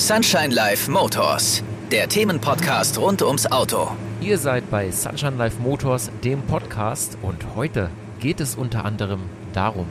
Sunshine 0.00 0.48
Life 0.54 0.90
Motors, 0.90 1.62
der 1.92 2.08
Themenpodcast 2.08 2.98
rund 2.98 3.20
ums 3.20 3.52
Auto. 3.52 3.90
Ihr 4.22 4.38
seid 4.38 4.70
bei 4.70 4.90
Sunshine 4.90 5.36
Life 5.36 5.60
Motors, 5.60 6.10
dem 6.24 6.40
Podcast, 6.40 7.18
und 7.20 7.54
heute 7.54 7.90
geht 8.18 8.40
es 8.40 8.56
unter 8.56 8.86
anderem 8.86 9.20
darum. 9.52 9.84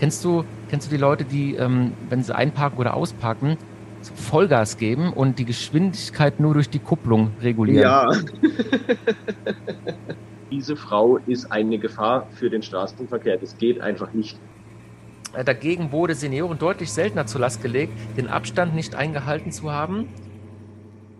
Kennst 0.00 0.24
du, 0.24 0.44
kennst 0.68 0.88
du 0.88 0.90
die 0.90 1.00
Leute, 1.00 1.24
die, 1.24 1.54
ähm, 1.54 1.92
wenn 2.08 2.24
sie 2.24 2.34
einparken 2.34 2.80
oder 2.80 2.94
ausparken, 2.94 3.58
Vollgas 4.16 4.76
geben 4.76 5.12
und 5.12 5.38
die 5.38 5.44
Geschwindigkeit 5.44 6.40
nur 6.40 6.54
durch 6.54 6.68
die 6.68 6.80
Kupplung 6.80 7.30
regulieren? 7.40 7.82
Ja. 7.82 8.10
Diese 10.50 10.74
Frau 10.74 11.18
ist 11.28 11.52
eine 11.52 11.78
Gefahr 11.78 12.26
für 12.32 12.50
den 12.50 12.62
Straßenverkehr. 12.62 13.38
Das 13.38 13.56
geht 13.56 13.80
einfach 13.80 14.12
nicht. 14.12 14.36
Äh, 15.32 15.44
dagegen 15.44 15.92
wurde 15.92 16.14
Senioren 16.14 16.58
deutlich 16.58 16.90
seltener 16.90 17.26
zur 17.26 17.40
Last 17.40 17.62
gelegt, 17.62 17.92
den 18.16 18.26
Abstand 18.26 18.74
nicht 18.74 18.94
eingehalten 18.94 19.52
zu 19.52 19.70
haben. 19.70 20.08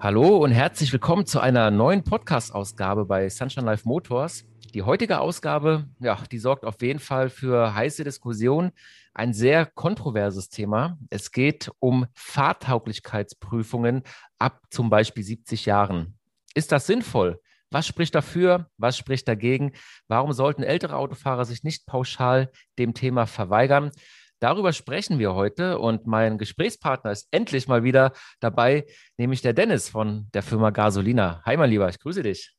Hallo 0.01 0.39
und 0.39 0.51
herzlich 0.51 0.93
willkommen 0.93 1.27
zu 1.27 1.41
einer 1.41 1.71
neuen 1.71 2.03
Podcast-Ausgabe 2.03 3.05
bei 3.05 3.29
Sunshine 3.29 3.67
Life 3.67 3.87
Motors. 3.87 4.45
Die 4.75 4.83
heutige 4.83 5.21
Ausgabe, 5.21 5.87
ja, 6.01 6.19
die 6.33 6.39
sorgt 6.39 6.65
auf 6.65 6.81
jeden 6.83 6.99
Fall 6.99 7.29
für 7.29 7.75
heiße 7.75 8.03
Diskussionen. 8.03 8.73
Ein 9.15 9.33
sehr 9.33 9.67
kontroverses 9.67 10.49
Thema. 10.49 10.99
Es 11.11 11.31
geht 11.31 11.71
um 11.79 12.07
Fahrtauglichkeitsprüfungen 12.15 14.03
ab 14.39 14.63
zum 14.71 14.91
Beispiel 14.91 15.23
70 15.23 15.67
Jahren. 15.67 16.15
Ist 16.55 16.73
das 16.73 16.87
sinnvoll? 16.87 17.41
Was 17.73 17.87
spricht 17.87 18.17
dafür? 18.17 18.69
Was 18.79 18.99
spricht 18.99 19.29
dagegen? 19.29 19.73
Warum 20.09 20.33
sollten 20.33 20.65
ältere 20.65 20.97
Autofahrer 20.97 21.45
sich 21.45 21.63
nicht 21.63 21.87
pauschal 21.87 22.51
dem 22.79 22.95
Thema 22.95 23.27
verweigern? 23.27 23.93
Darüber 24.41 24.73
sprechen 24.73 25.21
wir 25.21 25.35
heute 25.35 25.79
und 25.79 26.07
mein 26.07 26.37
Gesprächspartner 26.37 27.13
ist 27.13 27.29
endlich 27.31 27.69
mal 27.69 27.85
wieder 27.85 28.13
dabei, 28.41 28.87
nämlich 29.19 29.43
der 29.43 29.53
Dennis 29.53 29.89
von 29.89 30.29
der 30.35 30.43
Firma 30.43 30.71
Gasolina. 30.71 31.43
Hi, 31.45 31.57
mein 31.57 31.71
Lieber, 31.71 31.89
ich 31.89 32.01
grüße 32.01 32.25
dich. 32.25 32.57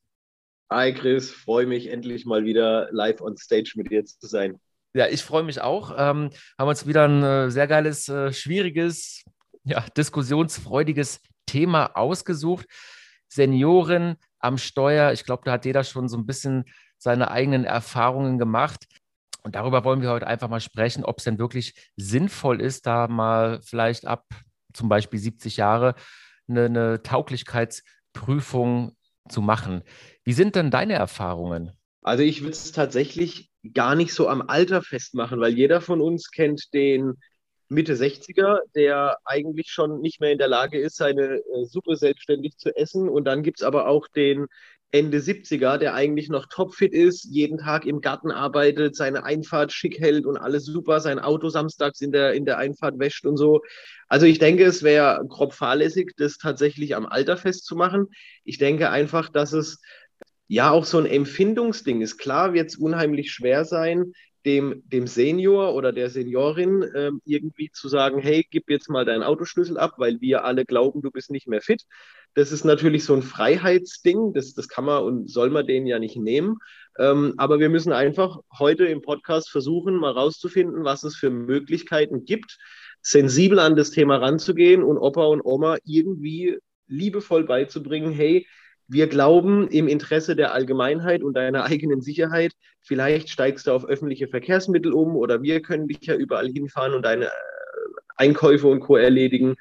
Hi, 0.72 0.94
Chris, 0.94 1.32
freue 1.32 1.66
mich 1.66 1.88
endlich 1.88 2.26
mal 2.26 2.46
wieder 2.46 2.88
live 2.92 3.20
on 3.20 3.36
stage 3.36 3.74
mit 3.76 3.92
dir 3.92 4.06
zu 4.06 4.26
sein. 4.26 4.62
Ja, 4.94 5.08
ich 5.08 5.24
freue 5.24 5.44
mich 5.44 5.60
auch. 5.60 5.92
Ähm, 5.98 6.30
haben 6.58 6.70
uns 6.70 6.88
wieder 6.88 7.06
ein 7.06 7.24
äh, 7.24 7.52
sehr 7.52 7.68
geiles, 7.68 8.08
äh, 8.08 8.32
schwieriges, 8.32 9.26
ja, 9.66 9.84
diskussionsfreudiges 9.98 11.20
Thema 11.46 11.98
ausgesucht. 11.98 12.68
Senioren 13.28 14.16
am 14.42 14.58
Steuer. 14.58 15.12
Ich 15.12 15.26
glaube, 15.26 15.44
da 15.46 15.54
hat 15.54 15.66
jeder 15.66 15.84
schon 15.84 16.08
so 16.10 16.18
ein 16.18 16.26
bisschen 16.26 16.66
seine 16.98 17.32
eigenen 17.32 17.66
Erfahrungen 17.66 18.38
gemacht. 18.38 18.86
Und 19.44 19.56
darüber 19.56 19.84
wollen 19.84 20.02
wir 20.02 20.12
heute 20.12 20.28
einfach 20.28 20.50
mal 20.50 20.60
sprechen, 20.60 21.04
ob 21.04 21.18
es 21.18 21.24
denn 21.24 21.40
wirklich 21.40 21.74
sinnvoll 21.96 22.62
ist, 22.62 22.86
da 22.86 23.08
mal 23.08 23.60
vielleicht 23.62 24.06
ab 24.06 24.26
zum 24.74 24.88
Beispiel 24.88 25.20
70 25.20 25.58
Jahre 25.58 25.96
eine, 26.48 26.66
eine 26.66 27.02
Tauglichkeitsprüfung 27.02 28.96
zu 29.30 29.42
machen. 29.42 29.84
Wie 30.24 30.34
sind 30.34 30.56
denn 30.56 30.72
deine 30.72 30.94
Erfahrungen? 30.94 31.72
Also 32.04 32.24
ich 32.24 32.42
würde 32.42 32.54
es 32.54 32.72
tatsächlich 32.72 33.52
gar 33.74 33.96
nicht 33.96 34.14
so 34.14 34.28
am 34.28 34.42
Alter 34.42 34.82
festmachen, 34.82 35.40
weil 35.40 35.54
jeder 35.54 35.82
von 35.82 36.02
uns 36.02 36.32
kennt 36.32 36.74
den 36.74 37.16
Mitte 37.72 37.96
60er, 37.96 38.60
der 38.76 39.18
eigentlich 39.24 39.72
schon 39.72 40.02
nicht 40.02 40.20
mehr 40.20 40.34
in 40.34 40.38
der 40.38 40.50
Lage 40.50 40.78
ist, 40.78 40.98
seine 40.98 41.38
äh, 41.38 41.66
Suppe 41.66 41.96
selbstständig 41.96 42.58
zu 42.58 42.76
essen. 42.76 43.08
Und 43.08 43.24
dann 43.24 43.44
gibt 43.44 43.62
es 43.62 43.66
aber 43.66 43.88
auch 43.88 44.10
den 44.10 44.48
Ende 44.92 45.20
70er, 45.20 45.78
der 45.78 45.94
eigentlich 45.94 46.28
noch 46.28 46.48
topfit 46.48 46.94
ist, 46.94 47.24
jeden 47.24 47.58
Tag 47.58 47.86
im 47.86 48.02
Garten 48.02 48.30
arbeitet, 48.30 48.98
seine 48.98 49.24
Einfahrt 49.24 49.72
schick 49.72 50.02
hält 50.02 50.26
und 50.26 50.36
alles 50.36 50.66
super, 50.66 51.00
sein 51.00 51.18
Auto 51.18 51.48
samstags 51.48 52.02
in 52.02 52.12
der, 52.12 52.34
in 52.34 52.44
der 52.44 52.58
Einfahrt 52.58 53.00
wäscht 53.00 53.26
und 53.26 53.38
so. 53.38 53.62
Also 54.10 54.26
ich 54.26 54.38
denke, 54.38 54.66
es 54.66 54.84
wäre 54.84 55.24
grob 55.30 55.54
fahrlässig, 55.54 56.12
das 56.18 56.38
tatsächlich 56.38 56.94
am 56.94 57.06
Alter 57.06 57.38
festzumachen. 57.38 58.08
Ich 58.44 58.58
denke 58.58 58.90
einfach, 58.90 59.30
dass 59.30 59.54
es 59.54 59.80
ja 60.50 60.72
auch 60.72 60.84
so 60.84 60.98
ein 60.98 61.06
Empfindungsding 61.06 62.02
ist. 62.02 62.18
Klar 62.18 62.52
wird 62.52 62.68
es 62.68 62.76
unheimlich 62.76 63.32
schwer 63.32 63.64
sein, 63.64 64.12
dem, 64.46 64.84
dem 64.86 65.08
Senior 65.08 65.74
oder 65.74 65.92
der 65.92 66.10
Seniorin 66.10 66.84
äh, 66.84 67.12
irgendwie 67.26 67.72
zu 67.72 67.88
sagen, 67.88 68.20
hey, 68.20 68.46
gib 68.50 68.70
jetzt 68.70 68.90
mal 68.90 69.06
deinen 69.06 69.24
Autoschlüssel 69.24 69.78
ab, 69.78 69.94
weil 69.98 70.20
wir 70.22 70.44
alle 70.44 70.66
glauben, 70.66 71.02
du 71.02 71.12
bist 71.12 71.32
nicht 71.32 71.48
mehr 71.48 71.62
fit. 71.62 71.84
Das 72.34 72.52
ist 72.52 72.64
natürlich 72.64 73.04
so 73.04 73.14
ein 73.14 73.24
Freiheitsding, 73.24 74.34
das, 74.34 74.54
das 74.54 74.68
kann 74.68 74.86
man 74.86 75.04
und 75.04 75.30
soll 75.30 75.50
man 75.50 75.68
denen 75.68 75.86
ja 75.86 76.00
nicht 76.00 76.16
nehmen. 76.16 76.58
Ähm, 76.98 77.34
aber 77.38 77.60
wir 77.60 77.70
müssen 77.70 77.92
einfach 77.92 78.40
heute 78.58 78.86
im 78.86 79.02
Podcast 79.02 79.50
versuchen, 79.50 79.96
mal 79.96 80.12
rauszufinden, 80.12 80.84
was 80.84 81.04
es 81.04 81.16
für 81.16 81.30
Möglichkeiten 81.30 82.26
gibt, 82.26 82.58
sensibel 83.02 83.60
an 83.60 83.76
das 83.76 83.92
Thema 83.92 84.18
ranzugehen 84.18 84.84
und 84.84 84.98
Opa 84.98 85.26
und 85.26 85.42
Oma 85.44 85.78
irgendwie 85.84 86.58
liebevoll 86.88 87.46
beizubringen, 87.46 88.12
hey, 88.12 88.46
wir 88.92 89.08
glauben 89.08 89.70
im 89.70 89.88
Interesse 89.88 90.36
der 90.36 90.54
Allgemeinheit 90.54 91.24
und 91.24 91.34
deiner 91.34 91.64
eigenen 91.64 92.02
Sicherheit, 92.02 92.52
vielleicht 92.82 93.30
steigst 93.30 93.68
du 93.68 93.72
auf 93.72 93.86
öffentliche 93.86 94.28
Verkehrsmittel 94.28 94.92
um 94.92 95.16
oder 95.16 95.42
wir 95.42 95.62
können 95.62 95.88
dich 95.88 96.02
ja 96.02 96.16
überall 96.16 96.50
hinfahren 96.50 96.94
und 96.94 97.04
deine 97.04 97.26
äh, 97.26 97.30
Einkäufe 98.18 98.68
und 98.68 98.82
Co. 98.82 98.98
erledigen. 98.98 99.56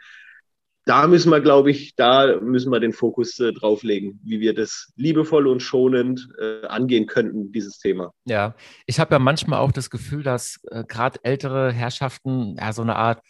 Da 0.85 1.07
müssen 1.07 1.31
wir, 1.31 1.41
glaube 1.41 1.71
ich, 1.71 1.95
da 1.95 2.41
müssen 2.41 2.73
wir 2.73 2.81
den 2.81 2.93
Fokus 2.93 3.39
äh, 3.39 3.53
drauflegen, 3.53 4.19
wie 4.25 4.41
wir 4.41 4.53
das 4.53 4.93
liebevoll 4.97 5.47
und 5.47 5.61
schonend 5.61 6.29
äh, 6.41 6.67
angehen 6.67 7.07
könnten, 7.07 7.53
dieses 7.53 7.79
Thema. 7.79 8.13
Ja, 8.25 8.57
ich 8.87 8.99
habe 8.99 9.15
ja 9.15 9.21
manchmal 9.21 9.61
auch 9.61 9.71
das 9.71 9.91
Gefühl, 9.91 10.25
dass 10.25 10.59
äh, 10.71 10.83
gerade 10.83 11.21
ältere 11.23 11.71
Herrschaften 11.71 12.57
ja 12.59 12.73
so 12.73 12.83
eine 12.83 12.97
Art 12.97 13.23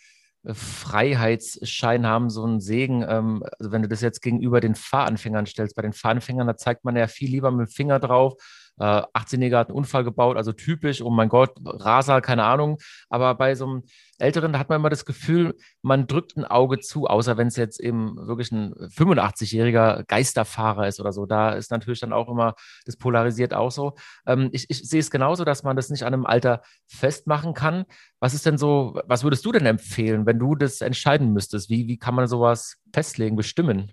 Freiheitsschein 0.44 2.06
haben, 2.06 2.30
so 2.30 2.44
einen 2.44 2.60
Segen. 2.60 3.04
Ähm, 3.06 3.42
also 3.58 3.72
wenn 3.72 3.82
du 3.82 3.88
das 3.88 4.00
jetzt 4.00 4.22
gegenüber 4.22 4.60
den 4.60 4.74
Fahranfängern 4.74 5.46
stellst, 5.46 5.76
bei 5.76 5.82
den 5.82 5.92
Fahranfängern, 5.92 6.46
da 6.46 6.56
zeigt 6.56 6.84
man 6.84 6.96
ja 6.96 7.06
viel 7.06 7.30
lieber 7.30 7.50
mit 7.50 7.68
dem 7.68 7.72
Finger 7.72 7.98
drauf. 7.98 8.34
Äh, 8.80 9.02
18-Jähriger 9.12 9.58
hat 9.58 9.68
einen 9.68 9.76
Unfall 9.76 10.04
gebaut, 10.04 10.38
also 10.38 10.52
typisch, 10.52 11.02
oh 11.02 11.10
mein 11.10 11.28
Gott, 11.28 11.52
Raser, 11.62 12.22
keine 12.22 12.44
Ahnung. 12.44 12.78
Aber 13.10 13.34
bei 13.34 13.54
so 13.54 13.66
einem 13.66 13.82
Älteren 14.18 14.58
hat 14.58 14.70
man 14.70 14.80
immer 14.80 14.88
das 14.88 15.04
Gefühl, 15.04 15.54
man 15.82 16.06
drückt 16.06 16.36
ein 16.36 16.46
Auge 16.46 16.80
zu, 16.80 17.06
außer 17.06 17.36
wenn 17.36 17.48
es 17.48 17.56
jetzt 17.56 17.78
eben 17.78 18.16
wirklich 18.16 18.50
ein 18.52 18.72
85-jähriger 18.74 20.04
Geisterfahrer 20.06 20.88
ist 20.88 20.98
oder 20.98 21.12
so. 21.12 21.26
Da 21.26 21.50
ist 21.50 21.70
natürlich 21.70 22.00
dann 22.00 22.14
auch 22.14 22.28
immer, 22.28 22.54
das 22.86 22.96
polarisiert 22.96 23.52
auch 23.52 23.70
so. 23.70 23.96
Ähm, 24.26 24.48
ich, 24.52 24.70
ich 24.70 24.88
sehe 24.88 25.00
es 25.00 25.10
genauso, 25.10 25.44
dass 25.44 25.62
man 25.62 25.76
das 25.76 25.90
nicht 25.90 26.04
an 26.04 26.14
einem 26.14 26.24
Alter 26.24 26.62
festmachen 26.86 27.52
kann. 27.52 27.84
Was 28.18 28.32
ist 28.32 28.46
denn 28.46 28.56
so, 28.56 28.98
was 29.06 29.24
würdest 29.24 29.44
du 29.44 29.52
denn 29.52 29.66
empfehlen, 29.66 30.24
wenn 30.24 30.38
du 30.38 30.54
das 30.54 30.80
entscheiden 30.80 31.34
müsstest? 31.34 31.68
Wie, 31.68 31.86
wie 31.86 31.98
kann 31.98 32.14
man 32.14 32.28
sowas 32.28 32.78
festlegen, 32.94 33.36
bestimmen? 33.36 33.92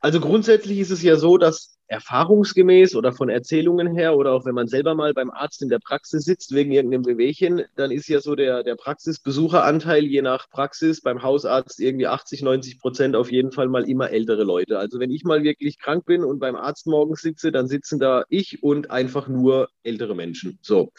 Also 0.00 0.20
grundsätzlich 0.20 0.78
ist 0.78 0.90
es 0.90 1.02
ja 1.02 1.16
so, 1.16 1.36
dass 1.36 1.76
erfahrungsgemäß 1.90 2.94
oder 2.94 3.12
von 3.12 3.28
Erzählungen 3.28 3.88
her 3.88 4.16
oder 4.16 4.32
auch 4.32 4.44
wenn 4.44 4.54
man 4.54 4.68
selber 4.68 4.94
mal 4.94 5.12
beim 5.12 5.30
Arzt 5.30 5.60
in 5.60 5.68
der 5.68 5.80
Praxis 5.80 6.24
sitzt 6.24 6.54
wegen 6.54 6.70
irgendeinem 6.70 7.02
Bewegchen, 7.02 7.62
dann 7.74 7.90
ist 7.90 8.08
ja 8.08 8.20
so 8.20 8.36
der, 8.36 8.62
der 8.62 8.76
Praxisbesucheranteil 8.76 10.04
je 10.04 10.22
nach 10.22 10.48
Praxis 10.48 11.00
beim 11.00 11.24
Hausarzt 11.24 11.80
irgendwie 11.80 12.06
80, 12.06 12.42
90 12.42 12.78
Prozent 12.78 13.16
auf 13.16 13.32
jeden 13.32 13.50
Fall 13.50 13.66
mal 13.66 13.88
immer 13.88 14.10
ältere 14.10 14.44
Leute. 14.44 14.78
Also 14.78 15.00
wenn 15.00 15.10
ich 15.10 15.24
mal 15.24 15.42
wirklich 15.42 15.80
krank 15.80 16.06
bin 16.06 16.22
und 16.22 16.38
beim 16.38 16.54
Arzt 16.54 16.86
morgens 16.86 17.22
sitze, 17.22 17.50
dann 17.50 17.66
sitzen 17.66 17.98
da 17.98 18.24
ich 18.28 18.62
und 18.62 18.92
einfach 18.92 19.26
nur 19.26 19.68
ältere 19.82 20.14
Menschen. 20.14 20.60
So. 20.62 20.92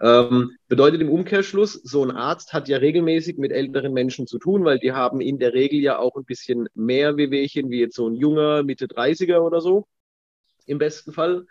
Ähm, 0.00 0.52
bedeutet 0.68 1.02
im 1.02 1.10
Umkehrschluss, 1.10 1.74
so 1.74 2.02
ein 2.02 2.10
Arzt 2.10 2.54
hat 2.54 2.66
ja 2.68 2.78
regelmäßig 2.78 3.36
mit 3.36 3.52
älteren 3.52 3.92
Menschen 3.92 4.26
zu 4.26 4.38
tun, 4.38 4.64
weil 4.64 4.78
die 4.78 4.92
haben 4.92 5.20
in 5.20 5.38
der 5.38 5.52
Regel 5.52 5.80
ja 5.80 5.98
auch 5.98 6.16
ein 6.16 6.24
bisschen 6.24 6.66
mehr 6.74 7.18
Wehwehchen 7.18 7.68
wie 7.68 7.80
jetzt 7.80 7.96
so 7.96 8.08
ein 8.08 8.14
junger 8.14 8.62
Mitte 8.62 8.86
30er 8.86 9.40
oder 9.40 9.60
so 9.60 9.86
im 10.66 10.78
besten 10.78 11.12
Fall. 11.12 11.46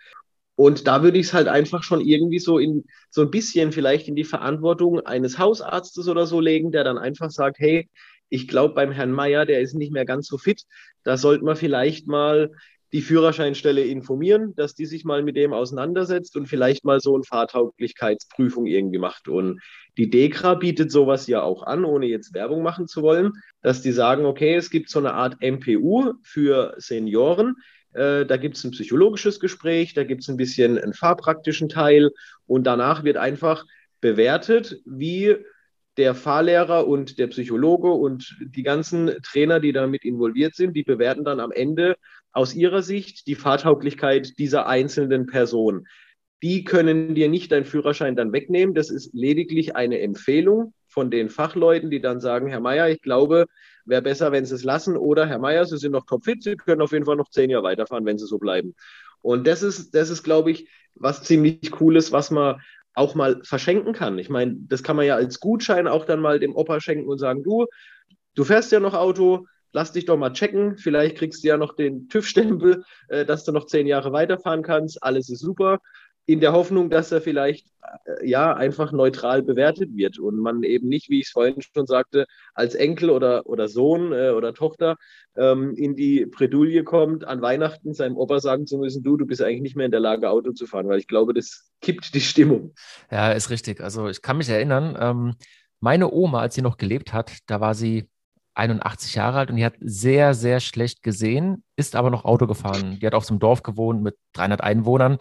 Und 0.55 0.87
da 0.87 1.03
würde 1.03 1.17
ich 1.17 1.27
es 1.27 1.33
halt 1.33 1.47
einfach 1.47 1.83
schon 1.83 2.01
irgendwie 2.01 2.39
so 2.39 2.59
in 2.59 2.83
so 3.09 3.21
ein 3.21 3.31
bisschen 3.31 3.71
vielleicht 3.71 4.07
in 4.07 4.15
die 4.15 4.25
Verantwortung 4.25 4.99
eines 4.99 5.39
Hausarztes 5.39 6.07
oder 6.09 6.25
so 6.25 6.41
legen, 6.41 6.71
der 6.71 6.83
dann 6.83 6.97
einfach 6.97 7.31
sagt, 7.31 7.59
hey, 7.59 7.87
ich 8.27 8.47
glaube 8.47 8.73
beim 8.73 8.91
Herrn 8.91 9.11
Meier, 9.11 9.45
der 9.45 9.61
ist 9.61 9.73
nicht 9.73 9.93
mehr 9.93 10.05
ganz 10.05 10.27
so 10.27 10.37
fit, 10.37 10.63
da 11.03 11.17
sollte 11.17 11.45
man 11.45 11.55
vielleicht 11.55 12.07
mal 12.07 12.51
die 12.91 13.01
Führerscheinstelle 13.01 13.83
informieren, 13.83 14.55
dass 14.55 14.73
die 14.73 14.85
sich 14.85 15.05
mal 15.05 15.21
mit 15.21 15.35
dem 15.35 15.53
auseinandersetzt 15.53 16.35
und 16.35 16.47
vielleicht 16.47 16.85
mal 16.85 16.99
so 16.99 17.13
eine 17.15 17.23
Fahrtauglichkeitsprüfung 17.23 18.65
irgendwie 18.65 18.97
macht. 18.97 19.27
Und 19.27 19.61
die 19.97 20.09
DEKRA 20.09 20.55
bietet 20.55 20.91
sowas 20.91 21.27
ja 21.27 21.43
auch 21.43 21.63
an, 21.63 21.85
ohne 21.85 22.07
jetzt 22.07 22.33
Werbung 22.33 22.63
machen 22.63 22.87
zu 22.87 23.01
wollen, 23.01 23.33
dass 23.61 23.81
die 23.81 23.91
sagen, 23.91 24.25
okay, 24.25 24.55
es 24.55 24.71
gibt 24.71 24.89
so 24.89 24.99
eine 24.99 25.13
Art 25.13 25.37
MPU 25.41 26.13
für 26.23 26.73
Senioren, 26.77 27.55
äh, 27.93 28.25
da 28.25 28.37
gibt 28.37 28.57
es 28.57 28.63
ein 28.63 28.71
psychologisches 28.71 29.39
Gespräch, 29.39 29.93
da 29.93 30.03
gibt 30.03 30.21
es 30.21 30.29
ein 30.29 30.37
bisschen 30.37 30.77
einen 30.77 30.93
fahrpraktischen 30.93 31.69
Teil 31.69 32.11
und 32.47 32.65
danach 32.65 33.03
wird 33.03 33.17
einfach 33.17 33.65
bewertet, 34.01 34.81
wie 34.85 35.37
der 35.97 36.15
Fahrlehrer 36.15 36.87
und 36.87 37.19
der 37.19 37.27
Psychologe 37.27 37.91
und 37.91 38.37
die 38.39 38.63
ganzen 38.63 39.11
Trainer, 39.21 39.59
die 39.59 39.73
damit 39.73 40.05
involviert 40.05 40.55
sind, 40.55 40.73
die 40.73 40.83
bewerten 40.83 41.25
dann 41.25 41.39
am 41.39 41.51
Ende 41.51 41.97
aus 42.31 42.55
ihrer 42.55 42.83
Sicht 42.83 43.27
die 43.27 43.35
Fahrtauglichkeit 43.35 44.37
dieser 44.39 44.67
einzelnen 44.67 45.25
Person. 45.25 45.87
Die 46.41 46.63
können 46.63 47.15
dir 47.15 47.27
nicht 47.27 47.51
deinen 47.51 47.65
Führerschein 47.65 48.15
dann 48.15 48.31
wegnehmen. 48.31 48.75
Das 48.75 48.89
ist 48.89 49.13
lediglich 49.13 49.75
eine 49.75 49.99
Empfehlung 49.99 50.73
von 50.87 51.11
den 51.11 51.29
Fachleuten, 51.29 51.89
die 51.89 51.99
dann 51.99 52.21
sagen, 52.21 52.47
Herr 52.47 52.61
Meier, 52.61 52.89
ich 52.89 53.01
glaube, 53.01 53.47
wäre 53.89 54.01
besser, 54.01 54.31
wenn 54.31 54.45
Sie 54.45 54.55
es 54.55 54.63
lassen. 54.63 54.95
Oder 54.95 55.27
Herr 55.27 55.39
Meier, 55.39 55.65
Sie 55.65 55.77
sind 55.77 55.91
noch 55.91 56.05
topfit, 56.05 56.43
Sie 56.43 56.55
können 56.55 56.81
auf 56.81 56.91
jeden 56.91 57.05
Fall 57.05 57.15
noch 57.15 57.29
zehn 57.29 57.49
Jahre 57.49 57.63
weiterfahren, 57.63 58.05
wenn 58.05 58.17
Sie 58.17 58.27
so 58.27 58.37
bleiben. 58.37 58.75
Und 59.21 59.47
das 59.47 59.63
ist, 59.63 59.93
das 59.95 60.09
ist, 60.09 60.23
glaube 60.23 60.51
ich, 60.51 60.69
was 60.95 61.23
ziemlich 61.23 61.71
cooles, 61.71 62.11
was 62.11 62.31
man 62.31 62.61
auch 62.93 63.15
mal 63.15 63.41
verschenken 63.43 63.93
kann. 63.93 64.17
Ich 64.19 64.29
meine, 64.29 64.55
das 64.67 64.83
kann 64.83 64.95
man 64.95 65.05
ja 65.05 65.15
als 65.15 65.39
Gutschein 65.39 65.87
auch 65.87 66.05
dann 66.05 66.21
mal 66.21 66.39
dem 66.39 66.55
Opa 66.55 66.79
schenken 66.79 67.07
und 67.07 67.17
sagen, 67.17 67.43
du, 67.43 67.65
du 68.35 68.43
fährst 68.43 68.71
ja 68.71 68.79
noch 68.79 68.93
Auto, 68.93 69.45
lass 69.71 69.91
dich 69.91 70.05
doch 70.05 70.17
mal 70.17 70.33
checken. 70.33 70.77
Vielleicht 70.77 71.17
kriegst 71.17 71.43
du 71.43 71.47
ja 71.47 71.57
noch 71.57 71.75
den 71.75 72.09
TÜV-Stempel, 72.09 72.83
äh, 73.07 73.25
dass 73.25 73.43
du 73.43 73.51
noch 73.51 73.65
zehn 73.65 73.87
Jahre 73.87 74.11
weiterfahren 74.11 74.63
kannst. 74.63 75.01
Alles 75.03 75.29
ist 75.29 75.39
super 75.39 75.79
in 76.29 76.41
der 76.41 76.53
Hoffnung, 76.53 76.91
dass 76.91 77.11
er 77.11 77.21
vielleicht 77.21 77.65
äh, 78.05 78.29
ja 78.29 78.53
einfach 78.53 78.91
neutral 78.91 79.41
bewertet 79.41 79.89
wird 79.95 80.19
und 80.19 80.37
man 80.37 80.61
eben 80.61 80.87
nicht, 80.87 81.09
wie 81.09 81.21
ich 81.21 81.25
es 81.25 81.31
vorhin 81.31 81.55
schon 81.59 81.87
sagte, 81.87 82.27
als 82.53 82.75
Enkel 82.75 83.09
oder, 83.09 83.47
oder 83.47 83.67
Sohn 83.67 84.13
äh, 84.13 84.29
oder 84.29 84.53
Tochter 84.53 84.97
ähm, 85.35 85.73
in 85.73 85.95
die 85.95 86.27
Bredouille 86.27 86.83
kommt, 86.83 87.25
an 87.25 87.41
Weihnachten 87.41 87.95
seinem 87.95 88.15
Opa 88.15 88.39
sagen 88.41 88.67
zu 88.67 88.77
müssen, 88.77 89.01
du, 89.01 89.17
du 89.17 89.25
bist 89.25 89.41
eigentlich 89.41 89.63
nicht 89.63 89.75
mehr 89.75 89.87
in 89.87 89.91
der 89.91 90.01
Lage, 90.01 90.29
Auto 90.29 90.51
zu 90.51 90.67
fahren, 90.67 90.87
weil 90.87 90.99
ich 90.99 91.07
glaube, 91.07 91.33
das 91.33 91.71
kippt 91.81 92.13
die 92.13 92.21
Stimmung. 92.21 92.75
Ja, 93.09 93.31
ist 93.31 93.49
richtig. 93.49 93.81
Also 93.81 94.07
ich 94.07 94.21
kann 94.21 94.37
mich 94.37 94.49
erinnern, 94.49 94.95
ähm, 95.01 95.35
meine 95.79 96.11
Oma, 96.11 96.41
als 96.41 96.53
sie 96.53 96.61
noch 96.61 96.77
gelebt 96.77 97.11
hat, 97.11 97.39
da 97.47 97.59
war 97.59 97.73
sie 97.73 98.07
81 98.53 99.15
Jahre 99.15 99.39
alt 99.39 99.49
und 99.49 99.55
die 99.55 99.65
hat 99.65 99.77
sehr, 99.79 100.35
sehr 100.35 100.59
schlecht 100.59 101.01
gesehen, 101.01 101.63
ist 101.75 101.95
aber 101.95 102.11
noch 102.11 102.23
Auto 102.23 102.45
gefahren. 102.45 102.99
Die 103.01 103.07
hat 103.07 103.15
auf 103.15 103.25
so 103.25 103.33
einem 103.33 103.39
Dorf 103.39 103.63
gewohnt 103.63 104.03
mit 104.03 104.15
300 104.33 104.61
Einwohnern 104.61 105.17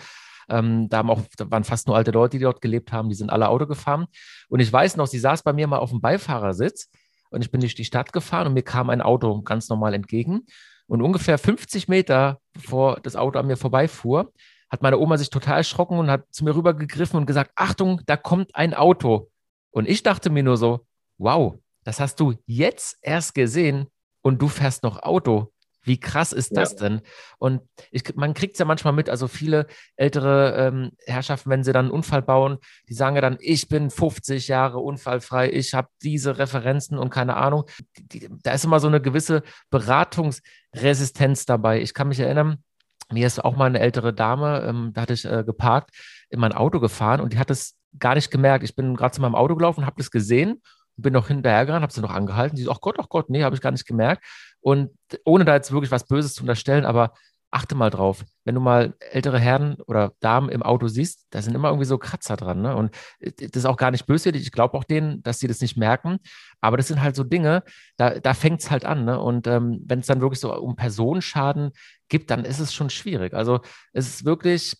ähm, 0.49 0.89
da, 0.89 0.99
haben 0.99 1.11
auch, 1.11 1.23
da 1.37 1.50
waren 1.50 1.65
fast 1.65 1.87
nur 1.87 1.97
alte 1.97 2.11
Leute, 2.11 2.39
die 2.39 2.45
dort 2.45 2.61
gelebt 2.61 2.93
haben, 2.93 3.09
die 3.09 3.15
sind 3.15 3.31
alle 3.31 3.49
Auto 3.49 3.67
gefahren. 3.67 4.06
Und 4.49 4.61
ich 4.61 4.73
weiß 4.73 4.97
noch, 4.97 5.06
sie 5.06 5.19
saß 5.19 5.43
bei 5.43 5.53
mir 5.53 5.67
mal 5.67 5.79
auf 5.79 5.91
dem 5.91 6.00
Beifahrersitz 6.00 6.91
und 7.31 7.43
ich 7.43 7.50
bin 7.50 7.61
durch 7.61 7.75
die 7.75 7.85
Stadt 7.85 8.12
gefahren 8.12 8.47
und 8.47 8.55
mir 8.55 8.62
kam 8.62 8.91
ein 8.91 9.03
Auto 9.03 9.43
ganz 9.43 9.69
normal 9.69 9.95
entgegen. 9.95 10.47
Und 10.87 11.03
ungefähr 11.03 11.39
50 11.39 11.89
Meter 11.89 12.41
bevor 12.55 13.00
das 13.00 13.17
Auto 13.17 13.39
an 13.39 13.47
mir 13.47 13.56
vorbeifuhr, 13.56 14.33
hat 14.71 14.83
meine 14.83 14.99
Oma 14.99 15.17
sich 15.17 15.31
total 15.31 15.59
erschrocken 15.59 15.99
und 15.99 16.11
hat 16.11 16.25
zu 16.31 16.45
mir 16.45 16.55
rübergegriffen 16.55 17.19
und 17.19 17.27
gesagt, 17.27 17.53
Achtung, 17.55 18.03
da 18.06 18.17
kommt 18.17 18.55
ein 18.55 18.75
Auto. 18.75 19.31
Und 19.71 19.89
ich 19.89 20.03
dachte 20.03 20.31
mir 20.31 20.43
nur 20.43 20.56
so, 20.56 20.87
wow, 21.19 21.55
das 21.85 22.01
hast 22.01 22.21
du 22.21 22.35
jetzt 22.47 22.99
erst 23.01 23.35
gesehen 23.35 23.87
und 24.23 24.43
du 24.43 24.49
fährst 24.49 24.83
noch 24.83 25.03
Auto. 25.03 25.53
Wie 25.83 25.99
krass 25.99 26.33
ist 26.33 26.57
das 26.57 26.73
ja. 26.73 26.89
denn? 26.89 27.01
Und 27.39 27.63
ich, 27.91 28.15
man 28.15 28.35
kriegt 28.35 28.55
es 28.55 28.59
ja 28.59 28.65
manchmal 28.65 28.93
mit, 28.93 29.09
also 29.09 29.29
viele 29.29 29.67
ältere 29.97 30.55
ähm, 30.57 30.91
Herrschaften, 31.07 31.51
wenn 31.51 31.65
sie 31.65 31.73
dann 31.73 31.87
einen 31.87 31.95
Unfall 31.95 32.23
bauen, 32.23 32.59
die 32.89 32.95
sagen 32.95 33.17
ja 33.17 33.23
dann, 33.23 33.39
ich 33.41 33.69
bin 33.69 33.91
50 33.91 34.49
Jahre 34.49 34.79
unfallfrei, 34.79 35.51
ich 35.51 35.75
habe 35.75 35.89
diese 36.03 36.39
Referenzen 36.39 36.99
und 36.99 37.11
keine 37.11 37.37
Ahnung. 37.37 37.65
Die, 37.97 38.09
die, 38.09 38.29
da 38.43 38.53
ist 38.53 38.65
immer 38.65 38.81
so 38.81 38.89
eine 38.89 39.01
gewisse 39.01 39.43
Beratungsresistenz 39.71 41.47
dabei. 41.47 41.81
Ich 41.81 41.95
kann 41.95 42.09
mich 42.09 42.21
erinnern, 42.21 42.63
mir 43.11 43.27
ist 43.27 43.43
auch 43.43 43.57
mal 43.57 43.67
eine 43.67 43.81
ältere 43.81 44.13
Dame, 44.13 44.63
ähm, 44.67 44.91
da 44.93 45.03
hatte 45.03 45.15
ich 45.15 45.25
äh, 45.25 45.45
geparkt, 45.45 45.91
in 46.29 46.41
mein 46.41 46.53
Auto 46.53 46.81
gefahren 46.81 47.21
und 47.21 47.33
die 47.33 47.39
hat 47.39 47.51
es 47.51 47.77
gar 47.99 48.15
nicht 48.15 48.31
gemerkt. 48.31 48.65
Ich 48.65 48.77
bin 48.77 48.95
gerade 48.95 49.15
zu 49.15 49.23
meinem 49.23 49.35
Auto 49.35 49.55
gelaufen, 49.57 49.87
habe 49.87 49.97
das 49.97 50.11
gesehen 50.11 50.61
bin 51.03 51.12
noch 51.12 51.29
hinterhergerannt, 51.29 51.83
habe 51.83 51.93
sie 51.93 52.00
noch 52.00 52.15
angehalten. 52.15 52.56
Sie 52.56 52.65
so, 52.65 52.73
ach 52.73 52.81
Gott, 52.81 52.97
ach 52.99 53.09
Gott, 53.09 53.31
nee, 53.31 53.43
habe 53.43 53.55
ich 53.55 53.62
gar 53.62 53.73
nicht 53.73 53.87
gemerkt. 53.87 54.25
Und 54.61 54.91
ohne 55.25 55.45
da 55.45 55.55
jetzt 55.55 55.73
wirklich 55.73 55.91
was 55.91 56.06
Böses 56.06 56.35
zu 56.35 56.43
unterstellen, 56.43 56.85
aber 56.85 57.12
achte 57.50 57.75
mal 57.75 57.91
drauf. 57.91 58.25
Wenn 58.45 58.55
du 58.55 58.61
mal 58.61 58.95
ältere 59.00 59.39
Herren 59.39 59.77
oder 59.87 60.12
Damen 60.21 60.50
im 60.50 60.62
Auto 60.62 60.89
siehst, 60.89 61.27
da 61.31 61.41
sind 61.41 61.55
immer 61.55 61.69
irgendwie 61.69 61.87
so 61.87 61.97
Kratzer 61.99 62.37
dran. 62.37 62.61
Ne? 62.61 62.77
Und 62.77 62.95
äh, 63.21 63.33
das 63.33 63.62
ist 63.62 63.65
auch 63.65 63.77
gar 63.77 63.91
nicht 63.91 64.06
böswillig. 64.06 64.43
Ich 64.43 64.53
glaube 64.53 64.77
auch 64.77 64.85
denen, 64.85 65.23
dass 65.23 65.39
sie 65.39 65.49
das 65.49 65.61
nicht 65.61 65.77
merken. 65.77 66.19
Aber 66.61 66.77
das 66.77 66.89
sind 66.89 67.01
halt 67.01 67.17
so 67.17 67.25
Dinge, 67.25 67.62
da, 67.97 68.19
da 68.19 68.35
fängt 68.35 68.61
es 68.61 68.71
halt 68.71 68.85
an. 68.85 69.05
Ne? 69.05 69.19
Und 69.19 69.47
ähm, 69.47 69.81
wenn 69.87 70.01
es 70.01 70.06
dann 70.06 70.21
wirklich 70.21 70.41
so 70.41 70.55
um 70.55 70.77
Personenschaden 70.77 71.73
gibt, 72.09 72.31
dann 72.31 72.44
ist 72.44 72.61
es 72.61 72.75
schon 72.75 72.91
schwierig. 72.91 73.33
Also 73.33 73.61
es 73.93 74.09
ist 74.09 74.25
wirklich, 74.25 74.77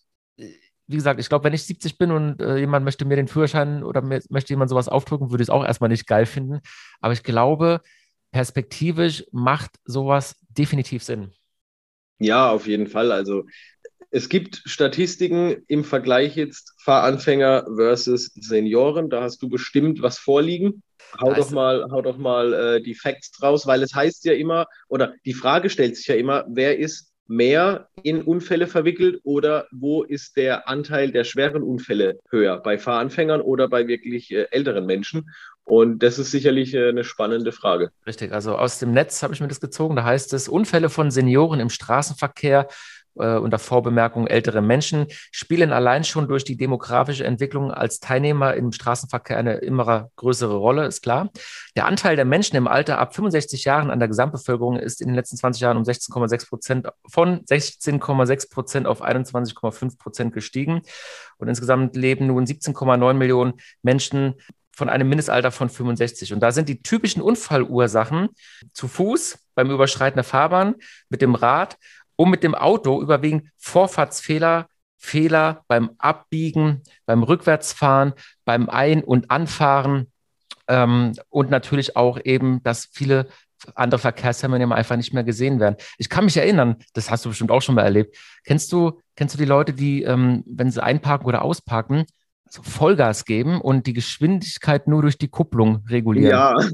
wie 0.89 0.97
gesagt, 0.97 1.21
ich 1.21 1.29
glaube, 1.29 1.45
wenn 1.45 1.53
ich 1.53 1.65
70 1.65 1.99
bin 1.99 2.11
und 2.11 2.41
äh, 2.41 2.57
jemand 2.57 2.85
möchte 2.85 3.05
mir 3.05 3.17
den 3.17 3.29
Führerschein 3.29 3.85
oder 3.85 4.01
mir, 4.01 4.23
möchte 4.31 4.53
jemand 4.53 4.71
sowas 4.71 4.89
aufdrücken, 4.89 5.31
würde 5.31 5.43
ich 5.43 5.47
es 5.47 5.51
auch 5.51 5.65
erstmal 5.65 5.91
nicht 5.91 6.07
geil 6.07 6.27
finden. 6.27 6.61
Aber 7.01 7.13
ich 7.13 7.23
glaube, 7.23 7.83
perspektivisch 8.33 9.25
macht 9.31 9.73
sowas 9.85 10.37
definitiv 10.49 11.03
Sinn. 11.03 11.33
Ja, 12.19 12.51
auf 12.51 12.67
jeden 12.67 12.87
Fall. 12.87 13.13
Also 13.13 13.45
es 14.11 14.31
gibt 14.31 14.63
Statistiken 14.65 15.63
im 15.69 15.85
Vergleich 15.85 16.37
jetzt 16.37 16.75
Fahranfänger 16.83 17.67
versus 17.77 18.33
Senioren. 18.35 19.11
Da 19.11 19.23
hast 19.23 19.43
du 19.43 19.49
bestimmt 19.51 20.01
was 20.01 20.19
vorliegen. 20.19 20.83
Hau 21.21 21.29
also, 21.29 21.43
doch 21.43 21.51
mal, 21.51 21.87
hau 21.91 22.03
doch 22.03 22.17
mal 22.17 22.53
äh, 22.53 22.83
die 22.83 22.95
Facts 22.95 23.43
raus, 23.43 23.67
weil 23.67 23.83
es 23.83 23.95
heißt 23.95 24.25
ja 24.25 24.33
immer, 24.33 24.67
oder 24.89 25.15
die 25.25 25.35
Frage 25.35 25.69
stellt 25.71 25.97
sich 25.97 26.07
ja 26.07 26.15
immer, 26.15 26.45
wer 26.49 26.79
ist 26.79 27.08
mehr 27.29 27.89
in 28.03 28.23
Unfälle 28.23 28.67
verwickelt 28.67 29.21
oder 29.23 29.69
wo 29.71 30.03
ist 30.03 30.37
der 30.37 30.67
Anteil 30.67 31.13
der 31.13 31.25
schweren 31.25 31.63
Unfälle 31.63 32.19
höher? 32.31 32.59
Bei 32.59 32.79
Fahranfängern 32.79 33.41
oder 33.41 33.69
bei 33.69 33.87
wirklich 33.87 34.33
äh, 34.33 34.49
älteren 34.51 34.87
Menschen? 34.87 35.31
Und 35.65 36.03
das 36.03 36.19
ist 36.19 36.31
sicherlich 36.31 36.73
äh, 36.73 36.89
eine 36.89 37.05
spannende 37.05 37.53
Frage. 37.53 37.91
Richtig, 38.07 38.33
also 38.33 38.57
aus 38.57 38.79
dem 38.79 38.93
Netz 38.93 39.23
habe 39.23 39.35
ich 39.35 39.41
mir 39.41 39.49
das 39.49 39.61
gezogen. 39.61 39.97
Da 39.97 40.05
heißt 40.05 40.33
es, 40.33 40.49
Unfälle 40.49 40.89
von 40.89 41.11
Senioren 41.11 41.61
im 41.61 41.69
Straßenverkehr 41.69 42.67
äh, 43.19 43.37
unter 43.37 43.59
Vorbemerkung 43.59 44.27
ältere 44.27 44.63
Menschen 44.63 45.07
spielen 45.31 45.73
allein 45.73 46.05
schon 46.05 46.29
durch 46.29 46.45
die 46.45 46.57
demografische 46.57 47.25
Entwicklung 47.25 47.71
als 47.71 48.01
Teilnehmer 48.01 48.55
im 48.55 48.73
Straßenverkehr 48.73 49.37
eine 49.37 49.57
immer 49.57 50.11
größere 50.17 50.57
Rolle, 50.57 50.87
ist 50.87 51.03
klar. 51.03 51.31
Der 51.77 51.87
Anteil 51.87 52.17
der 52.17 52.25
Menschen 52.25 52.57
im 52.57 52.69
Alter 52.69 52.99
ab 52.99 53.15
65 53.15 53.65
Jahren 53.65 53.91
an 53.91 53.99
der 53.99 54.09
Gesamtbevölkerung 54.09 54.77
ist 54.77 55.01
in 55.01 55.09
den 55.09 55.15
letzten 55.15 55.37
20 55.37 55.63
Jahren 55.63 55.77
um 55.77 55.83
16,6 55.83 56.49
Prozent 56.49 56.89
von 57.09 57.45
16,6 57.45 58.51
Prozent 58.51 58.87
auf 58.87 59.03
21,5 59.03 59.99
Prozent 59.99 60.33
gestiegen. 60.33 60.83
Und 61.39 61.49
insgesamt 61.49 61.97
leben 61.97 62.27
nun 62.27 62.45
17,9 62.45 63.15
Millionen 63.15 63.55
Menschen 63.83 64.35
von 64.79 64.89
einem 64.89 65.09
Mindestalter 65.09 65.51
von 65.51 65.69
65. 65.69 66.33
Und 66.33 66.41
da 66.41 66.53
sind 66.53 66.69
die 66.69 66.83
typischen 66.83 67.21
Unfallursachen 67.21 68.29
zu 68.73 68.87
Fuß 68.87 69.39
beim 69.57 69.73
Überschreiten 69.73 70.17
der 70.17 70.25
Fahrbahn, 70.25 70.77
mit 71.09 71.21
dem 71.21 71.35
Rad 71.35 71.77
und 72.19 72.31
mit 72.31 72.43
dem 72.43 72.55
Auto 72.55 73.01
überwiegend 73.01 73.49
Vorfahrtsfehler, 73.57 74.67
Fehler 74.97 75.63
beim 75.69 75.91
Abbiegen, 75.99 76.83
beim 77.07 77.23
Rückwärtsfahren, 77.23 78.13
beim 78.45 78.69
Ein- 78.69 79.05
und 79.05 79.31
Anfahren 79.31 80.11
ähm, 80.67 81.15
und 81.29 81.49
natürlich 81.51 81.97
auch 81.97 82.19
eben, 82.25 82.61
dass 82.65 82.89
viele 82.93 83.29
andere 83.77 84.01
Verkehrsteilnehmer 84.01 84.75
einfach 84.75 84.97
nicht 84.97 85.15
mehr 85.15 85.23
gesehen 85.23 85.61
werden. 85.61 85.77
Ich 85.97 86.09
kann 86.09 86.25
mich 86.25 86.37
erinnern, 86.37 86.77
das 86.93 87.11
hast 87.11 87.25
du 87.25 87.29
bestimmt 87.29 87.53
auch 87.53 87.63
schon 87.63 87.77
mal 87.77 87.83
erlebt. 87.83 88.17
Kennst 88.45 88.73
du, 88.73 89.01
kennst 89.15 89.35
du 89.35 89.39
die 89.39 89.45
Leute, 89.45 89.73
die, 89.73 90.03
ähm, 90.03 90.43
wenn 90.47 90.73
sie 90.73 90.83
einparken 90.83 91.27
oder 91.27 91.43
ausparken, 91.43 92.05
so 92.53 92.63
Vollgas 92.63 93.25
geben 93.25 93.61
und 93.61 93.87
die 93.87 93.93
Geschwindigkeit 93.93 94.87
nur 94.89 95.03
durch 95.03 95.19
die 95.19 95.29
Kupplung 95.29 95.85
regulieren? 95.89 96.31
Ja. 96.31 96.57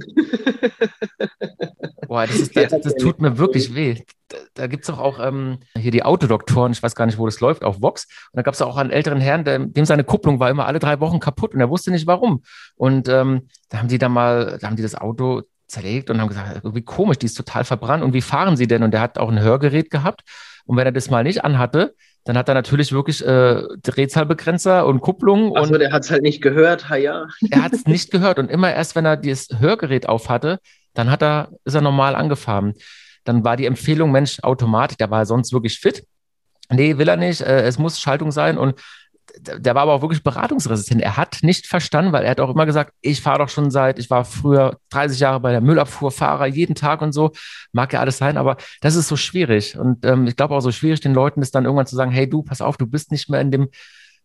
Boah, 2.06 2.26
das, 2.26 2.36
ist, 2.36 2.56
das, 2.56 2.70
das 2.70 2.94
tut 2.96 3.20
mir 3.20 3.38
wirklich 3.38 3.74
weh. 3.74 4.02
Da, 4.28 4.36
da 4.54 4.66
gibt 4.66 4.84
es 4.84 4.88
doch 4.88 4.98
auch 4.98 5.18
ähm, 5.18 5.58
hier 5.76 5.90
die 5.90 6.02
Autodoktoren, 6.02 6.72
ich 6.72 6.82
weiß 6.82 6.94
gar 6.94 7.06
nicht, 7.06 7.18
wo 7.18 7.26
das 7.26 7.40
läuft, 7.40 7.64
auf 7.64 7.80
Vox. 7.82 8.06
Und 8.32 8.36
da 8.36 8.42
gab 8.42 8.54
es 8.54 8.62
auch 8.62 8.76
einen 8.76 8.90
älteren 8.90 9.20
Herrn, 9.20 9.44
der, 9.44 9.58
dem 9.58 9.84
seine 9.84 10.04
Kupplung 10.04 10.38
war 10.38 10.50
immer 10.50 10.66
alle 10.66 10.78
drei 10.78 11.00
Wochen 11.00 11.20
kaputt 11.20 11.54
und 11.54 11.60
er 11.60 11.70
wusste 11.70 11.90
nicht 11.90 12.06
warum. 12.06 12.42
Und 12.76 13.08
ähm, 13.08 13.48
da 13.68 13.78
haben 13.78 13.88
die 13.88 13.98
da 13.98 14.08
mal, 14.08 14.58
da 14.60 14.66
haben 14.68 14.76
die 14.76 14.82
das 14.82 14.94
Auto 14.94 15.42
zerlegt 15.74 16.10
und 16.10 16.20
haben 16.20 16.28
gesagt, 16.28 16.60
wie 16.62 16.82
komisch, 16.82 17.18
die 17.18 17.26
ist 17.26 17.34
total 17.34 17.64
verbrannt 17.64 18.02
und 18.02 18.14
wie 18.14 18.22
fahren 18.22 18.56
sie 18.56 18.66
denn? 18.66 18.82
Und 18.82 18.92
der 18.92 19.00
hat 19.00 19.18
auch 19.18 19.28
ein 19.28 19.40
Hörgerät 19.40 19.90
gehabt. 19.90 20.22
Und 20.66 20.76
wenn 20.76 20.86
er 20.86 20.92
das 20.92 21.10
mal 21.10 21.24
nicht 21.24 21.44
anhatte, 21.44 21.94
dann 22.24 22.38
hat 22.38 22.48
er 22.48 22.54
natürlich 22.54 22.92
wirklich 22.92 23.24
äh, 23.24 23.62
Drehzahlbegrenzer 23.82 24.86
und 24.86 25.00
Kupplung. 25.00 25.56
Also 25.56 25.76
der 25.76 25.92
hat 25.92 26.04
es 26.04 26.10
halt 26.10 26.22
nicht 26.22 26.40
gehört, 26.40 26.88
ha 26.88 26.96
ja. 26.96 27.26
Er 27.50 27.62
hat 27.62 27.74
es 27.74 27.86
nicht 27.86 28.10
gehört 28.10 28.38
und 28.38 28.50
immer 28.50 28.72
erst, 28.72 28.96
wenn 28.96 29.04
er 29.04 29.18
das 29.18 29.48
Hörgerät 29.58 30.08
auf 30.08 30.30
hatte, 30.30 30.58
dann 30.94 31.10
hat 31.10 31.22
er, 31.22 31.50
ist 31.64 31.74
er 31.74 31.82
normal 31.82 32.14
angefahren. 32.14 32.72
Dann 33.24 33.44
war 33.44 33.56
die 33.56 33.66
Empfehlung, 33.66 34.10
Mensch, 34.10 34.38
Automatik, 34.42 34.96
der 34.98 35.10
war 35.10 35.26
sonst 35.26 35.52
wirklich 35.52 35.78
fit. 35.78 36.06
Nee, 36.70 36.96
will 36.96 37.08
er 37.08 37.16
nicht, 37.16 37.42
äh, 37.42 37.62
es 37.62 37.78
muss 37.78 38.00
Schaltung 38.00 38.32
sein 38.32 38.56
und 38.56 38.80
der 39.40 39.74
war 39.74 39.82
aber 39.82 39.94
auch 39.94 40.02
wirklich 40.02 40.22
beratungsresistent. 40.22 41.02
Er 41.02 41.16
hat 41.16 41.38
nicht 41.42 41.66
verstanden, 41.66 42.12
weil 42.12 42.24
er 42.24 42.30
hat 42.30 42.40
auch 42.40 42.54
immer 42.54 42.66
gesagt, 42.66 42.92
ich 43.00 43.20
fahre 43.20 43.40
doch 43.40 43.48
schon 43.48 43.70
seit, 43.70 43.98
ich 43.98 44.08
war 44.10 44.24
früher 44.24 44.78
30 44.90 45.18
Jahre 45.18 45.40
bei 45.40 45.50
der 45.50 45.60
Müllabfuhrfahrer, 45.60 46.46
jeden 46.46 46.74
Tag 46.74 47.02
und 47.02 47.12
so, 47.12 47.32
mag 47.72 47.92
ja 47.92 48.00
alles 48.00 48.18
sein, 48.18 48.36
aber 48.36 48.56
das 48.80 48.94
ist 48.94 49.08
so 49.08 49.16
schwierig. 49.16 49.76
Und 49.76 50.04
ähm, 50.04 50.26
ich 50.26 50.36
glaube 50.36 50.54
auch 50.54 50.60
so 50.60 50.70
schwierig, 50.70 51.00
den 51.00 51.14
Leuten 51.14 51.42
ist 51.42 51.54
dann 51.54 51.64
irgendwann 51.64 51.86
zu 51.86 51.96
sagen, 51.96 52.12
hey 52.12 52.28
du, 52.28 52.42
pass 52.42 52.60
auf, 52.60 52.76
du 52.76 52.86
bist 52.86 53.10
nicht 53.10 53.28
mehr 53.28 53.40
in 53.40 53.50
dem 53.50 53.68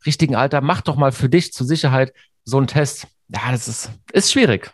richtigen 0.06 0.36
Alter, 0.36 0.62
mach 0.62 0.82
doch 0.82 0.96
mal 0.96 1.12
für 1.12 1.30
dich 1.30 1.54
zur 1.54 1.66
Sicherheit 1.66 2.14
so 2.44 2.58
einen 2.58 2.68
Test. 2.68 3.08
Ja, 3.30 3.52
das 3.52 3.68
ist, 3.68 3.92
ist 4.14 4.32
schwierig. 4.32 4.72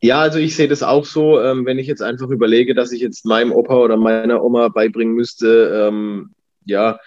Ja, 0.00 0.20
also 0.20 0.38
ich 0.38 0.54
sehe 0.54 0.68
das 0.68 0.82
auch 0.82 1.04
so, 1.04 1.40
ähm, 1.40 1.66
wenn 1.66 1.78
ich 1.78 1.86
jetzt 1.86 2.02
einfach 2.02 2.28
überlege, 2.28 2.74
dass 2.74 2.92
ich 2.92 3.00
jetzt 3.00 3.26
meinem 3.26 3.52
Opa 3.52 3.74
oder 3.74 3.96
meiner 3.96 4.42
Oma 4.42 4.68
beibringen 4.68 5.14
müsste, 5.14 5.88
ähm, 5.88 6.34
ja, 6.64 6.98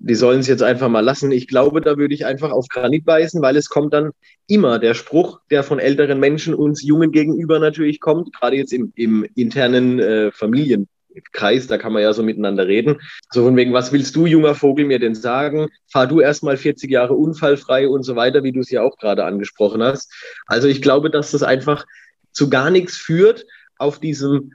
die 0.00 0.14
sollen 0.14 0.40
es 0.40 0.46
jetzt 0.46 0.62
einfach 0.62 0.88
mal 0.88 1.00
lassen. 1.00 1.32
Ich 1.32 1.48
glaube, 1.48 1.80
da 1.80 1.96
würde 1.96 2.14
ich 2.14 2.24
einfach 2.24 2.50
auf 2.50 2.68
Granit 2.68 3.04
beißen, 3.04 3.42
weil 3.42 3.56
es 3.56 3.68
kommt 3.68 3.92
dann 3.92 4.12
immer 4.46 4.78
der 4.78 4.94
Spruch, 4.94 5.40
der 5.50 5.62
von 5.62 5.78
älteren 5.78 6.20
Menschen 6.20 6.54
uns 6.54 6.82
Jungen 6.82 7.10
gegenüber 7.10 7.58
natürlich 7.58 8.00
kommt, 8.00 8.32
gerade 8.32 8.56
jetzt 8.56 8.72
im, 8.72 8.92
im 8.94 9.26
internen 9.34 9.98
äh, 9.98 10.30
Familienkreis, 10.30 11.66
da 11.66 11.78
kann 11.78 11.92
man 11.92 12.02
ja 12.02 12.12
so 12.12 12.22
miteinander 12.22 12.66
reden. 12.66 13.00
So 13.30 13.44
von 13.44 13.56
wegen, 13.56 13.72
was 13.72 13.92
willst 13.92 14.14
du, 14.14 14.26
junger 14.26 14.54
Vogel, 14.54 14.84
mir 14.84 15.00
denn 15.00 15.14
sagen? 15.14 15.68
Fahr 15.90 16.06
du 16.06 16.20
erstmal 16.20 16.56
40 16.56 16.90
Jahre 16.90 17.14
unfallfrei 17.14 17.88
und 17.88 18.04
so 18.04 18.14
weiter, 18.14 18.44
wie 18.44 18.52
du 18.52 18.60
es 18.60 18.70
ja 18.70 18.82
auch 18.82 18.96
gerade 18.98 19.24
angesprochen 19.24 19.82
hast. 19.82 20.12
Also 20.46 20.68
ich 20.68 20.80
glaube, 20.80 21.10
dass 21.10 21.32
das 21.32 21.42
einfach 21.42 21.84
zu 22.32 22.48
gar 22.48 22.70
nichts 22.70 22.96
führt 22.96 23.46
auf 23.78 23.98
diesem 23.98 24.52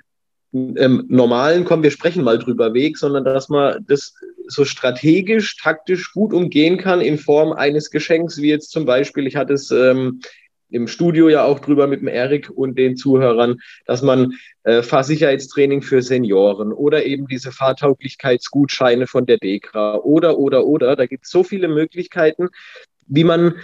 ähm, 0.54 1.06
normalen, 1.08 1.66
komm, 1.66 1.84
wir 1.84 1.92
sprechen 1.92 2.24
mal 2.24 2.38
drüber 2.38 2.74
Weg, 2.74 2.98
sondern 2.98 3.26
dass 3.26 3.50
man 3.50 3.84
das 3.88 4.14
so 4.48 4.66
strategisch, 4.66 5.58
taktisch 5.58 6.14
gut 6.14 6.34
umgehen 6.34 6.78
kann 6.78 7.02
in 7.02 7.18
Form 7.18 7.54
eines 7.54 7.90
Geschenks, 7.90 8.42
wie 8.42 8.50
jetzt 8.50 8.72
zum 8.72 8.86
Beispiel, 8.86 9.26
ich 9.26 9.36
hatte 9.36 9.54
es 9.54 9.72
ähm, 9.72 10.22
im 10.70 10.88
Studio 10.88 11.30
ja 11.30 11.44
auch 11.44 11.60
drüber 11.60 11.88
mit 11.88 12.02
dem 12.02 12.08
Erik 12.08 12.50
und 12.50 12.78
den 12.78 12.98
Zuhörern, 12.98 13.60
dass 13.86 14.02
man 14.02 14.34
äh, 14.64 14.82
Fahrsicherheitstraining 14.82 15.82
für 15.82 16.02
Senioren 16.02 16.74
oder 16.74 17.06
eben 17.06 17.28
diese 17.28 17.52
Fahrtauglichkeitsgutscheine 17.52 19.08
von 19.08 19.26
der 19.26 19.38
DEKRA 19.38 19.98
oder, 19.98 20.40
oder, 20.40 20.66
oder, 20.66 20.96
da 20.96 21.06
gibt 21.06 21.26
es 21.26 21.32
so 21.32 21.44
viele 21.44 21.68
Möglichkeiten, 21.68 22.50
wie 23.08 23.24
man 23.24 23.56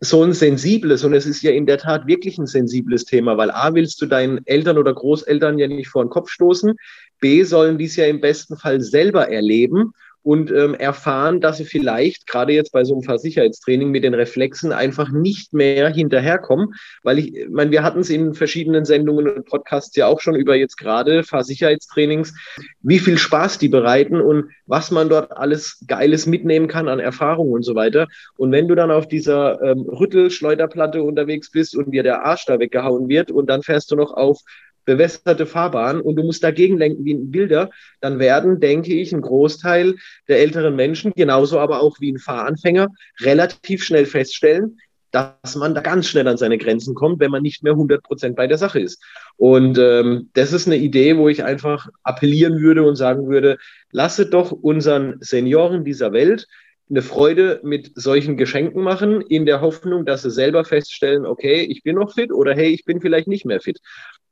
so 0.00 0.22
ein 0.22 0.32
sensibles, 0.32 1.04
und 1.04 1.14
es 1.14 1.26
ist 1.26 1.42
ja 1.42 1.52
in 1.52 1.66
der 1.66 1.78
Tat 1.78 2.06
wirklich 2.06 2.38
ein 2.38 2.46
sensibles 2.46 3.04
Thema, 3.04 3.36
weil 3.36 3.50
A, 3.50 3.74
willst 3.74 4.00
du 4.02 4.06
deinen 4.06 4.46
Eltern 4.46 4.78
oder 4.78 4.92
Großeltern 4.92 5.58
ja 5.58 5.68
nicht 5.68 5.88
vor 5.88 6.04
den 6.04 6.10
Kopf 6.10 6.30
stoßen, 6.30 6.76
B, 7.20 7.44
sollen 7.44 7.78
dies 7.78 7.96
ja 7.96 8.06
im 8.06 8.20
besten 8.20 8.56
Fall 8.56 8.80
selber 8.82 9.28
erleben 9.30 9.92
und 10.26 10.50
ähm, 10.50 10.74
erfahren, 10.74 11.40
dass 11.40 11.58
sie 11.58 11.64
vielleicht 11.64 12.26
gerade 12.26 12.52
jetzt 12.52 12.72
bei 12.72 12.82
so 12.82 12.94
einem 12.94 13.04
Fahrsicherheitstraining 13.04 13.92
mit 13.92 14.02
den 14.02 14.12
Reflexen 14.12 14.72
einfach 14.72 15.12
nicht 15.12 15.52
mehr 15.52 15.88
hinterherkommen, 15.88 16.74
weil 17.04 17.20
ich, 17.20 17.36
ich 17.36 17.48
meine, 17.48 17.70
wir 17.70 17.84
hatten 17.84 18.00
es 18.00 18.10
in 18.10 18.34
verschiedenen 18.34 18.84
Sendungen 18.84 19.28
und 19.28 19.46
Podcasts 19.46 19.94
ja 19.94 20.08
auch 20.08 20.20
schon 20.20 20.34
über 20.34 20.56
jetzt 20.56 20.78
gerade 20.78 21.22
Fahrsicherheitstrainings, 21.22 22.34
wie 22.82 22.98
viel 22.98 23.18
Spaß 23.18 23.58
die 23.58 23.68
bereiten 23.68 24.20
und 24.20 24.50
was 24.66 24.90
man 24.90 25.08
dort 25.08 25.30
alles 25.30 25.84
Geiles 25.86 26.26
mitnehmen 26.26 26.66
kann 26.66 26.88
an 26.88 26.98
Erfahrungen 26.98 27.52
und 27.52 27.62
so 27.62 27.76
weiter. 27.76 28.08
Und 28.36 28.50
wenn 28.50 28.66
du 28.66 28.74
dann 28.74 28.90
auf 28.90 29.06
dieser 29.06 29.62
ähm, 29.62 29.82
Rüttelschleuderplatte 29.82 31.04
unterwegs 31.04 31.52
bist 31.52 31.76
und 31.76 31.92
dir 31.92 32.02
der 32.02 32.24
Arsch 32.24 32.46
da 32.46 32.58
weggehauen 32.58 33.08
wird 33.08 33.30
und 33.30 33.48
dann 33.48 33.62
fährst 33.62 33.92
du 33.92 33.94
noch 33.94 34.12
auf 34.12 34.40
bewässerte 34.86 35.44
Fahrbahn 35.44 36.00
und 36.00 36.16
du 36.16 36.22
musst 36.22 36.42
dagegen 36.42 36.78
lenken 36.78 37.04
wie 37.04 37.12
ein 37.12 37.30
Bilder, 37.30 37.70
dann 38.00 38.18
werden, 38.18 38.60
denke 38.60 38.94
ich, 38.94 39.12
ein 39.12 39.20
Großteil 39.20 39.96
der 40.28 40.38
älteren 40.38 40.74
Menschen, 40.74 41.12
genauso 41.14 41.58
aber 41.58 41.82
auch 41.82 42.00
wie 42.00 42.12
ein 42.12 42.18
Fahranfänger, 42.18 42.88
relativ 43.20 43.84
schnell 43.84 44.06
feststellen, 44.06 44.78
dass 45.10 45.56
man 45.56 45.74
da 45.74 45.80
ganz 45.80 46.08
schnell 46.08 46.28
an 46.28 46.36
seine 46.36 46.58
Grenzen 46.58 46.94
kommt, 46.94 47.20
wenn 47.20 47.30
man 47.30 47.42
nicht 47.42 47.62
mehr 47.62 47.72
100 47.72 48.02
Prozent 48.02 48.36
bei 48.36 48.46
der 48.46 48.58
Sache 48.58 48.80
ist. 48.80 49.02
Und 49.36 49.78
ähm, 49.78 50.30
das 50.34 50.52
ist 50.52 50.66
eine 50.66 50.76
Idee, 50.76 51.16
wo 51.16 51.28
ich 51.28 51.44
einfach 51.44 51.88
appellieren 52.02 52.60
würde 52.60 52.82
und 52.82 52.96
sagen 52.96 53.28
würde, 53.28 53.58
lasse 53.92 54.26
doch 54.26 54.52
unseren 54.52 55.16
Senioren 55.20 55.84
dieser 55.84 56.12
Welt 56.12 56.46
eine 56.88 57.02
Freude 57.02 57.60
mit 57.64 57.90
solchen 57.94 58.36
Geschenken 58.36 58.82
machen, 58.82 59.20
in 59.20 59.44
der 59.44 59.60
Hoffnung, 59.60 60.04
dass 60.04 60.22
sie 60.22 60.30
selber 60.30 60.64
feststellen, 60.64 61.26
okay, 61.26 61.62
ich 61.62 61.82
bin 61.82 61.96
noch 61.96 62.14
fit 62.14 62.32
oder 62.32 62.54
hey, 62.54 62.68
ich 62.68 62.84
bin 62.84 63.00
vielleicht 63.00 63.26
nicht 63.26 63.44
mehr 63.44 63.60
fit. 63.60 63.80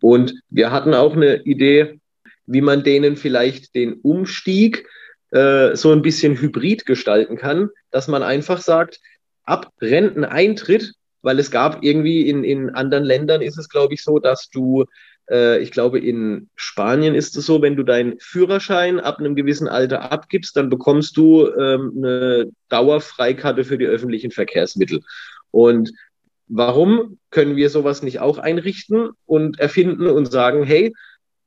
Und 0.04 0.34
wir 0.50 0.70
hatten 0.70 0.92
auch 0.92 1.16
eine 1.16 1.44
Idee, 1.44 1.98
wie 2.44 2.60
man 2.60 2.84
denen 2.84 3.16
vielleicht 3.16 3.74
den 3.74 3.94
Umstieg 3.94 4.86
äh, 5.30 5.74
so 5.76 5.92
ein 5.92 6.02
bisschen 6.02 6.38
hybrid 6.38 6.84
gestalten 6.84 7.38
kann, 7.38 7.70
dass 7.90 8.06
man 8.06 8.22
einfach 8.22 8.60
sagt, 8.60 9.00
ab 9.44 9.72
Renteneintritt, 9.80 10.92
weil 11.22 11.38
es 11.38 11.50
gab 11.50 11.82
irgendwie 11.82 12.28
in, 12.28 12.44
in 12.44 12.68
anderen 12.68 13.04
Ländern 13.04 13.40
ist 13.40 13.56
es, 13.56 13.70
glaube 13.70 13.94
ich, 13.94 14.02
so, 14.02 14.18
dass 14.18 14.50
du 14.50 14.84
äh, 15.30 15.60
ich 15.60 15.70
glaube, 15.70 16.00
in 16.00 16.50
Spanien 16.54 17.14
ist 17.14 17.34
es 17.38 17.46
so, 17.46 17.62
wenn 17.62 17.76
du 17.76 17.82
deinen 17.82 18.18
Führerschein 18.20 19.00
ab 19.00 19.20
einem 19.20 19.34
gewissen 19.34 19.68
Alter 19.68 20.12
abgibst, 20.12 20.54
dann 20.54 20.68
bekommst 20.68 21.16
du 21.16 21.48
ähm, 21.48 21.94
eine 21.96 22.50
Dauerfreikarte 22.68 23.64
für 23.64 23.78
die 23.78 23.86
öffentlichen 23.86 24.32
Verkehrsmittel. 24.32 25.00
Und 25.50 25.92
warum 26.54 27.18
können 27.30 27.56
wir 27.56 27.68
sowas 27.68 28.02
nicht 28.02 28.20
auch 28.20 28.38
einrichten 28.38 29.10
und 29.26 29.58
erfinden 29.58 30.06
und 30.06 30.30
sagen, 30.30 30.62
hey, 30.62 30.94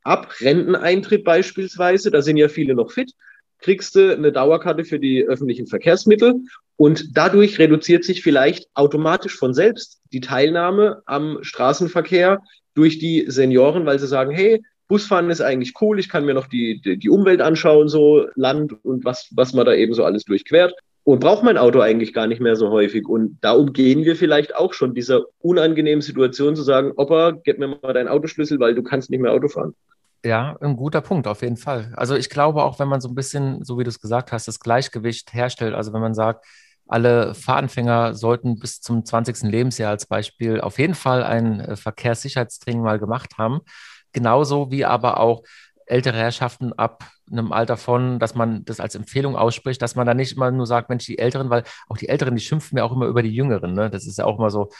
ab 0.02 0.34
Renteneintritt 0.40 1.24
beispielsweise, 1.24 2.10
da 2.10 2.20
sind 2.20 2.36
ja 2.36 2.48
viele 2.48 2.74
noch 2.74 2.92
fit, 2.92 3.12
kriegst 3.58 3.94
du 3.94 4.14
eine 4.14 4.32
Dauerkarte 4.32 4.84
für 4.84 4.98
die 4.98 5.24
öffentlichen 5.24 5.66
Verkehrsmittel 5.66 6.34
und 6.76 7.16
dadurch 7.16 7.58
reduziert 7.58 8.04
sich 8.04 8.22
vielleicht 8.22 8.68
automatisch 8.74 9.36
von 9.36 9.54
selbst 9.54 10.00
die 10.12 10.20
Teilnahme 10.20 11.02
am 11.06 11.38
Straßenverkehr 11.40 12.42
durch 12.74 12.98
die 12.98 13.24
Senioren, 13.28 13.86
weil 13.86 13.98
sie 13.98 14.06
sagen, 14.06 14.30
hey, 14.30 14.62
Busfahren 14.88 15.30
ist 15.30 15.40
eigentlich 15.40 15.72
cool, 15.80 15.98
ich 15.98 16.10
kann 16.10 16.26
mir 16.26 16.34
noch 16.34 16.46
die, 16.46 16.82
die, 16.82 16.98
die 16.98 17.10
Umwelt 17.10 17.40
anschauen, 17.40 17.88
so 17.88 18.26
Land 18.34 18.74
und 18.84 19.06
was, 19.06 19.28
was 19.32 19.54
man 19.54 19.64
da 19.64 19.72
eben 19.72 19.94
so 19.94 20.04
alles 20.04 20.24
durchquert 20.24 20.74
und 21.08 21.20
braucht 21.20 21.42
mein 21.42 21.56
Auto 21.56 21.80
eigentlich 21.80 22.12
gar 22.12 22.26
nicht 22.26 22.38
mehr 22.38 22.54
so 22.54 22.68
häufig. 22.68 23.08
Und 23.08 23.38
da 23.40 23.52
umgehen 23.52 24.04
wir 24.04 24.14
vielleicht 24.14 24.54
auch 24.54 24.74
schon 24.74 24.94
dieser 24.94 25.22
unangenehmen 25.38 26.02
Situation 26.02 26.54
zu 26.54 26.62
sagen, 26.62 26.92
Opa, 26.96 27.30
gib 27.30 27.58
mir 27.58 27.68
mal 27.68 27.94
deinen 27.94 28.08
Autoschlüssel, 28.08 28.60
weil 28.60 28.74
du 28.74 28.82
kannst 28.82 29.08
nicht 29.08 29.20
mehr 29.20 29.32
Auto 29.32 29.48
fahren. 29.48 29.74
Ja, 30.22 30.58
ein 30.60 30.76
guter 30.76 31.00
Punkt, 31.00 31.26
auf 31.26 31.40
jeden 31.40 31.56
Fall. 31.56 31.94
Also 31.96 32.14
ich 32.14 32.28
glaube 32.28 32.62
auch, 32.62 32.78
wenn 32.78 32.88
man 32.88 33.00
so 33.00 33.08
ein 33.08 33.14
bisschen, 33.14 33.64
so 33.64 33.78
wie 33.78 33.84
du 33.84 33.88
es 33.88 34.02
gesagt 34.02 34.32
hast, 34.32 34.48
das 34.48 34.60
Gleichgewicht 34.60 35.32
herstellt, 35.32 35.72
also 35.72 35.94
wenn 35.94 36.02
man 36.02 36.12
sagt, 36.12 36.44
alle 36.86 37.34
Fahranfänger 37.34 38.12
sollten 38.12 38.58
bis 38.58 38.82
zum 38.82 39.02
20. 39.02 39.50
Lebensjahr 39.50 39.92
als 39.92 40.04
Beispiel 40.04 40.60
auf 40.60 40.78
jeden 40.78 40.94
Fall 40.94 41.22
ein 41.22 41.60
äh, 41.60 41.76
Verkehrssicherheitstraining 41.76 42.82
mal 42.82 42.98
gemacht 42.98 43.38
haben. 43.38 43.60
Genauso 44.12 44.70
wie 44.70 44.84
aber 44.84 45.20
auch 45.20 45.42
ältere 45.86 46.18
Herrschaften 46.18 46.74
ab 46.74 47.02
einem 47.30 47.52
Alter 47.52 47.76
von, 47.76 48.18
dass 48.18 48.34
man 48.34 48.64
das 48.64 48.80
als 48.80 48.94
Empfehlung 48.94 49.36
ausspricht, 49.36 49.80
dass 49.82 49.94
man 49.94 50.06
da 50.06 50.14
nicht 50.14 50.32
immer 50.32 50.50
nur 50.50 50.66
sagt, 50.66 50.88
Mensch, 50.88 51.06
die 51.06 51.18
Älteren, 51.18 51.50
weil 51.50 51.64
auch 51.88 51.96
die 51.96 52.08
Älteren, 52.08 52.34
die 52.34 52.42
schimpfen 52.42 52.78
ja 52.78 52.84
auch 52.84 52.92
immer 52.92 53.06
über 53.06 53.22
die 53.22 53.34
Jüngeren. 53.34 53.74
Ne? 53.74 53.90
Das 53.90 54.06
ist 54.06 54.18
ja 54.18 54.24
auch 54.24 54.38
immer 54.38 54.50
so 54.50 54.70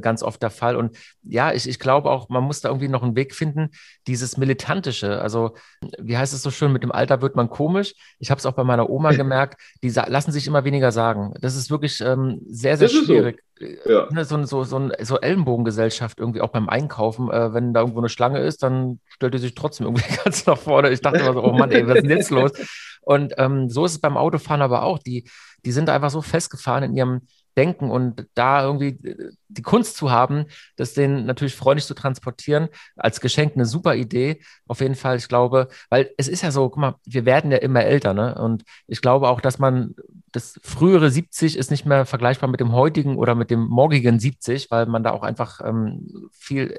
ganz 0.00 0.22
oft 0.22 0.42
der 0.42 0.50
Fall. 0.50 0.76
Und 0.76 0.96
ja, 1.22 1.52
ich, 1.52 1.68
ich 1.68 1.78
glaube 1.78 2.10
auch, 2.10 2.28
man 2.28 2.44
muss 2.44 2.60
da 2.60 2.68
irgendwie 2.68 2.88
noch 2.88 3.02
einen 3.02 3.16
Weg 3.16 3.34
finden, 3.34 3.70
dieses 4.06 4.36
Militantische. 4.36 5.20
Also, 5.20 5.54
wie 5.98 6.16
heißt 6.16 6.34
es 6.34 6.42
so 6.42 6.50
schön, 6.50 6.72
mit 6.72 6.82
dem 6.82 6.92
Alter 6.92 7.22
wird 7.22 7.36
man 7.36 7.48
komisch. 7.48 7.94
Ich 8.18 8.30
habe 8.30 8.38
es 8.38 8.46
auch 8.46 8.52
bei 8.52 8.64
meiner 8.64 8.90
Oma 8.90 9.12
gemerkt, 9.12 9.60
die 9.82 9.90
lassen 9.90 10.32
sich 10.32 10.46
immer 10.46 10.64
weniger 10.64 10.92
sagen. 10.92 11.34
Das 11.40 11.56
ist 11.56 11.70
wirklich 11.70 12.00
ähm, 12.00 12.40
sehr, 12.48 12.76
sehr 12.76 12.88
schwierig. 12.88 13.36
So. 13.36 13.46
Ja. 13.86 14.08
Ne, 14.10 14.24
so, 14.24 14.44
so, 14.44 14.64
so, 14.64 14.90
so 15.00 15.18
Ellenbogengesellschaft 15.18 16.18
irgendwie 16.18 16.42
auch 16.42 16.50
beim 16.50 16.68
Einkaufen. 16.68 17.30
Äh, 17.30 17.54
wenn 17.54 17.72
da 17.72 17.80
irgendwo 17.80 18.00
eine 18.00 18.10
Schlange 18.10 18.40
ist, 18.40 18.62
dann 18.62 19.00
stellt 19.08 19.32
die 19.32 19.38
sich 19.38 19.54
trotzdem 19.54 19.86
irgendwie 19.86 20.04
ganz 20.24 20.46
nach 20.46 20.58
vorne. 20.58 20.90
Ich 20.90 21.00
dachte 21.00 21.20
immer 21.20 21.32
so, 21.32 21.42
oh 21.42 21.52
Mann, 21.52 21.70
ey, 21.70 21.86
was 21.86 21.96
ist 21.96 22.02
denn 22.02 22.10
jetzt 22.10 22.30
los? 22.30 22.52
Und 23.02 23.34
ähm, 23.38 23.70
so 23.70 23.84
ist 23.84 23.92
es 23.92 24.00
beim 24.00 24.16
Autofahren 24.16 24.62
aber 24.62 24.82
auch. 24.82 24.98
Die, 24.98 25.30
die 25.64 25.72
sind 25.72 25.88
einfach 25.88 26.10
so 26.10 26.22
festgefahren 26.22 26.82
in 26.84 26.96
ihrem 26.96 27.20
denken 27.56 27.90
und 27.90 28.26
da 28.34 28.62
irgendwie 28.64 28.98
äh, 29.08 29.32
die 29.48 29.62
Kunst 29.62 29.96
zu 29.96 30.10
haben, 30.10 30.46
das 30.76 30.94
denen 30.94 31.26
natürlich 31.26 31.54
freundlich 31.54 31.86
zu 31.86 31.94
transportieren, 31.94 32.68
als 32.96 33.20
Geschenk 33.20 33.54
eine 33.54 33.66
super 33.66 33.94
Idee. 33.94 34.40
Auf 34.66 34.80
jeden 34.80 34.94
Fall, 34.94 35.16
ich 35.16 35.28
glaube, 35.28 35.68
weil 35.88 36.10
es 36.16 36.28
ist 36.28 36.42
ja 36.42 36.50
so, 36.50 36.68
guck 36.68 36.78
mal, 36.78 36.94
wir 37.04 37.24
werden 37.24 37.50
ja 37.50 37.58
immer 37.58 37.84
älter, 37.84 38.14
ne? 38.14 38.34
Und 38.34 38.64
ich 38.86 39.00
glaube 39.00 39.28
auch, 39.28 39.40
dass 39.40 39.58
man 39.58 39.94
das 40.32 40.60
frühere 40.62 41.10
70 41.10 41.56
ist 41.56 41.70
nicht 41.70 41.86
mehr 41.86 42.04
vergleichbar 42.06 42.50
mit 42.50 42.60
dem 42.60 42.72
heutigen 42.72 43.16
oder 43.16 43.34
mit 43.34 43.50
dem 43.50 43.66
morgigen 43.66 44.20
70, 44.20 44.70
weil 44.70 44.86
man 44.86 45.02
da 45.02 45.12
auch 45.12 45.22
einfach 45.22 45.60
ähm, 45.64 46.30
viel 46.32 46.76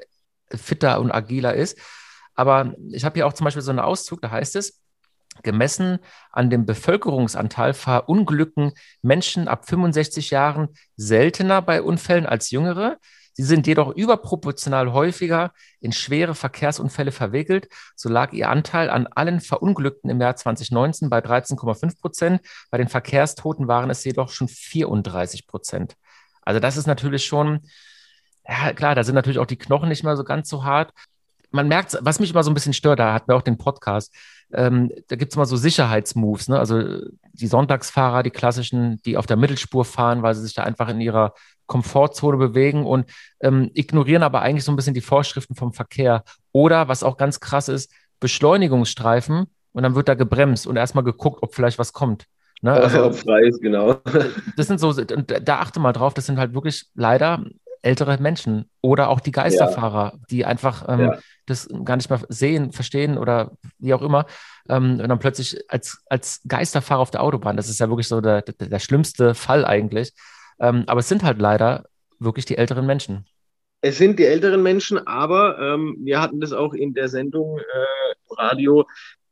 fitter 0.54 1.00
und 1.00 1.10
agiler 1.10 1.54
ist. 1.54 1.78
Aber 2.34 2.74
ich 2.90 3.04
habe 3.04 3.14
hier 3.14 3.26
auch 3.26 3.32
zum 3.32 3.44
Beispiel 3.46 3.62
so 3.62 3.70
einen 3.70 3.80
Auszug, 3.80 4.22
da 4.22 4.30
heißt 4.30 4.54
es, 4.56 4.80
Gemessen 5.42 5.98
an 6.32 6.50
dem 6.50 6.66
Bevölkerungsanteil 6.66 7.74
verunglücken 7.74 8.72
Menschen 9.02 9.48
ab 9.48 9.68
65 9.68 10.30
Jahren 10.30 10.68
seltener 10.96 11.62
bei 11.62 11.82
Unfällen 11.82 12.26
als 12.26 12.50
jüngere. 12.50 12.98
Sie 13.38 13.44
sind 13.44 13.68
jedoch 13.68 13.94
überproportional 13.94 14.92
häufiger 14.92 15.52
in 15.78 15.92
schwere 15.92 16.34
Verkehrsunfälle 16.34 17.12
verwickelt. 17.12 17.68
So 17.94 18.08
lag 18.08 18.32
ihr 18.32 18.50
Anteil 18.50 18.90
an 18.90 19.06
allen 19.06 19.40
Verunglückten 19.40 20.10
im 20.10 20.20
Jahr 20.20 20.34
2019 20.34 21.08
bei 21.08 21.20
13,5 21.20 22.00
Prozent. 22.00 22.40
Bei 22.72 22.78
den 22.78 22.88
Verkehrstoten 22.88 23.68
waren 23.68 23.90
es 23.90 24.02
jedoch 24.02 24.30
schon 24.30 24.48
34 24.48 25.46
Prozent. 25.46 25.94
Also 26.42 26.58
das 26.58 26.76
ist 26.76 26.86
natürlich 26.86 27.26
schon, 27.26 27.60
ja 28.48 28.72
klar, 28.72 28.96
da 28.96 29.04
sind 29.04 29.14
natürlich 29.14 29.38
auch 29.38 29.46
die 29.46 29.58
Knochen 29.58 29.88
nicht 29.88 30.02
mehr 30.02 30.16
so 30.16 30.24
ganz 30.24 30.48
so 30.48 30.64
hart. 30.64 30.92
Man 31.52 31.68
merkt, 31.68 31.96
was 32.00 32.18
mich 32.18 32.32
immer 32.32 32.42
so 32.42 32.50
ein 32.50 32.54
bisschen 32.54 32.72
stört, 32.72 32.98
da 32.98 33.14
hatten 33.14 33.28
wir 33.28 33.36
auch 33.36 33.42
den 33.42 33.56
Podcast, 33.56 34.12
ähm, 34.52 34.90
da 35.08 35.16
gibt 35.16 35.32
es 35.32 35.36
mal 35.36 35.44
so 35.44 35.56
Sicherheitsmoves, 35.56 36.48
ne? 36.48 36.58
also 36.58 36.82
die 37.32 37.46
Sonntagsfahrer, 37.46 38.22
die 38.22 38.30
klassischen, 38.30 39.00
die 39.02 39.16
auf 39.16 39.26
der 39.26 39.36
Mittelspur 39.36 39.84
fahren, 39.84 40.22
weil 40.22 40.34
sie 40.34 40.42
sich 40.42 40.54
da 40.54 40.62
einfach 40.64 40.88
in 40.88 41.00
ihrer 41.00 41.34
Komfortzone 41.66 42.38
bewegen 42.38 42.86
und 42.86 43.10
ähm, 43.40 43.70
ignorieren 43.74 44.22
aber 44.22 44.40
eigentlich 44.40 44.64
so 44.64 44.72
ein 44.72 44.76
bisschen 44.76 44.94
die 44.94 45.02
Vorschriften 45.02 45.54
vom 45.54 45.72
Verkehr. 45.72 46.24
Oder, 46.52 46.88
was 46.88 47.02
auch 47.02 47.16
ganz 47.16 47.40
krass 47.40 47.68
ist, 47.68 47.92
Beschleunigungsstreifen 48.20 49.46
und 49.72 49.82
dann 49.82 49.94
wird 49.94 50.08
da 50.08 50.14
gebremst 50.14 50.66
und 50.66 50.76
erstmal 50.76 51.04
geguckt, 51.04 51.42
ob 51.42 51.54
vielleicht 51.54 51.78
was 51.78 51.92
kommt. 51.92 52.26
Ne? 52.62 52.72
Also, 52.82 53.04
Ob 53.04 53.14
frei 53.14 53.42
ist, 53.42 53.60
genau. 53.60 54.00
Das 54.56 54.66
sind 54.66 54.80
so, 54.80 54.92
da 54.92 55.58
achte 55.60 55.78
mal 55.78 55.92
drauf, 55.92 56.14
das 56.14 56.26
sind 56.26 56.38
halt 56.38 56.54
wirklich 56.54 56.86
leider 56.94 57.44
ältere 57.82 58.18
Menschen 58.18 58.70
oder 58.80 59.08
auch 59.08 59.20
die 59.20 59.32
Geisterfahrer, 59.32 60.12
ja. 60.14 60.18
die 60.30 60.44
einfach 60.44 60.86
ähm, 60.88 61.00
ja. 61.00 61.18
das 61.46 61.68
gar 61.84 61.96
nicht 61.96 62.10
mehr 62.10 62.20
sehen, 62.28 62.72
verstehen 62.72 63.18
oder 63.18 63.52
wie 63.78 63.94
auch 63.94 64.02
immer. 64.02 64.26
Ähm, 64.68 65.00
und 65.00 65.08
dann 65.08 65.18
plötzlich 65.18 65.58
als, 65.68 66.02
als 66.08 66.40
Geisterfahrer 66.46 67.00
auf 67.00 67.10
der 67.10 67.22
Autobahn, 67.22 67.56
das 67.56 67.68
ist 67.68 67.80
ja 67.80 67.88
wirklich 67.88 68.08
so 68.08 68.20
der, 68.20 68.42
der, 68.42 68.68
der 68.68 68.78
schlimmste 68.78 69.34
Fall 69.34 69.64
eigentlich. 69.64 70.12
Ähm, 70.60 70.84
aber 70.86 71.00
es 71.00 71.08
sind 71.08 71.22
halt 71.22 71.38
leider 71.38 71.84
wirklich 72.18 72.44
die 72.44 72.58
älteren 72.58 72.86
Menschen. 72.86 73.26
Es 73.80 73.98
sind 73.98 74.18
die 74.18 74.24
älteren 74.24 74.62
Menschen, 74.62 75.06
aber 75.06 75.58
ähm, 75.58 75.96
wir 76.00 76.20
hatten 76.20 76.40
das 76.40 76.52
auch 76.52 76.74
in 76.74 76.94
der 76.94 77.08
Sendung 77.08 77.58
äh, 77.58 78.34
Radio. 78.36 78.86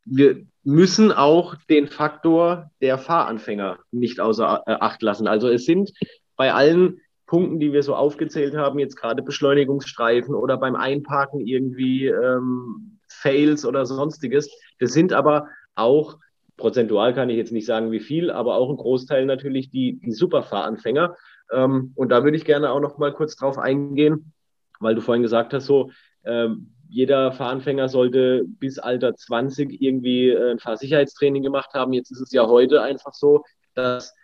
Wir 0.05 0.45
müssen 0.63 1.11
auch 1.11 1.55
den 1.69 1.87
Faktor 1.87 2.71
der 2.81 2.97
Fahranfänger 2.97 3.79
nicht 3.91 4.19
außer 4.19 4.63
äh, 4.65 4.71
Acht 4.79 5.01
lassen. 5.01 5.27
Also 5.27 5.49
es 5.49 5.65
sind 5.65 5.91
bei 6.37 6.53
allen 6.53 7.01
Punkten, 7.27 7.59
die 7.59 7.73
wir 7.73 7.83
so 7.83 7.93
aufgezählt 7.93 8.55
haben, 8.55 8.79
jetzt 8.79 8.95
gerade 8.95 9.21
Beschleunigungsstreifen 9.21 10.33
oder 10.33 10.57
beim 10.57 10.75
Einparken 10.75 11.41
irgendwie 11.41 12.07
ähm, 12.07 12.99
Fails 13.07 13.65
oder 13.65 13.85
sonstiges. 13.85 14.49
Das 14.79 14.93
sind 14.93 15.13
aber 15.13 15.49
auch, 15.75 16.17
prozentual 16.55 17.13
kann 17.13 17.29
ich 17.29 17.37
jetzt 17.37 17.51
nicht 17.51 17.65
sagen, 17.65 17.91
wie 17.91 17.99
viel, 17.99 18.31
aber 18.31 18.55
auch 18.55 18.69
ein 18.69 18.77
Großteil 18.77 19.25
natürlich 19.25 19.69
die, 19.69 19.99
die 19.99 20.13
Superfahranfänger. 20.13 21.15
Ähm, 21.51 21.91
und 21.95 22.09
da 22.09 22.23
würde 22.23 22.37
ich 22.37 22.45
gerne 22.45 22.71
auch 22.71 22.79
noch 22.79 22.97
mal 22.97 23.13
kurz 23.13 23.35
drauf 23.35 23.57
eingehen, 23.57 24.33
weil 24.79 24.95
du 24.95 25.01
vorhin 25.01 25.21
gesagt 25.21 25.53
hast, 25.53 25.65
so, 25.65 25.91
ähm, 26.23 26.73
jeder 26.89 27.33
Fahranfänger 27.33 27.89
sollte 27.89 28.45
bis 28.45 28.79
Alter 28.79 29.15
20 29.15 29.81
irgendwie 29.81 30.29
äh, 30.29 30.51
ein 30.51 30.59
Fahrsicherheitstraining 30.59 31.43
gemacht 31.43 31.73
haben. 31.73 31.91
Jetzt 31.91 32.11
ist 32.11 32.21
es 32.21 32.31
ja 32.31 32.47
heute 32.47 32.81
einfach 32.81 33.13
so, 33.13 33.43
dass 33.73 34.15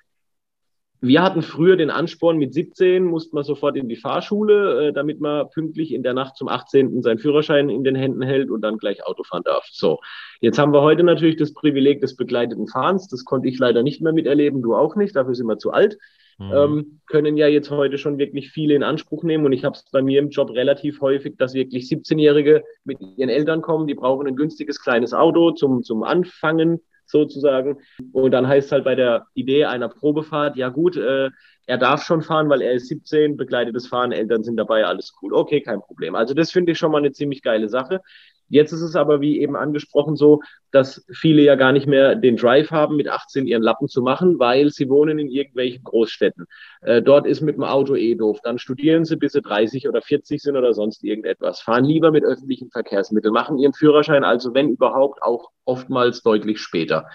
wir 1.04 1.22
hatten 1.22 1.42
früher 1.42 1.76
den 1.76 1.90
Ansporn, 1.90 2.38
mit 2.38 2.54
17 2.54 3.04
musste 3.04 3.36
man 3.36 3.44
sofort 3.44 3.76
in 3.76 3.90
die 3.90 3.98
Fahrschule, 3.98 4.88
äh, 4.88 4.94
damit 4.94 5.20
man 5.20 5.50
pünktlich 5.50 5.94
in 5.94 6.02
der 6.02 6.14
Nacht 6.14 6.38
zum 6.38 6.48
18. 6.48 7.02
seinen 7.02 7.20
Führerschein 7.20 7.70
in 7.70 7.84
den 7.84 7.94
Händen 7.94 8.22
hält 8.22 8.50
und 8.50 8.62
dann 8.62 8.78
gleich 8.78 9.06
Auto 9.06 9.24
fahren 9.24 9.44
darf. 9.44 9.68
So, 9.70 10.00
jetzt 10.40 10.58
haben 10.58 10.72
wir 10.72 10.82
heute 10.82 11.04
natürlich 11.04 11.36
das 11.36 11.54
Privileg 11.54 12.00
des 12.00 12.16
begleiteten 12.16 12.70
Fahrens. 12.70 13.10
Das 13.10 13.26
konnte 13.26 13.50
ich 13.50 13.60
leider 13.60 13.84
nicht 13.84 14.02
mehr 14.02 14.14
miterleben, 14.14 14.62
du 14.62 14.76
auch 14.76 14.96
nicht, 14.96 15.14
dafür 15.14 15.36
sind 15.36 15.48
wir 15.48 15.58
zu 15.58 15.72
alt. 15.72 15.98
Mhm. 16.40 16.52
Ähm, 16.54 17.00
können 17.06 17.36
ja 17.36 17.48
jetzt 17.48 17.70
heute 17.70 17.98
schon 17.98 18.18
wirklich 18.18 18.52
viele 18.52 18.74
in 18.74 18.82
Anspruch 18.82 19.24
nehmen. 19.24 19.46
Und 19.46 19.52
ich 19.52 19.66
habe 19.66 19.76
es 19.76 19.84
bei 19.92 20.02
mir 20.02 20.20
im 20.20 20.30
Job 20.30 20.52
relativ 20.52 21.02
häufig, 21.02 21.36
dass 21.38 21.54
wirklich 21.54 21.84
17-Jährige 21.84 22.64
mit 22.86 23.00
ihren 23.18 23.30
Eltern 23.30 23.62
kommen, 23.62 23.88
die 23.88 23.94
brauchen 23.94 24.26
ein 24.26 24.38
günstiges 24.38 24.82
kleines 24.82 25.14
Auto 25.14 25.52
zum, 25.52 25.84
zum 25.84 26.04
Anfangen 26.04 26.80
sozusagen. 27.06 27.78
Und 28.12 28.32
dann 28.32 28.48
heißt 28.48 28.68
es 28.68 28.72
halt 28.72 28.84
bei 28.84 28.96
der 28.96 29.28
Idee 29.34 29.66
einer 29.66 29.90
Probefahrt, 29.90 30.56
ja 30.58 30.70
gut, 30.70 30.98
äh, 30.98 31.30
er 31.66 31.78
darf 31.78 32.04
schon 32.04 32.22
fahren, 32.22 32.50
weil 32.50 32.62
er 32.62 32.74
ist 32.74 32.88
17, 32.88 33.38
begleitet 33.38 33.76
das 33.76 33.88
Fahren, 33.88 34.12
Eltern 34.12 34.44
sind 34.44 34.58
dabei, 34.58 34.86
alles 34.86 35.14
cool. 35.22 35.34
Okay, 35.34 35.62
kein 35.62 35.82
Problem. 35.82 36.16
Also 36.16 36.34
das 36.34 36.52
finde 36.52 36.74
ich 36.74 36.78
schon 36.78 36.92
mal 36.92 36.98
eine 37.00 37.12
ziemlich 37.12 37.42
geile 37.42 37.70
Sache. 37.70 38.02
Jetzt 38.50 38.72
ist 38.72 38.82
es 38.82 38.96
aber, 38.96 39.20
wie 39.20 39.40
eben 39.40 39.56
angesprochen, 39.56 40.16
so, 40.16 40.42
dass 40.72 41.04
viele 41.12 41.42
ja 41.42 41.56
gar 41.56 41.72
nicht 41.72 41.88
mehr 41.88 42.16
den 42.16 42.38
Drive 42.38 42.70
haben, 42.70 42.98
mit 42.98 43.08
18 43.08 43.48
ihren 43.48 43.64
Lappen 43.64 43.88
zu 43.88 44.02
machen, 44.02 44.38
weil 44.38 44.70
sie 44.70 44.90
wohnen 44.90 45.18
in 45.18 45.32
irgendwelchen 45.32 45.84
Großstädten. 45.84 46.46
Äh, 46.82 47.02
dort 47.02 47.26
ist 47.26 47.42
mit 47.42 47.56
dem 47.56 47.64
Auto 47.64 47.96
eh 47.96 48.14
doof. 48.14 48.40
Dann 48.44 48.60
studieren 48.60 49.06
sie, 49.06 49.16
bis 49.16 49.32
sie 49.32 49.42
30 49.42 49.88
oder 49.88 50.02
40 50.02 50.42
sind 50.42 50.56
oder 50.56 50.74
sonst 50.74 51.04
irgendetwas. 51.04 51.62
Fahren 51.62 51.86
lieber 51.86 52.12
mit 52.12 52.24
öffentlichen 52.24 52.70
Verkehrsmitteln, 52.70 53.34
machen 53.34 53.58
ihren 53.58 53.74
Führerschein 53.74 54.24
also, 54.24 54.54
wenn 54.54 54.70
überhaupt, 54.70 55.24
auch 55.24 55.50
oftmals 55.66 56.22
deutlich 56.22 56.60
später. 56.60 57.08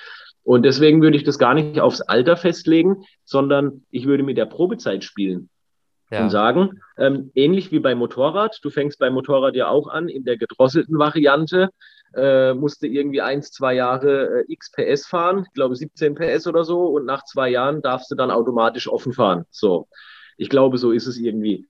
Und 0.48 0.62
deswegen 0.62 1.02
würde 1.02 1.18
ich 1.18 1.24
das 1.24 1.38
gar 1.38 1.52
nicht 1.52 1.78
aufs 1.78 2.00
Alter 2.00 2.34
festlegen, 2.38 3.04
sondern 3.22 3.84
ich 3.90 4.06
würde 4.06 4.22
mit 4.22 4.38
der 4.38 4.46
Probezeit 4.46 5.04
spielen 5.04 5.50
ja. 6.10 6.22
und 6.22 6.30
sagen, 6.30 6.80
ähm, 6.96 7.30
ähnlich 7.34 7.70
wie 7.70 7.80
beim 7.80 7.98
Motorrad, 7.98 8.58
du 8.62 8.70
fängst 8.70 8.98
beim 8.98 9.12
Motorrad 9.12 9.56
ja 9.56 9.68
auch 9.68 9.88
an 9.88 10.08
in 10.08 10.24
der 10.24 10.38
gedrosselten 10.38 10.98
Variante, 10.98 11.68
äh, 12.14 12.54
musste 12.54 12.86
irgendwie 12.86 13.20
eins, 13.20 13.50
zwei 13.50 13.74
Jahre 13.74 14.40
äh, 14.40 14.44
X 14.48 14.72
PS 14.72 15.06
fahren, 15.06 15.44
ich 15.46 15.52
glaube 15.52 15.76
17 15.76 16.14
PS 16.14 16.46
oder 16.46 16.64
so, 16.64 16.86
und 16.86 17.04
nach 17.04 17.24
zwei 17.24 17.50
Jahren 17.50 17.82
darfst 17.82 18.10
du 18.10 18.14
dann 18.14 18.30
automatisch 18.30 18.88
offen 18.88 19.12
fahren. 19.12 19.44
So, 19.50 19.86
ich 20.38 20.48
glaube, 20.48 20.78
so 20.78 20.92
ist 20.92 21.08
es 21.08 21.18
irgendwie. 21.18 21.66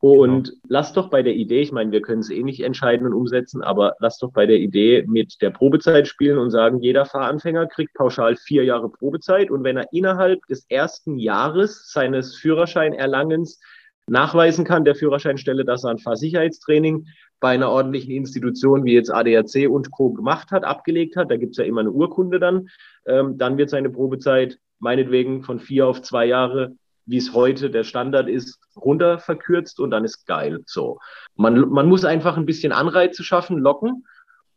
Und 0.00 0.50
genau. 0.50 0.60
lass 0.68 0.92
doch 0.92 1.10
bei 1.10 1.22
der 1.22 1.34
Idee, 1.34 1.60
ich 1.60 1.72
meine, 1.72 1.90
wir 1.90 2.02
können 2.02 2.20
es 2.20 2.30
eh 2.30 2.42
nicht 2.42 2.60
entscheiden 2.60 3.06
und 3.06 3.14
umsetzen, 3.14 3.62
aber 3.62 3.96
lass 3.98 4.18
doch 4.18 4.32
bei 4.32 4.46
der 4.46 4.58
Idee 4.58 5.04
mit 5.08 5.42
der 5.42 5.50
Probezeit 5.50 6.06
spielen 6.06 6.38
und 6.38 6.50
sagen, 6.50 6.80
jeder 6.80 7.04
Fahranfänger 7.04 7.66
kriegt 7.66 7.94
pauschal 7.94 8.36
vier 8.36 8.64
Jahre 8.64 8.88
Probezeit 8.88 9.50
und 9.50 9.64
wenn 9.64 9.76
er 9.76 9.92
innerhalb 9.92 10.46
des 10.46 10.66
ersten 10.68 11.18
Jahres 11.18 11.90
seines 11.90 12.36
Führerscheinerlangens 12.36 13.60
nachweisen 14.06 14.64
kann, 14.64 14.84
der 14.84 14.94
Führerscheinstelle, 14.94 15.64
dass 15.64 15.84
er 15.84 15.90
ein 15.90 15.98
Fahrsicherheitstraining 15.98 17.06
bei 17.40 17.50
einer 17.50 17.70
ordentlichen 17.70 18.12
Institution 18.12 18.84
wie 18.84 18.94
jetzt 18.94 19.10
ADAC 19.10 19.68
und 19.68 19.90
Co. 19.90 20.12
gemacht 20.12 20.50
hat, 20.52 20.64
abgelegt 20.64 21.16
hat, 21.16 21.30
da 21.30 21.36
gibt 21.36 21.52
es 21.52 21.58
ja 21.58 21.64
immer 21.64 21.80
eine 21.80 21.90
Urkunde 21.90 22.38
dann, 22.38 22.68
ähm, 23.06 23.36
dann 23.36 23.58
wird 23.58 23.70
seine 23.70 23.90
Probezeit 23.90 24.58
meinetwegen 24.78 25.42
von 25.42 25.58
vier 25.58 25.86
auf 25.88 26.02
zwei 26.02 26.26
Jahre, 26.26 26.76
wie 27.08 27.16
es 27.16 27.32
heute 27.32 27.70
der 27.70 27.84
Standard 27.84 28.28
ist, 28.28 28.60
runter 28.76 29.18
verkürzt 29.18 29.80
und 29.80 29.90
dann 29.90 30.04
ist 30.04 30.26
geil. 30.26 30.60
So. 30.66 30.98
Man, 31.36 31.68
man 31.70 31.88
muss 31.88 32.04
einfach 32.04 32.36
ein 32.36 32.46
bisschen 32.46 32.70
Anreize 32.70 33.24
schaffen, 33.24 33.58
locken. 33.58 34.04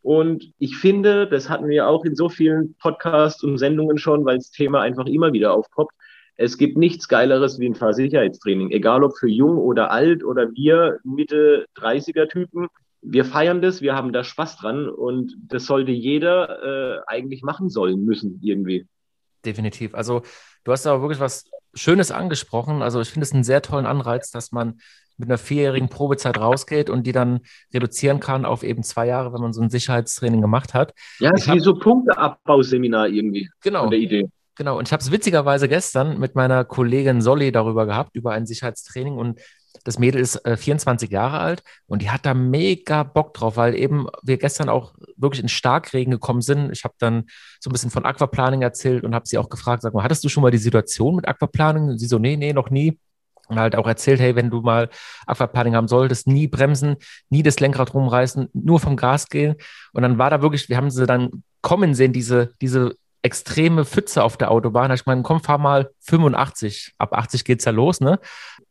Und 0.02 0.52
ich 0.58 0.76
finde, 0.76 1.26
das 1.26 1.48
hatten 1.48 1.68
wir 1.68 1.88
auch 1.88 2.04
in 2.04 2.14
so 2.14 2.28
vielen 2.28 2.74
Podcasts 2.74 3.42
und 3.42 3.56
Sendungen 3.56 3.98
schon, 3.98 4.24
weil 4.24 4.36
das 4.36 4.50
Thema 4.50 4.82
einfach 4.82 5.06
immer 5.06 5.32
wieder 5.32 5.54
aufpoppt. 5.54 5.94
Es 6.36 6.58
gibt 6.58 6.76
nichts 6.76 7.08
Geileres 7.08 7.58
wie 7.58 7.66
ein 7.66 7.74
Fahrsicherheitstraining, 7.74 8.70
egal 8.70 9.04
ob 9.04 9.16
für 9.16 9.28
jung 9.28 9.56
oder 9.56 9.90
alt 9.90 10.24
oder 10.24 10.50
wir 10.52 10.98
Mitte 11.04 11.66
30er 11.76 12.28
Typen. 12.28 12.68
Wir 13.00 13.24
feiern 13.24 13.62
das, 13.62 13.80
wir 13.80 13.94
haben 13.94 14.12
da 14.12 14.24
Spaß 14.24 14.58
dran 14.58 14.88
und 14.88 15.36
das 15.48 15.66
sollte 15.66 15.92
jeder 15.92 16.98
äh, 16.98 17.00
eigentlich 17.06 17.42
machen 17.42 17.70
sollen 17.70 18.04
müssen 18.04 18.40
irgendwie. 18.42 18.86
Definitiv. 19.44 19.94
Also 19.94 20.22
du 20.64 20.72
hast 20.72 20.86
aber 20.86 21.02
wirklich 21.02 21.20
was 21.20 21.44
Schönes 21.74 22.10
angesprochen. 22.10 22.82
Also 22.82 23.00
ich 23.00 23.10
finde 23.10 23.24
es 23.24 23.32
einen 23.32 23.44
sehr 23.44 23.62
tollen 23.62 23.86
Anreiz, 23.86 24.30
dass 24.30 24.52
man 24.52 24.80
mit 25.16 25.28
einer 25.28 25.38
vierjährigen 25.38 25.88
Probezeit 25.88 26.38
rausgeht 26.38 26.90
und 26.90 27.06
die 27.06 27.12
dann 27.12 27.40
reduzieren 27.72 28.20
kann 28.20 28.44
auf 28.44 28.62
eben 28.62 28.82
zwei 28.82 29.06
Jahre, 29.06 29.32
wenn 29.32 29.40
man 29.40 29.52
so 29.52 29.62
ein 29.62 29.70
Sicherheitstraining 29.70 30.40
gemacht 30.40 30.74
hat. 30.74 30.94
Ja, 31.18 31.30
es 31.34 31.46
ist 31.46 31.54
wie 31.54 31.60
so 31.60 31.74
Punkteabbauseminar 31.74 33.08
irgendwie. 33.08 33.48
Genau. 33.60 33.88
Der 33.88 33.98
Idee. 33.98 34.28
Genau, 34.56 34.78
und 34.78 34.88
ich 34.88 34.92
habe 34.92 35.02
es 35.02 35.10
witzigerweise 35.10 35.66
gestern 35.68 36.18
mit 36.18 36.34
meiner 36.34 36.64
Kollegin 36.64 37.22
Solly 37.22 37.52
darüber 37.52 37.86
gehabt, 37.86 38.16
über 38.16 38.32
ein 38.32 38.46
Sicherheitstraining. 38.46 39.16
Und 39.16 39.40
das 39.84 39.98
Mädel 39.98 40.20
ist 40.20 40.36
äh, 40.46 40.56
24 40.56 41.10
Jahre 41.10 41.38
alt 41.38 41.62
und 41.86 42.02
die 42.02 42.10
hat 42.10 42.24
da 42.24 42.34
mega 42.34 43.02
Bock 43.02 43.34
drauf, 43.34 43.56
weil 43.56 43.74
eben 43.74 44.06
wir 44.22 44.38
gestern 44.38 44.68
auch 44.68 44.94
wirklich 45.16 45.42
in 45.42 45.48
Starkregen 45.48 46.10
gekommen 46.10 46.42
sind. 46.42 46.70
Ich 46.72 46.84
habe 46.84 46.94
dann 46.98 47.24
so 47.60 47.70
ein 47.70 47.72
bisschen 47.72 47.90
von 47.90 48.04
Aquaplaning 48.04 48.62
erzählt 48.62 49.04
und 49.04 49.14
habe 49.14 49.26
sie 49.26 49.38
auch 49.38 49.48
gefragt, 49.48 49.82
sag 49.82 49.94
mal, 49.94 50.04
hattest 50.04 50.24
du 50.24 50.28
schon 50.28 50.42
mal 50.42 50.50
die 50.50 50.58
Situation 50.58 51.16
mit 51.16 51.28
Aquaplaning? 51.28 51.90
Und 51.90 51.98
sie 51.98 52.06
so, 52.06 52.18
nee, 52.18 52.36
nee, 52.36 52.52
noch 52.52 52.70
nie. 52.70 52.98
Und 53.48 53.58
halt 53.58 53.76
auch 53.76 53.86
erzählt, 53.86 54.20
hey, 54.20 54.36
wenn 54.36 54.50
du 54.50 54.60
mal 54.60 54.88
Aquaplaning 55.26 55.74
haben 55.74 55.88
solltest, 55.88 56.26
nie 56.26 56.46
bremsen, 56.46 56.96
nie 57.28 57.42
das 57.42 57.60
Lenkrad 57.60 57.92
rumreißen, 57.92 58.48
nur 58.54 58.80
vom 58.80 58.96
Gas 58.96 59.28
gehen. 59.28 59.56
Und 59.92 60.02
dann 60.02 60.16
war 60.18 60.30
da 60.30 60.42
wirklich, 60.42 60.68
wir 60.68 60.76
haben 60.76 60.90
sie 60.90 61.06
dann 61.06 61.42
kommen 61.60 61.94
sehen, 61.94 62.12
diese, 62.12 62.52
diese 62.60 62.96
extreme 63.22 63.84
Pfütze 63.84 64.22
auf 64.22 64.36
der 64.36 64.50
Autobahn. 64.50 64.88
Da 64.88 64.94
ich 64.94 65.06
meine, 65.06 65.22
komm, 65.22 65.40
fahr 65.40 65.58
mal 65.58 65.90
85. 66.00 66.94
Ab 66.98 67.12
80 67.12 67.44
geht's 67.44 67.64
ja 67.64 67.72
los, 67.72 68.00
ne? 68.00 68.18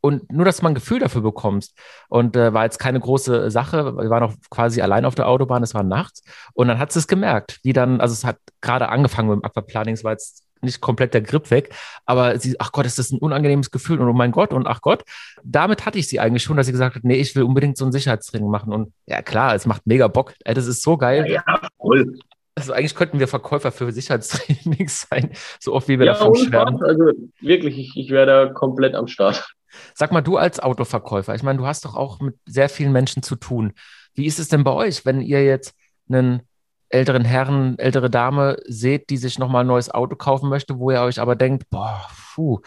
Und 0.01 0.31
nur, 0.31 0.45
dass 0.45 0.61
man 0.61 0.71
ein 0.71 0.75
Gefühl 0.75 0.99
dafür 0.99 1.21
bekommst. 1.21 1.77
Und 2.09 2.35
äh, 2.35 2.53
war 2.53 2.63
jetzt 2.63 2.79
keine 2.79 2.99
große 2.99 3.51
Sache. 3.51 3.97
Wir 3.97 4.09
waren 4.09 4.23
auch 4.23 4.33
quasi 4.49 4.81
allein 4.81 5.05
auf 5.05 5.15
der 5.15 5.27
Autobahn, 5.27 5.63
es 5.63 5.73
war 5.73 5.83
nachts. 5.83 6.23
Und 6.53 6.67
dann 6.67 6.79
hat 6.79 6.91
sie 6.91 6.99
es 6.99 7.07
gemerkt, 7.07 7.59
wie 7.63 7.73
dann, 7.73 8.01
also 8.01 8.13
es 8.13 8.25
hat 8.25 8.37
gerade 8.61 8.89
angefangen 8.89 9.29
mit 9.29 9.37
dem 9.37 9.45
Aquaplaning, 9.45 9.93
es 9.93 10.03
war 10.03 10.11
jetzt 10.11 10.45
nicht 10.61 10.81
komplett 10.81 11.13
der 11.13 11.21
Grip 11.21 11.49
weg, 11.51 11.73
aber 12.05 12.37
sie, 12.39 12.55
ach 12.59 12.71
Gott, 12.71 12.85
ist 12.85 12.99
das 12.99 13.11
ein 13.11 13.19
unangenehmes 13.19 13.71
Gefühl 13.71 13.99
und 13.99 14.07
oh 14.07 14.13
mein 14.13 14.31
Gott 14.31 14.53
und 14.53 14.67
ach 14.67 14.81
Gott, 14.81 15.03
damit 15.43 15.85
hatte 15.85 15.99
ich 15.99 16.07
sie 16.07 16.19
eigentlich 16.19 16.43
schon, 16.43 16.57
dass 16.57 16.67
sie 16.67 16.71
gesagt 16.71 16.95
hat, 16.95 17.03
nee, 17.03 17.15
ich 17.15 17.35
will 17.35 17.43
unbedingt 17.43 17.77
so 17.77 17.85
ein 17.85 17.91
Sicherheitstraining 17.91 18.49
machen 18.49 18.73
und 18.73 18.93
ja 19.07 19.21
klar, 19.21 19.55
es 19.55 19.65
macht 19.65 19.85
mega 19.87 20.07
Bock, 20.07 20.33
das 20.43 20.67
ist 20.67 20.83
so 20.83 20.97
geil. 20.97 21.25
Ja, 21.27 21.43
ja 21.47 21.61
voll. 21.77 22.19
Also 22.53 22.73
eigentlich 22.73 22.95
könnten 22.95 23.19
wir 23.19 23.27
Verkäufer 23.27 23.71
für 23.71 23.91
Sicherheitstrainings 23.91 25.07
sein, 25.09 25.31
so 25.59 25.73
oft 25.73 25.87
wie 25.87 25.97
wir 25.97 26.05
ja, 26.05 26.13
davon 26.13 26.35
schwärmen. 26.35 26.83
Also 26.83 27.11
wirklich, 27.39 27.77
ich, 27.79 27.93
ich 27.95 28.11
wäre 28.11 28.25
da 28.25 28.53
komplett 28.53 28.93
am 28.93 29.07
Start. 29.07 29.53
Sag 29.93 30.11
mal, 30.11 30.21
du 30.21 30.37
als 30.37 30.59
Autoverkäufer, 30.59 31.35
ich 31.35 31.43
meine, 31.43 31.59
du 31.59 31.65
hast 31.65 31.85
doch 31.85 31.95
auch 31.95 32.19
mit 32.19 32.35
sehr 32.45 32.69
vielen 32.69 32.91
Menschen 32.91 33.23
zu 33.23 33.35
tun. 33.35 33.73
Wie 34.13 34.25
ist 34.25 34.39
es 34.39 34.49
denn 34.49 34.63
bei 34.63 34.71
euch, 34.71 35.05
wenn 35.05 35.21
ihr 35.21 35.43
jetzt 35.43 35.75
einen 36.09 36.41
älteren 36.89 37.23
Herrn, 37.23 37.77
ältere 37.79 38.09
Dame 38.09 38.57
seht, 38.65 39.09
die 39.09 39.17
sich 39.17 39.39
nochmal 39.39 39.63
ein 39.63 39.67
neues 39.67 39.89
Auto 39.89 40.15
kaufen 40.15 40.49
möchte, 40.49 40.77
wo 40.77 40.91
ihr 40.91 41.01
euch 41.01 41.19
aber 41.19 41.35
denkt, 41.35 41.69
boah, 41.69 42.05
puh, 42.33 42.59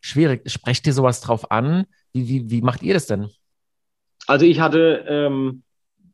schwierig. 0.00 0.48
Sprecht 0.50 0.86
ihr 0.86 0.92
sowas 0.92 1.20
drauf 1.20 1.50
an? 1.50 1.86
Wie, 2.12 2.28
wie, 2.28 2.50
wie 2.50 2.62
macht 2.62 2.82
ihr 2.82 2.94
das 2.94 3.06
denn? 3.06 3.28
Also 4.26 4.46
ich 4.46 4.60
hatte 4.60 5.04
ähm, 5.08 5.62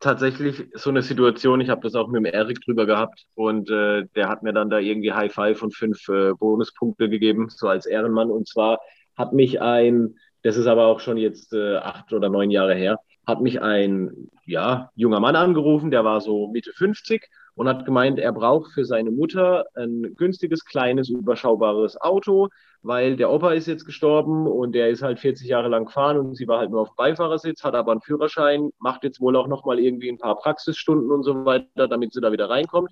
tatsächlich 0.01 0.65
so 0.75 0.91
eine 0.91 1.03
Situation, 1.03 1.61
ich 1.61 1.69
habe 1.69 1.83
das 1.83 1.95
auch 1.95 2.09
mit 2.09 2.25
dem 2.25 2.25
Erik 2.25 2.61
drüber 2.63 2.87
gehabt 2.87 3.27
und 3.35 3.69
äh, 3.71 4.07
der 4.15 4.29
hat 4.29 4.43
mir 4.43 4.53
dann 4.53 4.71
da 4.71 4.79
irgendwie 4.79 5.13
High 5.13 5.33
Five 5.33 5.63
und 5.63 5.77
fünf 5.77 6.09
äh, 6.09 6.33
Bonuspunkte 6.33 7.09
gegeben, 7.09 7.49
so 7.51 7.69
als 7.69 7.87
Ehrenmann. 7.87 8.31
Und 8.31 8.49
zwar 8.49 8.81
hat 9.17 9.33
mich 9.33 9.61
ein, 9.61 10.17
das 10.42 10.57
ist 10.57 10.66
aber 10.66 10.87
auch 10.87 11.01
schon 11.01 11.16
jetzt 11.16 11.53
äh, 11.53 11.77
acht 11.77 12.12
oder 12.12 12.29
neun 12.29 12.51
Jahre 12.51 12.74
her, 12.74 12.98
hat 13.27 13.40
mich 13.40 13.61
ein 13.61 14.31
ja, 14.46 14.90
junger 14.94 15.20
Mann 15.20 15.37
angerufen, 15.37 15.90
der 15.90 16.05
war 16.05 16.20
so 16.20 16.48
Mitte 16.48 16.72
50 16.72 17.29
und 17.55 17.68
hat 17.68 17.85
gemeint, 17.85 18.18
er 18.18 18.33
braucht 18.33 18.72
für 18.72 18.85
seine 18.85 19.11
Mutter 19.11 19.66
ein 19.74 20.14
günstiges, 20.16 20.64
kleines, 20.64 21.11
überschaubares 21.11 22.01
Auto, 22.01 22.48
weil 22.83 23.16
der 23.16 23.31
Opa 23.31 23.53
ist 23.53 23.66
jetzt 23.66 23.85
gestorben 23.85 24.46
und 24.46 24.72
der 24.72 24.88
ist 24.88 25.03
halt 25.03 25.18
40 25.18 25.48
Jahre 25.48 25.68
lang 25.68 25.87
gefahren 25.87 26.16
und 26.18 26.37
sie 26.37 26.46
war 26.46 26.61
halt 26.61 26.70
nur 26.70 26.83
auf 26.83 26.94
Beifahrersitz, 26.94 27.64
hat 27.64 27.74
aber 27.74 27.92
einen 27.92 28.01
Führerschein, 28.01 28.70
macht 28.79 29.03
jetzt 29.05 29.20
wohl 29.20 29.37
auch 29.37 29.48
nochmal 29.48 29.81
irgendwie 29.81 30.09
ein 30.09 30.18
paar 30.18 30.37
Praxisstunden 30.37 31.11
und 31.11 31.24
so 31.24 31.44
weiter, 31.44 31.88
damit 31.88 32.12
sie 32.12 32.20
da 32.20 32.31
wieder 32.33 32.48
reinkommt. 32.48 32.90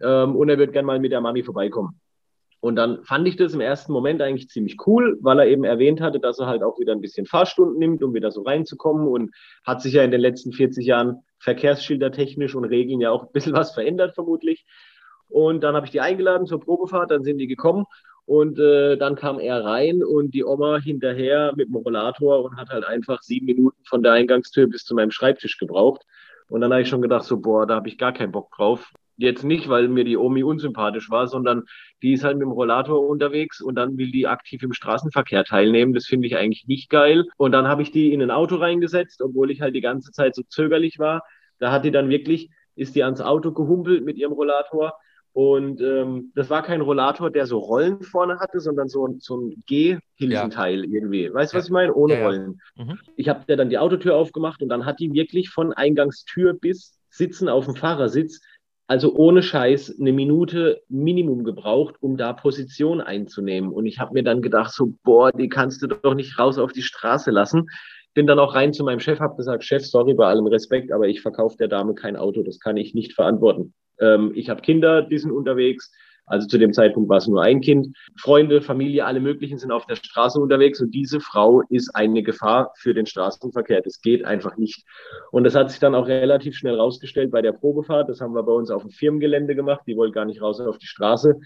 Ähm, 0.00 0.36
und 0.36 0.48
er 0.48 0.58
wird 0.58 0.72
gern 0.72 0.86
mal 0.86 1.00
mit 1.00 1.12
der 1.12 1.20
Mami 1.20 1.42
vorbeikommen. 1.42 2.00
Und 2.64 2.76
dann 2.76 3.04
fand 3.04 3.28
ich 3.28 3.36
das 3.36 3.52
im 3.52 3.60
ersten 3.60 3.92
Moment 3.92 4.22
eigentlich 4.22 4.48
ziemlich 4.48 4.78
cool, 4.86 5.18
weil 5.20 5.38
er 5.38 5.46
eben 5.48 5.64
erwähnt 5.64 6.00
hatte, 6.00 6.18
dass 6.18 6.38
er 6.38 6.46
halt 6.46 6.62
auch 6.62 6.78
wieder 6.78 6.92
ein 6.92 7.02
bisschen 7.02 7.26
Fahrstunden 7.26 7.78
nimmt, 7.78 8.02
um 8.02 8.14
wieder 8.14 8.30
so 8.30 8.40
reinzukommen 8.40 9.06
und 9.06 9.34
hat 9.66 9.82
sich 9.82 9.92
ja 9.92 10.02
in 10.02 10.10
den 10.10 10.22
letzten 10.22 10.50
40 10.50 10.86
Jahren 10.86 11.18
verkehrsschildertechnisch 11.40 12.54
und 12.54 12.64
Regeln 12.64 13.02
ja 13.02 13.10
auch 13.10 13.24
ein 13.24 13.32
bisschen 13.32 13.52
was 13.52 13.74
verändert 13.74 14.14
vermutlich. 14.14 14.64
Und 15.28 15.62
dann 15.62 15.74
habe 15.76 15.84
ich 15.84 15.92
die 15.92 16.00
eingeladen 16.00 16.46
zur 16.46 16.58
Probefahrt, 16.58 17.10
dann 17.10 17.22
sind 17.22 17.36
die 17.36 17.48
gekommen 17.48 17.84
und 18.24 18.58
äh, 18.58 18.96
dann 18.96 19.14
kam 19.14 19.40
er 19.40 19.62
rein 19.62 20.02
und 20.02 20.32
die 20.32 20.46
Oma 20.46 20.78
hinterher 20.78 21.52
mit 21.56 21.68
dem 21.68 21.76
Rollator 21.76 22.44
und 22.44 22.56
hat 22.56 22.70
halt 22.70 22.86
einfach 22.86 23.20
sieben 23.20 23.44
Minuten 23.44 23.84
von 23.84 24.02
der 24.02 24.12
Eingangstür 24.12 24.68
bis 24.68 24.84
zu 24.86 24.94
meinem 24.94 25.10
Schreibtisch 25.10 25.58
gebraucht. 25.58 26.06
Und 26.48 26.62
dann 26.62 26.72
habe 26.72 26.80
ich 26.80 26.88
schon 26.88 27.02
gedacht, 27.02 27.26
so, 27.26 27.38
boah, 27.42 27.66
da 27.66 27.74
habe 27.74 27.88
ich 27.88 27.98
gar 27.98 28.14
keinen 28.14 28.32
Bock 28.32 28.50
drauf 28.56 28.90
jetzt 29.16 29.44
nicht, 29.44 29.68
weil 29.68 29.88
mir 29.88 30.04
die 30.04 30.16
Omi 30.16 30.42
unsympathisch 30.42 31.10
war, 31.10 31.26
sondern 31.28 31.64
die 32.02 32.12
ist 32.12 32.24
halt 32.24 32.36
mit 32.36 32.46
dem 32.46 32.52
Rollator 32.52 33.08
unterwegs 33.08 33.60
und 33.60 33.76
dann 33.76 33.96
will 33.96 34.10
die 34.10 34.26
aktiv 34.26 34.62
im 34.62 34.72
Straßenverkehr 34.72 35.44
teilnehmen. 35.44 35.94
Das 35.94 36.06
finde 36.06 36.26
ich 36.26 36.36
eigentlich 36.36 36.66
nicht 36.66 36.90
geil. 36.90 37.24
Und 37.36 37.52
dann 37.52 37.68
habe 37.68 37.82
ich 37.82 37.90
die 37.90 38.12
in 38.12 38.22
ein 38.22 38.30
Auto 38.30 38.56
reingesetzt, 38.56 39.22
obwohl 39.22 39.50
ich 39.50 39.60
halt 39.60 39.74
die 39.74 39.80
ganze 39.80 40.12
Zeit 40.12 40.34
so 40.34 40.42
zögerlich 40.48 40.98
war. 40.98 41.22
Da 41.58 41.70
hat 41.70 41.84
die 41.84 41.90
dann 41.90 42.08
wirklich, 42.08 42.50
ist 42.74 42.94
die 42.94 43.04
ans 43.04 43.20
Auto 43.20 43.52
gehumpelt 43.52 44.04
mit 44.04 44.16
ihrem 44.16 44.32
Rollator. 44.32 44.94
Und 45.32 45.80
ähm, 45.80 46.30
das 46.36 46.48
war 46.48 46.62
kein 46.62 46.80
Rollator, 46.80 47.28
der 47.28 47.46
so 47.46 47.58
Rollen 47.58 48.02
vorne 48.02 48.38
hatte, 48.38 48.60
sondern 48.60 48.88
so, 48.88 49.16
so 49.18 49.36
ein 49.36 49.64
Gehhilfenteil 49.66 50.84
ja. 50.84 50.90
irgendwie. 50.90 51.32
Weißt 51.32 51.52
du, 51.52 51.56
ja. 51.56 51.58
was 51.58 51.66
ich 51.66 51.72
meine? 51.72 51.92
Ohne 51.92 52.14
ja, 52.14 52.24
Rollen. 52.24 52.60
Mhm. 52.76 52.98
Ich 53.16 53.28
habe 53.28 53.44
der 53.48 53.56
dann 53.56 53.68
die 53.68 53.78
Autotür 53.78 54.14
aufgemacht 54.14 54.62
und 54.62 54.68
dann 54.68 54.86
hat 54.86 55.00
die 55.00 55.12
wirklich 55.12 55.50
von 55.50 55.72
Eingangstür 55.72 56.54
bis 56.54 57.00
Sitzen 57.10 57.48
auf 57.48 57.64
dem 57.64 57.74
Fahrersitz 57.74 58.40
also 58.86 59.14
ohne 59.14 59.42
Scheiß 59.42 59.98
eine 59.98 60.12
Minute 60.12 60.82
Minimum 60.88 61.44
gebraucht, 61.44 61.96
um 62.00 62.16
da 62.16 62.32
Position 62.32 63.00
einzunehmen. 63.00 63.70
Und 63.70 63.86
ich 63.86 63.98
habe 63.98 64.12
mir 64.12 64.22
dann 64.22 64.42
gedacht, 64.42 64.72
so, 64.72 64.94
boah, 65.02 65.32
die 65.32 65.48
kannst 65.48 65.82
du 65.82 65.86
doch 65.86 66.14
nicht 66.14 66.38
raus 66.38 66.58
auf 66.58 66.72
die 66.72 66.82
Straße 66.82 67.30
lassen. 67.30 67.66
Bin 68.12 68.26
dann 68.26 68.38
auch 68.38 68.54
rein 68.54 68.72
zu 68.72 68.84
meinem 68.84 69.00
Chef, 69.00 69.20
habe 69.20 69.36
gesagt, 69.36 69.64
Chef, 69.64 69.84
sorry, 69.84 70.14
bei 70.14 70.26
allem 70.26 70.46
Respekt, 70.46 70.92
aber 70.92 71.08
ich 71.08 71.22
verkaufe 71.22 71.56
der 71.56 71.68
Dame 71.68 71.94
kein 71.94 72.16
Auto, 72.16 72.42
das 72.42 72.60
kann 72.60 72.76
ich 72.76 72.94
nicht 72.94 73.14
verantworten. 73.14 73.74
Ähm, 73.98 74.32
ich 74.34 74.50
habe 74.50 74.60
Kinder, 74.60 75.02
die 75.02 75.18
sind 75.18 75.32
unterwegs. 75.32 75.90
Also 76.26 76.46
zu 76.46 76.58
dem 76.58 76.72
Zeitpunkt 76.72 77.08
war 77.08 77.18
es 77.18 77.26
nur 77.26 77.42
ein 77.42 77.60
Kind. 77.60 77.96
Freunde, 78.18 78.62
Familie, 78.62 79.04
alle 79.04 79.20
möglichen 79.20 79.58
sind 79.58 79.72
auf 79.72 79.86
der 79.86 79.96
Straße 79.96 80.40
unterwegs 80.40 80.80
und 80.80 80.90
diese 80.92 81.20
Frau 81.20 81.62
ist 81.68 81.94
eine 81.94 82.22
Gefahr 82.22 82.72
für 82.76 82.94
den 82.94 83.06
Straßenverkehr. 83.06 83.82
Das 83.82 84.00
geht 84.00 84.24
einfach 84.24 84.56
nicht. 84.56 84.84
Und 85.30 85.44
das 85.44 85.54
hat 85.54 85.70
sich 85.70 85.80
dann 85.80 85.94
auch 85.94 86.06
relativ 86.06 86.56
schnell 86.56 86.76
rausgestellt 86.76 87.30
bei 87.30 87.42
der 87.42 87.52
Probefahrt. 87.52 88.08
Das 88.08 88.20
haben 88.20 88.34
wir 88.34 88.42
bei 88.42 88.52
uns 88.52 88.70
auf 88.70 88.82
dem 88.82 88.90
Firmengelände 88.90 89.54
gemacht. 89.54 89.82
Die 89.86 89.96
wollte 89.96 90.14
gar 90.14 90.24
nicht 90.24 90.40
raus 90.40 90.60
auf 90.60 90.78
die 90.78 90.86
Straße. 90.86 91.38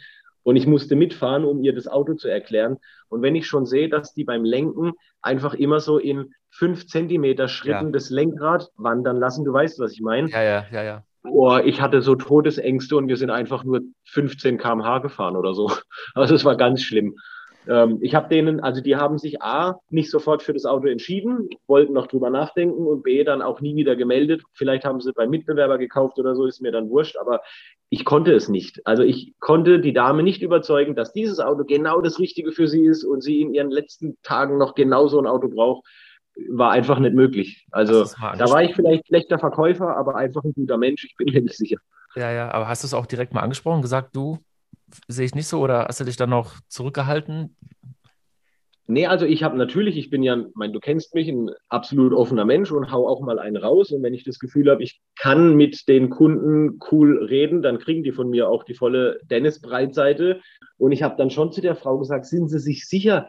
Und 0.44 0.56
ich 0.56 0.66
musste 0.66 0.96
mitfahren, 0.96 1.44
um 1.44 1.62
ihr 1.62 1.74
das 1.74 1.88
Auto 1.88 2.14
zu 2.14 2.28
erklären. 2.28 2.78
Und 3.08 3.22
wenn 3.22 3.34
ich 3.34 3.46
schon 3.46 3.66
sehe, 3.66 3.88
dass 3.88 4.14
die 4.14 4.24
beim 4.24 4.44
Lenken 4.44 4.92
einfach 5.20 5.54
immer 5.54 5.80
so 5.80 5.98
in 5.98 6.32
fünf 6.50 6.86
Zentimeter 6.86 7.48
Schritten 7.48 7.86
ja. 7.86 7.90
das 7.90 8.10
Lenkrad 8.10 8.70
wandern 8.76 9.18
lassen, 9.18 9.44
du 9.44 9.52
weißt, 9.52 9.78
was 9.78 9.92
ich 9.92 10.00
meine. 10.00 10.30
Ja, 10.30 10.42
ja, 10.42 10.66
ja, 10.70 10.82
ja. 10.82 11.04
Boah, 11.30 11.64
ich 11.64 11.80
hatte 11.80 12.02
so 12.02 12.14
Todesängste 12.14 12.96
und 12.96 13.08
wir 13.08 13.16
sind 13.16 13.30
einfach 13.30 13.64
nur 13.64 13.80
15 14.06 14.58
km/h 14.58 14.98
gefahren 14.98 15.36
oder 15.36 15.54
so. 15.54 15.70
Also 16.14 16.34
es 16.34 16.44
war 16.44 16.56
ganz 16.56 16.82
schlimm. 16.82 17.14
Ähm, 17.68 17.98
ich 18.00 18.14
habe 18.14 18.28
denen, 18.28 18.60
also 18.60 18.80
die 18.80 18.96
haben 18.96 19.18
sich 19.18 19.42
A, 19.42 19.78
nicht 19.90 20.10
sofort 20.10 20.42
für 20.42 20.54
das 20.54 20.64
Auto 20.64 20.86
entschieden, 20.86 21.48
wollten 21.66 21.92
noch 21.92 22.06
drüber 22.06 22.30
nachdenken 22.30 22.86
und 22.86 23.02
B, 23.02 23.24
dann 23.24 23.42
auch 23.42 23.60
nie 23.60 23.76
wieder 23.76 23.94
gemeldet. 23.94 24.42
Vielleicht 24.54 24.84
haben 24.84 25.00
sie 25.00 25.12
beim 25.12 25.30
Mitbewerber 25.30 25.76
gekauft 25.76 26.18
oder 26.18 26.34
so, 26.34 26.46
ist 26.46 26.62
mir 26.62 26.72
dann 26.72 26.88
wurscht, 26.88 27.16
aber 27.16 27.40
ich 27.90 28.04
konnte 28.04 28.32
es 28.32 28.48
nicht. 28.48 28.80
Also 28.86 29.02
ich 29.02 29.34
konnte 29.38 29.80
die 29.80 29.92
Dame 29.92 30.22
nicht 30.22 30.42
überzeugen, 30.42 30.94
dass 30.94 31.12
dieses 31.12 31.40
Auto 31.40 31.64
genau 31.64 32.00
das 32.00 32.18
Richtige 32.18 32.52
für 32.52 32.68
sie 32.68 32.84
ist 32.84 33.04
und 33.04 33.22
sie 33.22 33.40
in 33.40 33.52
ihren 33.52 33.70
letzten 33.70 34.16
Tagen 34.22 34.56
noch 34.56 34.74
genau 34.74 35.08
so 35.08 35.18
ein 35.18 35.26
Auto 35.26 35.48
braucht 35.48 35.86
war 36.50 36.70
einfach 36.70 36.98
nicht 36.98 37.14
möglich. 37.14 37.66
Also 37.70 38.04
da 38.04 38.50
war 38.50 38.62
ich 38.62 38.74
vielleicht 38.74 39.06
schlechter 39.06 39.38
Verkäufer, 39.38 39.96
aber 39.96 40.16
einfach 40.16 40.44
ein 40.44 40.52
guter 40.52 40.76
Mensch, 40.76 41.04
ich 41.04 41.16
bin 41.16 41.32
mir 41.32 41.42
nicht 41.42 41.56
sicher. 41.56 41.78
Ja, 42.14 42.32
ja, 42.32 42.50
aber 42.50 42.68
hast 42.68 42.82
du 42.82 42.86
es 42.86 42.94
auch 42.94 43.06
direkt 43.06 43.34
mal 43.34 43.40
angesprochen, 43.40 43.82
gesagt, 43.82 44.14
du 44.16 44.38
sehe 45.06 45.26
ich 45.26 45.34
nicht 45.34 45.46
so 45.46 45.60
oder 45.60 45.86
hast 45.86 46.00
du 46.00 46.04
dich 46.04 46.16
dann 46.16 46.30
noch 46.30 46.54
zurückgehalten? 46.68 47.54
Nee, 48.90 49.06
also 49.06 49.26
ich 49.26 49.42
habe 49.42 49.58
natürlich, 49.58 49.98
ich 49.98 50.08
bin 50.08 50.22
ja, 50.22 50.46
mein, 50.54 50.72
du 50.72 50.80
kennst 50.80 51.14
mich, 51.14 51.28
ein 51.28 51.50
absolut 51.68 52.14
offener 52.14 52.46
Mensch 52.46 52.72
und 52.72 52.90
hau 52.90 53.06
auch 53.06 53.20
mal 53.20 53.38
einen 53.38 53.58
raus. 53.58 53.92
Und 53.92 54.02
wenn 54.02 54.14
ich 54.14 54.24
das 54.24 54.38
Gefühl 54.38 54.70
habe, 54.70 54.82
ich 54.82 55.02
kann 55.14 55.56
mit 55.56 55.88
den 55.88 56.08
Kunden 56.08 56.78
cool 56.90 57.22
reden, 57.22 57.60
dann 57.60 57.78
kriegen 57.78 58.02
die 58.02 58.12
von 58.12 58.30
mir 58.30 58.48
auch 58.48 58.64
die 58.64 58.72
volle 58.72 59.20
Dennis-Breitseite. 59.24 60.40
Und 60.78 60.92
ich 60.92 61.02
habe 61.02 61.16
dann 61.18 61.28
schon 61.28 61.52
zu 61.52 61.60
der 61.60 61.76
Frau 61.76 61.98
gesagt, 61.98 62.24
sind 62.24 62.48
Sie 62.48 62.58
sich 62.58 62.88
sicher, 62.88 63.28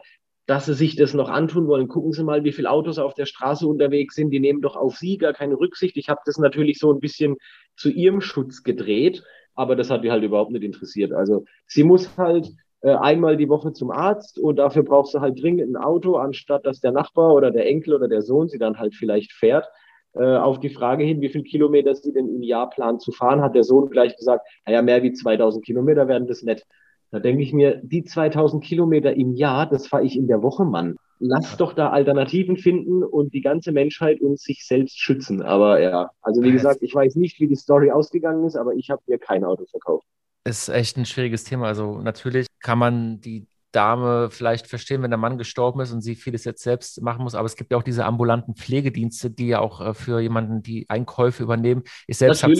dass 0.50 0.66
sie 0.66 0.74
sich 0.74 0.96
das 0.96 1.14
noch 1.14 1.28
antun 1.28 1.68
wollen. 1.68 1.86
Gucken 1.86 2.10
Sie 2.10 2.24
mal, 2.24 2.42
wie 2.42 2.50
viele 2.50 2.68
Autos 2.68 2.98
auf 2.98 3.14
der 3.14 3.26
Straße 3.26 3.68
unterwegs 3.68 4.16
sind. 4.16 4.30
Die 4.30 4.40
nehmen 4.40 4.62
doch 4.62 4.74
auf 4.74 4.96
Sie 4.96 5.16
gar 5.16 5.32
keine 5.32 5.54
Rücksicht. 5.54 5.96
Ich 5.96 6.08
habe 6.08 6.22
das 6.26 6.38
natürlich 6.38 6.80
so 6.80 6.92
ein 6.92 6.98
bisschen 6.98 7.36
zu 7.76 7.88
ihrem 7.88 8.20
Schutz 8.20 8.64
gedreht, 8.64 9.22
aber 9.54 9.76
das 9.76 9.90
hat 9.90 10.02
die 10.02 10.10
halt 10.10 10.24
überhaupt 10.24 10.50
nicht 10.50 10.64
interessiert. 10.64 11.12
Also 11.12 11.44
sie 11.68 11.84
muss 11.84 12.18
halt 12.18 12.50
äh, 12.80 12.90
einmal 12.90 13.36
die 13.36 13.48
Woche 13.48 13.72
zum 13.72 13.92
Arzt 13.92 14.40
und 14.40 14.56
dafür 14.56 14.82
braucht 14.82 15.12
sie 15.12 15.20
halt 15.20 15.40
dringend 15.40 15.70
ein 15.70 15.76
Auto, 15.76 16.16
anstatt 16.16 16.66
dass 16.66 16.80
der 16.80 16.90
Nachbar 16.90 17.32
oder 17.32 17.52
der 17.52 17.66
Enkel 17.68 17.94
oder 17.94 18.08
der 18.08 18.22
Sohn 18.22 18.48
sie 18.48 18.58
dann 18.58 18.76
halt 18.76 18.96
vielleicht 18.96 19.32
fährt. 19.32 19.68
Äh, 20.14 20.34
auf 20.34 20.58
die 20.58 20.70
Frage 20.70 21.04
hin, 21.04 21.20
wie 21.20 21.28
viele 21.28 21.44
Kilometer 21.44 21.94
sie 21.94 22.12
denn 22.12 22.28
im 22.28 22.42
Jahr 22.42 22.68
plant 22.70 23.02
zu 23.02 23.12
fahren, 23.12 23.40
hat 23.40 23.54
der 23.54 23.62
Sohn 23.62 23.88
gleich 23.88 24.16
gesagt, 24.16 24.44
naja, 24.66 24.82
mehr 24.82 25.04
wie 25.04 25.12
2000 25.12 25.64
Kilometer 25.64 26.08
werden 26.08 26.26
das 26.26 26.42
nicht. 26.42 26.66
Da 27.10 27.18
denke 27.18 27.42
ich 27.42 27.52
mir, 27.52 27.80
die 27.82 28.04
2000 28.04 28.62
Kilometer 28.62 29.14
im 29.14 29.34
Jahr, 29.34 29.68
das 29.68 29.86
fahre 29.88 30.04
ich 30.04 30.16
in 30.16 30.28
der 30.28 30.42
Woche, 30.42 30.64
Mann. 30.64 30.96
Lass 31.18 31.56
doch 31.56 31.74
da 31.74 31.90
Alternativen 31.90 32.56
finden 32.56 33.02
und 33.02 33.34
die 33.34 33.42
ganze 33.42 33.72
Menschheit 33.72 34.20
und 34.20 34.38
sich 34.40 34.64
selbst 34.66 34.98
schützen. 34.98 35.42
Aber 35.42 35.80
ja, 35.80 36.10
also 36.22 36.42
wie 36.42 36.52
gesagt, 36.52 36.82
ich 36.82 36.94
weiß 36.94 37.16
nicht, 37.16 37.40
wie 37.40 37.46
die 37.46 37.56
Story 37.56 37.90
ausgegangen 37.90 38.46
ist, 38.46 38.56
aber 38.56 38.74
ich 38.74 38.88
habe 38.90 39.02
mir 39.06 39.18
kein 39.18 39.44
Auto 39.44 39.66
verkauft. 39.66 40.06
Ist 40.44 40.70
echt 40.70 40.96
ein 40.96 41.04
schwieriges 41.04 41.44
Thema. 41.44 41.66
Also 41.66 42.00
natürlich 42.00 42.46
kann 42.60 42.78
man 42.78 43.20
die 43.20 43.46
Dame 43.72 44.30
vielleicht 44.30 44.66
verstehen, 44.66 45.02
wenn 45.02 45.10
der 45.10 45.18
Mann 45.18 45.38
gestorben 45.38 45.80
ist 45.80 45.92
und 45.92 46.02
sie 46.02 46.16
vieles 46.16 46.44
jetzt 46.44 46.62
selbst 46.62 47.00
machen 47.02 47.22
muss. 47.22 47.34
Aber 47.34 47.46
es 47.46 47.56
gibt 47.56 47.70
ja 47.70 47.78
auch 47.78 47.82
diese 47.82 48.04
ambulanten 48.04 48.54
Pflegedienste, 48.54 49.30
die 49.30 49.48
ja 49.48 49.60
auch 49.60 49.80
äh, 49.80 49.94
für 49.94 50.20
jemanden 50.20 50.62
die 50.62 50.88
Einkäufe 50.88 51.42
übernehmen. 51.42 51.82
Ich 52.06 52.18
selbst 52.18 52.42
habe 52.42 52.54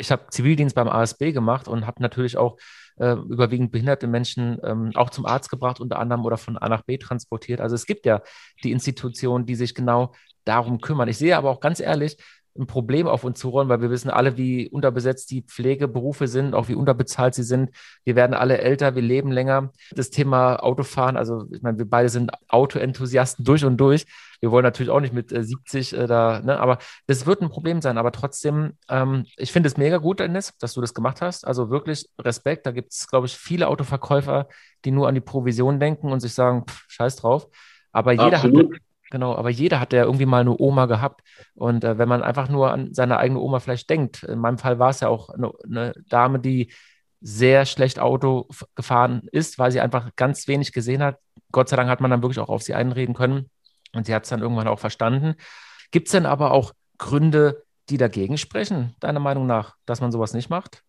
hab 0.00 0.32
Zivildienst 0.32 0.74
beim 0.74 0.88
ASB 0.88 1.32
gemacht 1.32 1.68
und 1.68 1.86
habe 1.86 2.02
natürlich 2.02 2.36
auch 2.36 2.56
äh, 2.96 3.12
überwiegend 3.12 3.72
behinderte 3.72 4.06
Menschen 4.06 4.58
ähm, 4.62 4.92
auch 4.94 5.10
zum 5.10 5.26
Arzt 5.26 5.50
gebracht, 5.50 5.80
unter 5.80 5.98
anderem 5.98 6.24
oder 6.24 6.36
von 6.36 6.56
A 6.58 6.68
nach 6.68 6.82
B 6.82 6.98
transportiert. 6.98 7.60
Also 7.60 7.74
es 7.74 7.86
gibt 7.86 8.06
ja 8.06 8.22
die 8.62 8.72
Institutionen, 8.72 9.46
die 9.46 9.54
sich 9.54 9.74
genau 9.74 10.12
darum 10.44 10.80
kümmern. 10.80 11.08
Ich 11.08 11.18
sehe 11.18 11.36
aber 11.36 11.50
auch 11.50 11.60
ganz 11.60 11.80
ehrlich, 11.80 12.16
ein 12.58 12.66
Problem 12.66 13.06
auf 13.06 13.24
uns 13.24 13.38
zurollen, 13.38 13.68
weil 13.68 13.80
wir 13.80 13.90
wissen 13.90 14.10
alle, 14.10 14.36
wie 14.36 14.68
unterbesetzt 14.68 15.30
die 15.30 15.42
Pflegeberufe 15.42 16.26
sind, 16.26 16.54
auch 16.54 16.68
wie 16.68 16.74
unterbezahlt 16.74 17.34
sie 17.34 17.42
sind. 17.42 17.70
Wir 18.04 18.16
werden 18.16 18.34
alle 18.34 18.58
älter, 18.58 18.94
wir 18.94 19.02
leben 19.02 19.30
länger. 19.30 19.72
Das 19.92 20.10
Thema 20.10 20.56
Autofahren, 20.56 21.16
also 21.16 21.46
ich 21.52 21.62
meine, 21.62 21.78
wir 21.78 21.88
beide 21.88 22.08
sind 22.08 22.32
Autoenthusiasten 22.48 23.44
durch 23.44 23.64
und 23.64 23.76
durch. 23.76 24.06
Wir 24.40 24.50
wollen 24.50 24.64
natürlich 24.64 24.90
auch 24.90 25.00
nicht 25.00 25.14
mit 25.14 25.32
äh, 25.32 25.44
70 25.44 25.92
äh, 25.92 26.06
da, 26.06 26.40
ne? 26.40 26.58
aber 26.58 26.78
das 27.06 27.26
wird 27.26 27.42
ein 27.42 27.50
Problem 27.50 27.82
sein. 27.82 27.98
Aber 27.98 28.10
trotzdem, 28.10 28.72
ähm, 28.88 29.26
ich 29.36 29.52
finde 29.52 29.68
es 29.68 29.76
mega 29.76 29.98
gut, 29.98 30.20
Dennis, 30.20 30.54
dass 30.58 30.74
du 30.74 30.80
das 30.80 30.94
gemacht 30.94 31.20
hast. 31.20 31.46
Also 31.46 31.70
wirklich 31.70 32.08
Respekt. 32.18 32.66
Da 32.66 32.72
gibt 32.72 32.92
es, 32.92 33.06
glaube 33.06 33.26
ich, 33.26 33.36
viele 33.36 33.68
Autoverkäufer, 33.68 34.48
die 34.84 34.90
nur 34.90 35.08
an 35.08 35.14
die 35.14 35.20
Provision 35.20 35.78
denken 35.78 36.10
und 36.10 36.20
sich 36.20 36.34
sagen, 36.34 36.64
pff, 36.66 36.84
scheiß 36.88 37.16
drauf. 37.16 37.48
Aber 37.92 38.12
jeder 38.12 38.36
Absolut. 38.36 38.74
hat 38.74 38.80
Genau, 39.10 39.34
aber 39.34 39.50
jeder 39.50 39.80
hat 39.80 39.92
ja 39.92 40.04
irgendwie 40.04 40.26
mal 40.26 40.40
eine 40.40 40.56
Oma 40.56 40.86
gehabt. 40.86 41.22
Und 41.54 41.82
äh, 41.82 41.98
wenn 41.98 42.08
man 42.08 42.22
einfach 42.22 42.48
nur 42.48 42.70
an 42.70 42.94
seine 42.94 43.18
eigene 43.18 43.40
Oma 43.40 43.58
vielleicht 43.58 43.90
denkt, 43.90 44.22
in 44.22 44.38
meinem 44.38 44.58
Fall 44.58 44.78
war 44.78 44.90
es 44.90 45.00
ja 45.00 45.08
auch 45.08 45.30
eine, 45.30 45.52
eine 45.64 45.92
Dame, 46.08 46.38
die 46.38 46.72
sehr 47.20 47.66
schlecht 47.66 47.98
Auto 47.98 48.48
gefahren 48.74 49.28
ist, 49.32 49.58
weil 49.58 49.72
sie 49.72 49.80
einfach 49.80 50.10
ganz 50.16 50.48
wenig 50.48 50.72
gesehen 50.72 51.02
hat. 51.02 51.18
Gott 51.52 51.68
sei 51.68 51.76
Dank 51.76 51.90
hat 51.90 52.00
man 52.00 52.10
dann 52.10 52.22
wirklich 52.22 52.38
auch 52.38 52.48
auf 52.48 52.62
sie 52.62 52.74
einreden 52.74 53.14
können 53.14 53.50
und 53.92 54.06
sie 54.06 54.14
hat 54.14 54.22
es 54.22 54.30
dann 54.30 54.40
irgendwann 54.40 54.68
auch 54.68 54.78
verstanden. 54.78 55.34
Gibt 55.90 56.08
es 56.08 56.12
denn 56.12 56.24
aber 56.24 56.52
auch 56.52 56.72
Gründe, 56.98 57.64
die 57.88 57.98
dagegen 57.98 58.38
sprechen, 58.38 58.94
deiner 59.00 59.20
Meinung 59.20 59.46
nach, 59.46 59.74
dass 59.84 60.00
man 60.00 60.12
sowas 60.12 60.32
nicht 60.32 60.48
macht? 60.48 60.82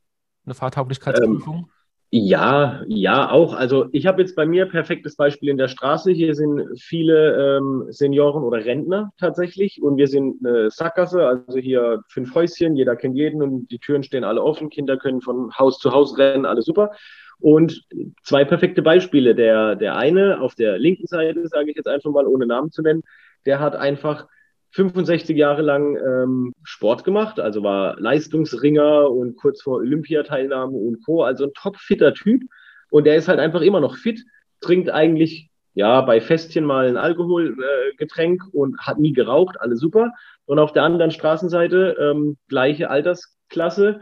Eine 0.46 0.54
Fahrtauglichkeitsprüfung? 0.54 1.56
Ähm, 1.56 1.70
ja, 2.14 2.84
ja, 2.88 3.32
auch. 3.32 3.54
Also 3.54 3.88
ich 3.94 4.06
habe 4.06 4.22
jetzt 4.22 4.36
bei 4.36 4.46
mir 4.46 4.66
perfektes 4.66 5.16
Beispiel 5.16 5.48
in 5.48 5.58
der 5.58 5.70
Straße. 5.70 6.12
Hier 6.12 6.36
sind 6.36 6.78
viele 6.78 7.58
ähm, 7.58 7.86
Senioren 7.88 8.44
oder 8.44 8.66
Rentner 8.66 9.14
tatsächlich 9.18 9.82
und 9.82 9.96
wir 9.96 10.08
sind 10.08 10.46
eine 10.46 10.70
Sackgasse, 10.70 11.26
also 11.26 11.58
hier 11.58 12.04
fünf 12.10 12.36
Häuschen, 12.36 12.76
jeder 12.76 12.98
kennt 12.98 13.16
jeden 13.16 13.42
und 13.42 13.72
die 13.72 13.80
Türen 13.80 14.04
stehen 14.04 14.26
alle 14.26 14.44
offen, 14.44 14.70
Kinder 14.70 14.98
können 14.98 15.22
von 15.22 15.58
Haus 15.58 15.80
zu 15.80 15.94
Haus 15.94 16.18
rennen, 16.18 16.46
alles 16.46 16.66
super. 16.66 16.92
Und 17.40 17.86
zwei 18.24 18.44
perfekte 18.44 18.82
Beispiele. 18.82 19.34
Der, 19.34 19.78
der 19.78 19.96
eine 19.96 20.42
auf 20.42 20.54
der 20.54 20.78
linken 20.78 21.08
Seite, 21.08 21.48
sage 21.48 21.72
ich 21.72 21.78
jetzt 21.78 21.88
einfach 21.88 22.12
mal, 22.12 22.28
ohne 22.28 22.46
Namen 22.46 22.72
zu 22.72 22.82
nennen, 22.82 23.04
der 23.46 23.62
hat 23.62 23.78
einfach 23.78 24.28
65 24.72 25.36
Jahre 25.38 25.62
lang 25.62 25.98
ähm, 25.98 26.54
Sport 26.64 27.04
gemacht, 27.04 27.40
also 27.40 27.64
war 27.64 28.00
Leistungsringer 28.00 29.10
und 29.10 29.36
kurz 29.36 29.62
vor 29.62 29.78
Olympiateilnahme 29.78 30.78
und 30.78 31.04
Co. 31.06 31.24
Also 31.24 31.46
ein 31.46 31.54
topfitter 31.54 32.14
Typ. 32.14 32.44
Und 32.90 33.06
der 33.06 33.16
ist 33.16 33.28
halt 33.28 33.40
einfach 33.40 33.62
immer 33.62 33.80
noch 33.80 33.98
fit, 33.98 34.24
trinkt 34.62 34.90
eigentlich 34.90 35.50
ja 35.74 36.02
bei 36.02 36.22
Festchen 36.22 36.66
mal 36.66 36.88
ein 36.88 36.98
Alkoholgetränk 36.98 38.44
äh, 38.44 38.58
und 38.58 38.78
hat 38.80 39.00
nie 39.00 39.14
geraucht, 39.14 39.60
alles 39.60 39.80
super. 39.80 40.12
Und 40.46 40.60
auf 40.60 40.74
der 40.74 40.84
anderen 40.84 41.12
Straßenseite 41.12 41.98
ähm, 42.00 42.38
gleiche 42.48 42.90
Altersklasse, 42.90 44.02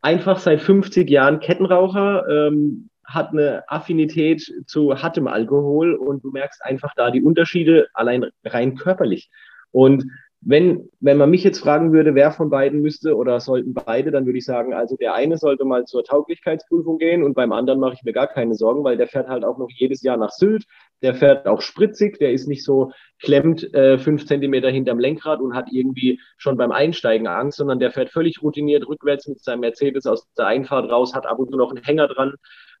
einfach 0.00 0.38
seit 0.38 0.60
50 0.60 1.08
Jahren 1.08 1.40
Kettenraucher, 1.40 2.28
ähm, 2.28 2.90
hat 3.04 3.30
eine 3.30 3.64
Affinität 3.68 4.50
zu 4.66 5.02
hartem 5.02 5.26
Alkohol 5.26 5.94
und 5.94 6.24
du 6.24 6.30
merkst 6.30 6.64
einfach 6.64 6.94
da 6.96 7.10
die 7.10 7.22
Unterschiede 7.22 7.88
allein 7.92 8.26
rein 8.44 8.76
körperlich. 8.76 9.30
Und 9.74 10.06
wenn, 10.40 10.88
wenn 11.00 11.16
man 11.16 11.30
mich 11.30 11.42
jetzt 11.42 11.58
fragen 11.58 11.92
würde, 11.92 12.14
wer 12.14 12.30
von 12.30 12.48
beiden 12.48 12.80
müsste 12.80 13.16
oder 13.16 13.40
sollten 13.40 13.74
beide, 13.74 14.12
dann 14.12 14.24
würde 14.24 14.38
ich 14.38 14.44
sagen, 14.44 14.72
also 14.72 14.94
der 14.96 15.14
eine 15.14 15.36
sollte 15.36 15.64
mal 15.64 15.84
zur 15.84 16.04
Tauglichkeitsprüfung 16.04 16.98
gehen 16.98 17.24
und 17.24 17.34
beim 17.34 17.50
anderen 17.50 17.80
mache 17.80 17.94
ich 17.94 18.04
mir 18.04 18.12
gar 18.12 18.28
keine 18.28 18.54
Sorgen, 18.54 18.84
weil 18.84 18.96
der 18.96 19.08
fährt 19.08 19.26
halt 19.26 19.44
auch 19.44 19.58
noch 19.58 19.70
jedes 19.70 20.02
Jahr 20.02 20.16
nach 20.16 20.30
Sylt. 20.30 20.64
Der 21.02 21.14
fährt 21.14 21.46
auch 21.46 21.60
spritzig, 21.60 22.18
der 22.18 22.32
ist 22.32 22.46
nicht 22.46 22.62
so 22.62 22.92
klemmt 23.20 23.74
äh, 23.74 23.98
fünf 23.98 24.26
Zentimeter 24.26 24.70
hinterm 24.70 25.00
Lenkrad 25.00 25.40
und 25.40 25.54
hat 25.54 25.72
irgendwie 25.72 26.20
schon 26.36 26.56
beim 26.56 26.70
Einsteigen 26.70 27.26
Angst, 27.26 27.58
sondern 27.58 27.80
der 27.80 27.90
fährt 27.90 28.10
völlig 28.10 28.40
routiniert 28.42 28.86
rückwärts 28.86 29.26
mit 29.26 29.42
seinem 29.42 29.60
Mercedes 29.60 30.06
aus 30.06 30.30
der 30.38 30.46
Einfahrt 30.46 30.88
raus, 30.88 31.14
hat 31.14 31.26
ab 31.26 31.40
und 31.40 31.50
zu 31.50 31.56
noch 31.56 31.70
einen 31.74 31.82
Hänger 31.82 32.06
dran, 32.06 32.34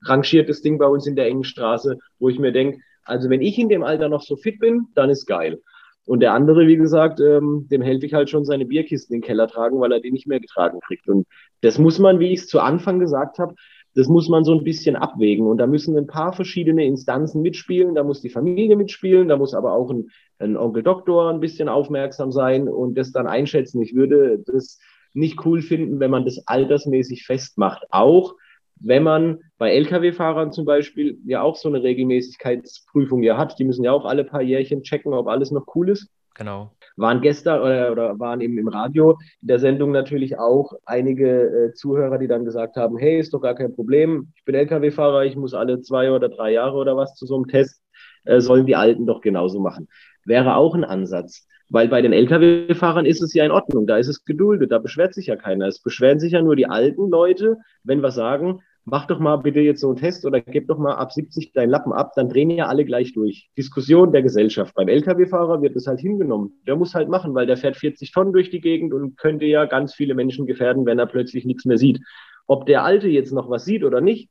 rangiert 0.04 0.48
das 0.48 0.60
Ding 0.60 0.78
bei 0.78 0.86
uns 0.86 1.06
in 1.06 1.16
der 1.16 1.26
engen 1.26 1.44
Straße, 1.44 1.98
wo 2.20 2.28
ich 2.28 2.38
mir 2.38 2.52
denke, 2.52 2.78
also 3.04 3.30
wenn 3.30 3.42
ich 3.42 3.58
in 3.58 3.68
dem 3.68 3.82
Alter 3.82 4.08
noch 4.08 4.22
so 4.22 4.36
fit 4.36 4.60
bin, 4.60 4.86
dann 4.94 5.10
ist 5.10 5.26
geil. 5.26 5.60
Und 6.06 6.20
der 6.20 6.34
andere, 6.34 6.66
wie 6.66 6.76
gesagt, 6.76 7.20
ähm, 7.20 7.66
dem 7.70 7.80
helfe 7.82 8.06
ich 8.06 8.14
halt 8.14 8.28
schon 8.28 8.44
seine 8.44 8.66
Bierkisten 8.66 9.14
in 9.14 9.20
den 9.20 9.26
Keller 9.26 9.48
tragen, 9.48 9.80
weil 9.80 9.92
er 9.92 10.00
die 10.00 10.10
nicht 10.10 10.26
mehr 10.26 10.40
getragen 10.40 10.80
kriegt. 10.80 11.08
Und 11.08 11.26
das 11.62 11.78
muss 11.78 11.98
man, 11.98 12.20
wie 12.20 12.32
ich 12.32 12.40
es 12.40 12.46
zu 12.46 12.60
Anfang 12.60 12.98
gesagt 12.98 13.38
habe, 13.38 13.54
das 13.94 14.08
muss 14.08 14.28
man 14.28 14.44
so 14.44 14.52
ein 14.52 14.64
bisschen 14.64 14.96
abwägen. 14.96 15.46
Und 15.46 15.58
da 15.58 15.66
müssen 15.66 15.96
ein 15.96 16.06
paar 16.06 16.32
verschiedene 16.32 16.84
Instanzen 16.84 17.42
mitspielen. 17.42 17.94
Da 17.94 18.02
muss 18.02 18.20
die 18.20 18.28
Familie 18.28 18.76
mitspielen, 18.76 19.28
da 19.28 19.36
muss 19.36 19.54
aber 19.54 19.72
auch 19.72 19.90
ein, 19.90 20.10
ein 20.38 20.56
Onkel 20.56 20.82
Doktor 20.82 21.30
ein 21.30 21.40
bisschen 21.40 21.68
aufmerksam 21.68 22.32
sein 22.32 22.68
und 22.68 22.98
das 22.98 23.12
dann 23.12 23.26
einschätzen. 23.26 23.80
Ich 23.80 23.94
würde 23.94 24.42
das 24.44 24.80
nicht 25.14 25.46
cool 25.46 25.62
finden, 25.62 26.00
wenn 26.00 26.10
man 26.10 26.24
das 26.24 26.46
altersmäßig 26.46 27.24
festmacht. 27.24 27.84
Auch 27.90 28.34
wenn 28.84 29.02
man 29.02 29.40
bei 29.58 29.74
Lkw-Fahrern 29.74 30.52
zum 30.52 30.64
Beispiel 30.64 31.18
ja 31.24 31.42
auch 31.42 31.56
so 31.56 31.68
eine 31.68 31.82
Regelmäßigkeitsprüfung 31.82 33.22
ja 33.22 33.36
hat, 33.36 33.58
die 33.58 33.64
müssen 33.64 33.84
ja 33.84 33.92
auch 33.92 34.04
alle 34.04 34.24
paar 34.24 34.42
Jährchen 34.42 34.82
checken, 34.82 35.12
ob 35.14 35.26
alles 35.26 35.50
noch 35.50 35.66
cool 35.74 35.88
ist. 35.88 36.08
Genau. 36.34 36.72
Waren 36.96 37.20
gestern 37.20 37.62
oder, 37.62 37.92
oder 37.92 38.18
waren 38.18 38.40
eben 38.40 38.58
im 38.58 38.68
Radio 38.68 39.18
in 39.40 39.48
der 39.48 39.58
Sendung 39.58 39.92
natürlich 39.92 40.38
auch 40.38 40.72
einige 40.84 41.68
äh, 41.68 41.72
Zuhörer, 41.72 42.18
die 42.18 42.26
dann 42.26 42.44
gesagt 42.44 42.76
haben, 42.76 42.98
hey, 42.98 43.18
ist 43.18 43.32
doch 43.32 43.40
gar 43.40 43.54
kein 43.54 43.74
Problem, 43.74 44.32
ich 44.36 44.44
bin 44.44 44.54
Lkw-Fahrer, 44.54 45.24
ich 45.24 45.36
muss 45.36 45.54
alle 45.54 45.80
zwei 45.80 46.10
oder 46.10 46.28
drei 46.28 46.52
Jahre 46.52 46.76
oder 46.76 46.96
was 46.96 47.14
zu 47.14 47.26
so 47.26 47.36
einem 47.36 47.46
Test, 47.46 47.82
äh, 48.24 48.40
sollen 48.40 48.66
die 48.66 48.76
Alten 48.76 49.06
doch 49.06 49.20
genauso 49.20 49.60
machen. 49.60 49.88
Wäre 50.24 50.56
auch 50.56 50.74
ein 50.74 50.84
Ansatz. 50.84 51.46
Weil 51.70 51.88
bei 51.88 52.02
den 52.02 52.12
Lkw-Fahrern 52.12 53.06
ist 53.06 53.22
es 53.22 53.32
ja 53.32 53.44
in 53.44 53.50
Ordnung, 53.50 53.86
da 53.86 53.96
ist 53.96 54.08
es 54.08 54.24
geduldet, 54.24 54.70
da 54.70 54.78
beschwert 54.78 55.14
sich 55.14 55.26
ja 55.26 55.36
keiner. 55.36 55.66
Es 55.66 55.80
beschweren 55.80 56.20
sich 56.20 56.32
ja 56.32 56.42
nur 56.42 56.56
die 56.56 56.66
alten 56.66 57.08
Leute, 57.08 57.56
wenn 57.84 58.02
wir 58.02 58.10
sagen, 58.10 58.60
mach 58.84 59.06
doch 59.06 59.18
mal 59.18 59.36
bitte 59.36 59.60
jetzt 59.60 59.80
so 59.80 59.88
einen 59.88 59.96
Test 59.96 60.26
oder 60.26 60.40
gib 60.40 60.68
doch 60.68 60.78
mal 60.78 60.94
ab 60.94 61.12
70 61.12 61.52
deinen 61.52 61.70
Lappen 61.70 61.92
ab, 61.92 62.12
dann 62.16 62.28
drehen 62.28 62.50
ja 62.50 62.66
alle 62.66 62.84
gleich 62.84 63.12
durch. 63.12 63.48
Diskussion 63.56 64.12
der 64.12 64.22
Gesellschaft. 64.22 64.74
Beim 64.74 64.88
Lkw-Fahrer 64.88 65.62
wird 65.62 65.74
es 65.76 65.86
halt 65.86 66.00
hingenommen. 66.00 66.60
Der 66.66 66.76
muss 66.76 66.94
halt 66.94 67.08
machen, 67.08 67.34
weil 67.34 67.46
der 67.46 67.56
fährt 67.56 67.76
40 67.76 68.12
Tonnen 68.12 68.32
durch 68.32 68.50
die 68.50 68.60
Gegend 68.60 68.92
und 68.92 69.16
könnte 69.16 69.46
ja 69.46 69.64
ganz 69.64 69.94
viele 69.94 70.14
Menschen 70.14 70.46
gefährden, 70.46 70.84
wenn 70.84 70.98
er 70.98 71.06
plötzlich 71.06 71.44
nichts 71.44 71.64
mehr 71.64 71.78
sieht. 71.78 72.00
Ob 72.46 72.66
der 72.66 72.84
Alte 72.84 73.08
jetzt 73.08 73.32
noch 73.32 73.48
was 73.48 73.64
sieht 73.64 73.84
oder 73.84 74.02
nicht, 74.02 74.28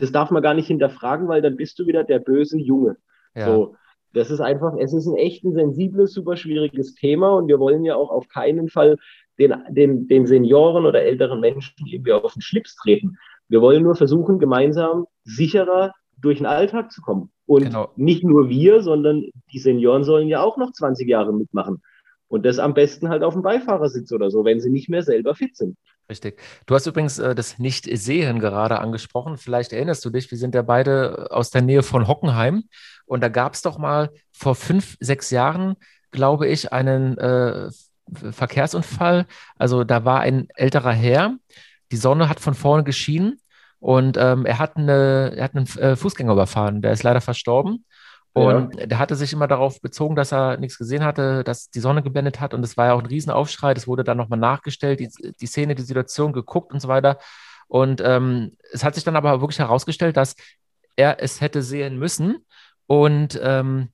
das 0.00 0.12
darf 0.12 0.30
man 0.30 0.42
gar 0.42 0.54
nicht 0.54 0.68
hinterfragen, 0.68 1.28
weil 1.28 1.42
dann 1.42 1.56
bist 1.56 1.78
du 1.78 1.86
wieder 1.86 2.04
der 2.04 2.20
böse 2.20 2.58
Junge. 2.58 2.96
Ja. 3.34 3.46
So. 3.46 3.74
Das 4.14 4.30
ist 4.30 4.40
einfach, 4.40 4.76
es 4.78 4.92
ist 4.92 5.06
ein 5.06 5.16
echt 5.16 5.42
ein 5.42 5.54
sensibles, 5.54 6.12
super 6.12 6.36
schwieriges 6.36 6.94
Thema 6.94 7.30
und 7.30 7.48
wir 7.48 7.58
wollen 7.58 7.84
ja 7.84 7.96
auch 7.96 8.10
auf 8.10 8.28
keinen 8.28 8.68
Fall 8.68 8.98
den, 9.38 9.54
den, 9.70 10.06
den 10.06 10.26
Senioren 10.26 10.84
oder 10.84 11.02
älteren 11.02 11.40
Menschen 11.40 11.74
irgendwie 11.86 12.12
auf 12.12 12.34
den 12.34 12.42
Schlips 12.42 12.76
treten. 12.76 13.16
Wir 13.52 13.60
wollen 13.60 13.82
nur 13.82 13.96
versuchen, 13.96 14.38
gemeinsam 14.38 15.04
sicherer 15.24 15.92
durch 16.16 16.38
den 16.38 16.46
Alltag 16.46 16.90
zu 16.90 17.02
kommen. 17.02 17.30
Und 17.44 17.64
genau. 17.64 17.92
nicht 17.96 18.24
nur 18.24 18.48
wir, 18.48 18.80
sondern 18.80 19.26
die 19.52 19.58
Senioren 19.58 20.04
sollen 20.04 20.26
ja 20.26 20.42
auch 20.42 20.56
noch 20.56 20.72
20 20.72 21.06
Jahre 21.06 21.34
mitmachen. 21.34 21.82
Und 22.28 22.46
das 22.46 22.58
am 22.58 22.72
besten 22.72 23.10
halt 23.10 23.22
auf 23.22 23.34
dem 23.34 23.42
Beifahrersitz 23.42 24.10
oder 24.10 24.30
so, 24.30 24.46
wenn 24.46 24.58
sie 24.58 24.70
nicht 24.70 24.88
mehr 24.88 25.02
selber 25.02 25.34
fit 25.34 25.54
sind. 25.54 25.76
Richtig. 26.08 26.40
Du 26.64 26.74
hast 26.74 26.86
übrigens 26.86 27.18
äh, 27.18 27.34
das 27.34 27.58
Nicht-Sehen 27.58 28.38
gerade 28.38 28.78
angesprochen. 28.78 29.36
Vielleicht 29.36 29.74
erinnerst 29.74 30.02
du 30.06 30.08
dich, 30.08 30.30
wir 30.30 30.38
sind 30.38 30.54
ja 30.54 30.62
beide 30.62 31.30
aus 31.30 31.50
der 31.50 31.60
Nähe 31.60 31.82
von 31.82 32.08
Hockenheim. 32.08 32.64
Und 33.04 33.22
da 33.22 33.28
gab 33.28 33.52
es 33.52 33.60
doch 33.60 33.76
mal 33.76 34.08
vor 34.30 34.54
fünf, 34.54 34.96
sechs 34.98 35.30
Jahren, 35.30 35.74
glaube 36.10 36.48
ich, 36.48 36.72
einen 36.72 37.18
äh, 37.18 37.68
Verkehrsunfall. 38.14 39.26
Also 39.58 39.84
da 39.84 40.06
war 40.06 40.20
ein 40.20 40.48
älterer 40.54 40.92
Herr. 40.92 41.36
Die 41.92 41.96
Sonne 41.96 42.28
hat 42.28 42.40
von 42.40 42.54
vorne 42.54 42.84
geschienen 42.84 43.40
und 43.78 44.16
ähm, 44.16 44.46
er, 44.46 44.58
hat 44.58 44.76
eine, 44.76 45.34
er 45.36 45.44
hat 45.44 45.54
einen 45.54 45.66
äh, 45.78 45.94
Fußgänger 45.96 46.32
überfahren. 46.32 46.82
Der 46.82 46.92
ist 46.92 47.02
leider 47.02 47.20
verstorben. 47.20 47.84
Und 48.32 48.76
ja. 48.76 48.86
der 48.86 48.98
hatte 48.98 49.14
sich 49.14 49.32
immer 49.34 49.46
darauf 49.46 49.80
bezogen, 49.82 50.16
dass 50.16 50.32
er 50.32 50.56
nichts 50.56 50.78
gesehen 50.78 51.04
hatte, 51.04 51.44
dass 51.44 51.68
die 51.68 51.80
Sonne 51.80 52.02
geblendet 52.02 52.40
hat. 52.40 52.54
Und 52.54 52.64
es 52.64 52.78
war 52.78 52.86
ja 52.86 52.92
auch 52.94 53.00
ein 53.00 53.06
Riesenaufschrei. 53.06 53.74
Das 53.74 53.86
wurde 53.86 54.04
dann 54.04 54.16
nochmal 54.16 54.38
nachgestellt, 54.38 55.00
die, 55.00 55.10
die 55.38 55.46
Szene, 55.46 55.74
die 55.74 55.82
Situation 55.82 56.32
geguckt 56.32 56.72
und 56.72 56.80
so 56.80 56.88
weiter. 56.88 57.18
Und 57.68 58.00
ähm, 58.02 58.56
es 58.72 58.84
hat 58.84 58.94
sich 58.94 59.04
dann 59.04 59.16
aber 59.16 59.40
wirklich 59.40 59.58
herausgestellt, 59.58 60.16
dass 60.16 60.36
er 60.96 61.22
es 61.22 61.40
hätte 61.40 61.62
sehen 61.62 61.98
müssen 61.98 62.38
und 62.86 63.38
ähm, 63.42 63.88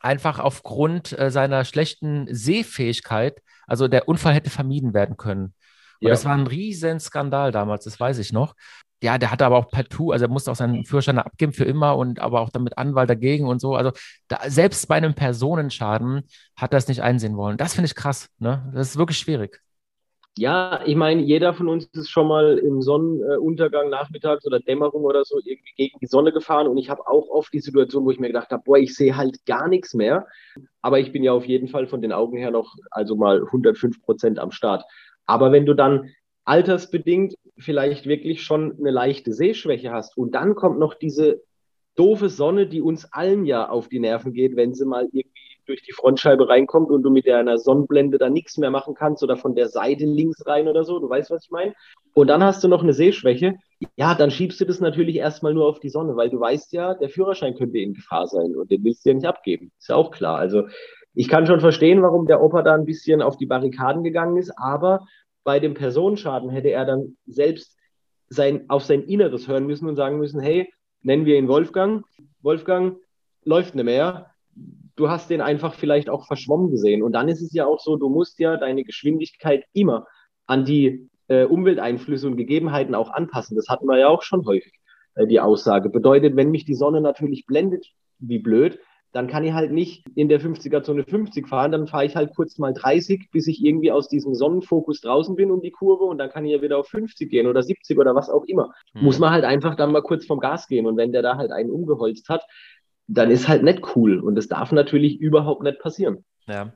einfach 0.00 0.38
aufgrund 0.38 1.18
äh, 1.18 1.30
seiner 1.30 1.64
schlechten 1.64 2.26
Sehfähigkeit, 2.30 3.40
also 3.66 3.88
der 3.88 4.08
Unfall 4.08 4.34
hätte 4.34 4.50
vermieden 4.50 4.94
werden 4.94 5.16
können. 5.16 5.54
Und 6.00 6.08
ja. 6.08 6.10
das 6.10 6.24
war 6.24 6.34
ein 6.34 6.46
riesen 6.46 7.00
Skandal 7.00 7.52
damals, 7.52 7.84
das 7.84 7.98
weiß 7.98 8.18
ich 8.18 8.32
noch. 8.32 8.54
Ja, 9.02 9.16
der 9.16 9.30
hatte 9.30 9.46
aber 9.46 9.56
auch 9.56 9.70
partout, 9.70 10.12
also 10.12 10.26
er 10.26 10.30
musste 10.30 10.50
auch 10.50 10.56
seinen 10.56 10.84
Führerschein 10.84 11.18
abgeben 11.18 11.54
für 11.54 11.64
immer 11.64 11.96
und 11.96 12.20
aber 12.20 12.40
auch 12.40 12.50
damit 12.50 12.76
Anwalt 12.76 13.08
dagegen 13.08 13.46
und 13.46 13.60
so. 13.60 13.74
Also 13.74 13.92
da, 14.28 14.38
selbst 14.46 14.88
bei 14.88 14.96
einem 14.96 15.14
Personenschaden 15.14 16.22
hat 16.54 16.74
er 16.74 16.78
es 16.78 16.88
nicht 16.88 17.02
einsehen 17.02 17.36
wollen. 17.36 17.56
Das 17.56 17.74
finde 17.74 17.86
ich 17.86 17.94
krass. 17.94 18.28
Ne? 18.38 18.70
Das 18.74 18.90
ist 18.90 18.98
wirklich 18.98 19.18
schwierig. 19.18 19.62
Ja, 20.38 20.80
ich 20.86 20.96
meine, 20.96 21.22
jeder 21.22 21.54
von 21.54 21.68
uns 21.68 21.86
ist 21.92 22.08
schon 22.08 22.28
mal 22.28 22.56
im 22.58 22.82
Sonnenuntergang 22.82 23.90
nachmittags 23.90 24.46
oder 24.46 24.60
Dämmerung 24.60 25.02
oder 25.02 25.24
so 25.24 25.38
irgendwie 25.44 25.72
gegen 25.76 25.98
die 25.98 26.06
Sonne 26.06 26.32
gefahren 26.32 26.68
und 26.68 26.78
ich 26.78 26.88
habe 26.88 27.06
auch 27.08 27.28
oft 27.28 27.52
die 27.52 27.60
Situation, 27.60 28.04
wo 28.04 28.10
ich 28.10 28.20
mir 28.20 28.28
gedacht 28.28 28.50
habe, 28.50 28.62
boah, 28.64 28.78
ich 28.78 28.94
sehe 28.94 29.16
halt 29.16 29.44
gar 29.44 29.66
nichts 29.66 29.92
mehr. 29.92 30.26
Aber 30.82 31.00
ich 31.00 31.12
bin 31.12 31.24
ja 31.24 31.32
auf 31.32 31.46
jeden 31.46 31.68
Fall 31.68 31.88
von 31.88 32.00
den 32.00 32.12
Augen 32.12 32.38
her 32.38 32.50
noch 32.52 32.74
also 32.90 33.16
mal 33.16 33.42
105 33.44 34.00
Prozent 34.02 34.38
am 34.38 34.50
Start. 34.52 34.84
Aber 35.26 35.52
wenn 35.52 35.66
du 35.66 35.74
dann 35.74 36.10
altersbedingt 36.44 37.34
vielleicht 37.58 38.06
wirklich 38.06 38.42
schon 38.42 38.76
eine 38.78 38.90
leichte 38.90 39.32
Sehschwäche 39.32 39.92
hast 39.92 40.16
und 40.16 40.34
dann 40.34 40.54
kommt 40.54 40.78
noch 40.78 40.94
diese 40.94 41.42
doofe 41.96 42.28
Sonne, 42.28 42.66
die 42.66 42.80
uns 42.80 43.12
allen 43.12 43.44
ja 43.44 43.68
auf 43.68 43.88
die 43.88 44.00
Nerven 44.00 44.32
geht, 44.32 44.56
wenn 44.56 44.74
sie 44.74 44.86
mal 44.86 45.08
irgendwie 45.12 45.50
durch 45.66 45.82
die 45.82 45.92
Frontscheibe 45.92 46.48
reinkommt 46.48 46.90
und 46.90 47.02
du 47.02 47.10
mit 47.10 47.26
deiner 47.26 47.58
Sonnenblende 47.58 48.18
da 48.18 48.28
nichts 48.28 48.58
mehr 48.58 48.70
machen 48.70 48.94
kannst 48.94 49.22
oder 49.22 49.36
von 49.36 49.54
der 49.54 49.68
Seite 49.68 50.04
links 50.04 50.44
rein 50.46 50.66
oder 50.66 50.84
so. 50.84 50.98
Du 50.98 51.08
weißt, 51.08 51.30
was 51.30 51.44
ich 51.44 51.50
meine? 51.50 51.74
Und 52.12 52.26
dann 52.26 52.42
hast 52.42 52.64
du 52.64 52.68
noch 52.68 52.82
eine 52.82 52.92
Sehschwäche. 52.92 53.54
Ja, 53.96 54.14
dann 54.14 54.30
schiebst 54.30 54.60
du 54.60 54.64
das 54.64 54.80
natürlich 54.80 55.16
erstmal 55.16 55.54
nur 55.54 55.68
auf 55.68 55.78
die 55.78 55.88
Sonne, 55.88 56.16
weil 56.16 56.28
du 56.28 56.40
weißt 56.40 56.72
ja, 56.72 56.94
der 56.94 57.08
Führerschein 57.08 57.54
könnte 57.54 57.78
in 57.78 57.94
Gefahr 57.94 58.26
sein 58.26 58.56
und 58.56 58.70
den 58.70 58.82
willst 58.82 59.04
du 59.04 59.10
ja 59.10 59.14
nicht 59.14 59.26
abgeben. 59.26 59.70
Ist 59.78 59.88
ja 59.88 59.94
auch 59.94 60.10
klar. 60.10 60.38
Also 60.38 60.66
ich 61.14 61.28
kann 61.28 61.46
schon 61.46 61.60
verstehen, 61.60 62.02
warum 62.02 62.26
der 62.26 62.42
Opa 62.42 62.62
da 62.62 62.74
ein 62.74 62.84
bisschen 62.84 63.22
auf 63.22 63.36
die 63.36 63.46
Barrikaden 63.46 64.02
gegangen 64.02 64.36
ist, 64.36 64.52
aber 64.56 65.06
bei 65.44 65.58
dem 65.58 65.74
Personenschaden 65.74 66.50
hätte 66.50 66.70
er 66.70 66.84
dann 66.84 67.16
selbst 67.26 67.76
sein, 68.28 68.64
auf 68.68 68.84
sein 68.84 69.02
Inneres 69.02 69.48
hören 69.48 69.66
müssen 69.66 69.88
und 69.88 69.96
sagen 69.96 70.18
müssen, 70.18 70.40
hey, 70.40 70.72
nennen 71.02 71.24
wir 71.24 71.36
ihn 71.36 71.48
Wolfgang. 71.48 72.04
Wolfgang 72.42 72.98
läuft 73.44 73.74
nicht 73.74 73.84
mehr 73.84 74.30
du 75.00 75.08
hast 75.08 75.30
den 75.30 75.40
einfach 75.40 75.74
vielleicht 75.74 76.10
auch 76.10 76.26
verschwommen 76.26 76.70
gesehen. 76.70 77.02
Und 77.02 77.12
dann 77.12 77.28
ist 77.28 77.40
es 77.40 77.52
ja 77.52 77.66
auch 77.66 77.80
so, 77.80 77.96
du 77.96 78.08
musst 78.08 78.38
ja 78.38 78.56
deine 78.56 78.84
Geschwindigkeit 78.84 79.64
immer 79.72 80.06
an 80.46 80.64
die 80.64 81.08
äh, 81.28 81.44
Umwelteinflüsse 81.44 82.26
und 82.26 82.36
Gegebenheiten 82.36 82.94
auch 82.94 83.10
anpassen. 83.10 83.56
Das 83.56 83.68
hatten 83.68 83.86
wir 83.86 83.98
ja 83.98 84.08
auch 84.08 84.22
schon 84.22 84.44
häufig, 84.44 84.74
äh, 85.14 85.26
die 85.26 85.40
Aussage. 85.40 85.88
Bedeutet, 85.88 86.36
wenn 86.36 86.50
mich 86.50 86.66
die 86.66 86.74
Sonne 86.74 87.00
natürlich 87.00 87.46
blendet, 87.46 87.86
wie 88.18 88.38
blöd, 88.38 88.78
dann 89.12 89.26
kann 89.26 89.44
ich 89.44 89.52
halt 89.52 89.72
nicht 89.72 90.04
in 90.14 90.28
der 90.28 90.40
50er-Zone 90.40 91.04
50 91.04 91.48
fahren, 91.48 91.72
dann 91.72 91.86
fahre 91.86 92.04
ich 92.04 92.14
halt 92.14 92.34
kurz 92.34 92.58
mal 92.58 92.72
30, 92.72 93.30
bis 93.32 93.46
ich 93.48 93.64
irgendwie 93.64 93.90
aus 93.90 94.08
diesem 94.08 94.34
Sonnenfokus 94.34 95.00
draußen 95.00 95.34
bin 95.34 95.50
um 95.50 95.60
die 95.60 95.72
Kurve 95.72 96.04
und 96.04 96.18
dann 96.18 96.30
kann 96.30 96.44
ich 96.44 96.52
ja 96.52 96.62
wieder 96.62 96.78
auf 96.78 96.88
50 96.88 97.28
gehen 97.28 97.46
oder 97.46 97.62
70 97.62 97.98
oder 97.98 98.14
was 98.14 98.30
auch 98.30 98.44
immer. 98.44 98.72
Mhm. 98.94 99.02
Muss 99.02 99.18
man 99.18 99.30
halt 99.30 99.44
einfach 99.44 99.74
dann 99.74 99.92
mal 99.92 100.02
kurz 100.02 100.26
vom 100.26 100.38
Gas 100.38 100.68
gehen 100.68 100.86
und 100.86 100.96
wenn 100.96 101.12
der 101.12 101.22
da 101.22 101.36
halt 101.36 101.50
einen 101.50 101.70
umgeholzt 101.70 102.28
hat, 102.28 102.44
dann 103.08 103.30
ist 103.30 103.48
halt 103.48 103.64
nicht 103.64 103.96
cool 103.96 104.20
und 104.20 104.36
das 104.36 104.46
darf 104.46 104.70
natürlich 104.70 105.18
überhaupt 105.18 105.62
nicht 105.62 105.80
passieren. 105.80 106.24
Ja. 106.46 106.72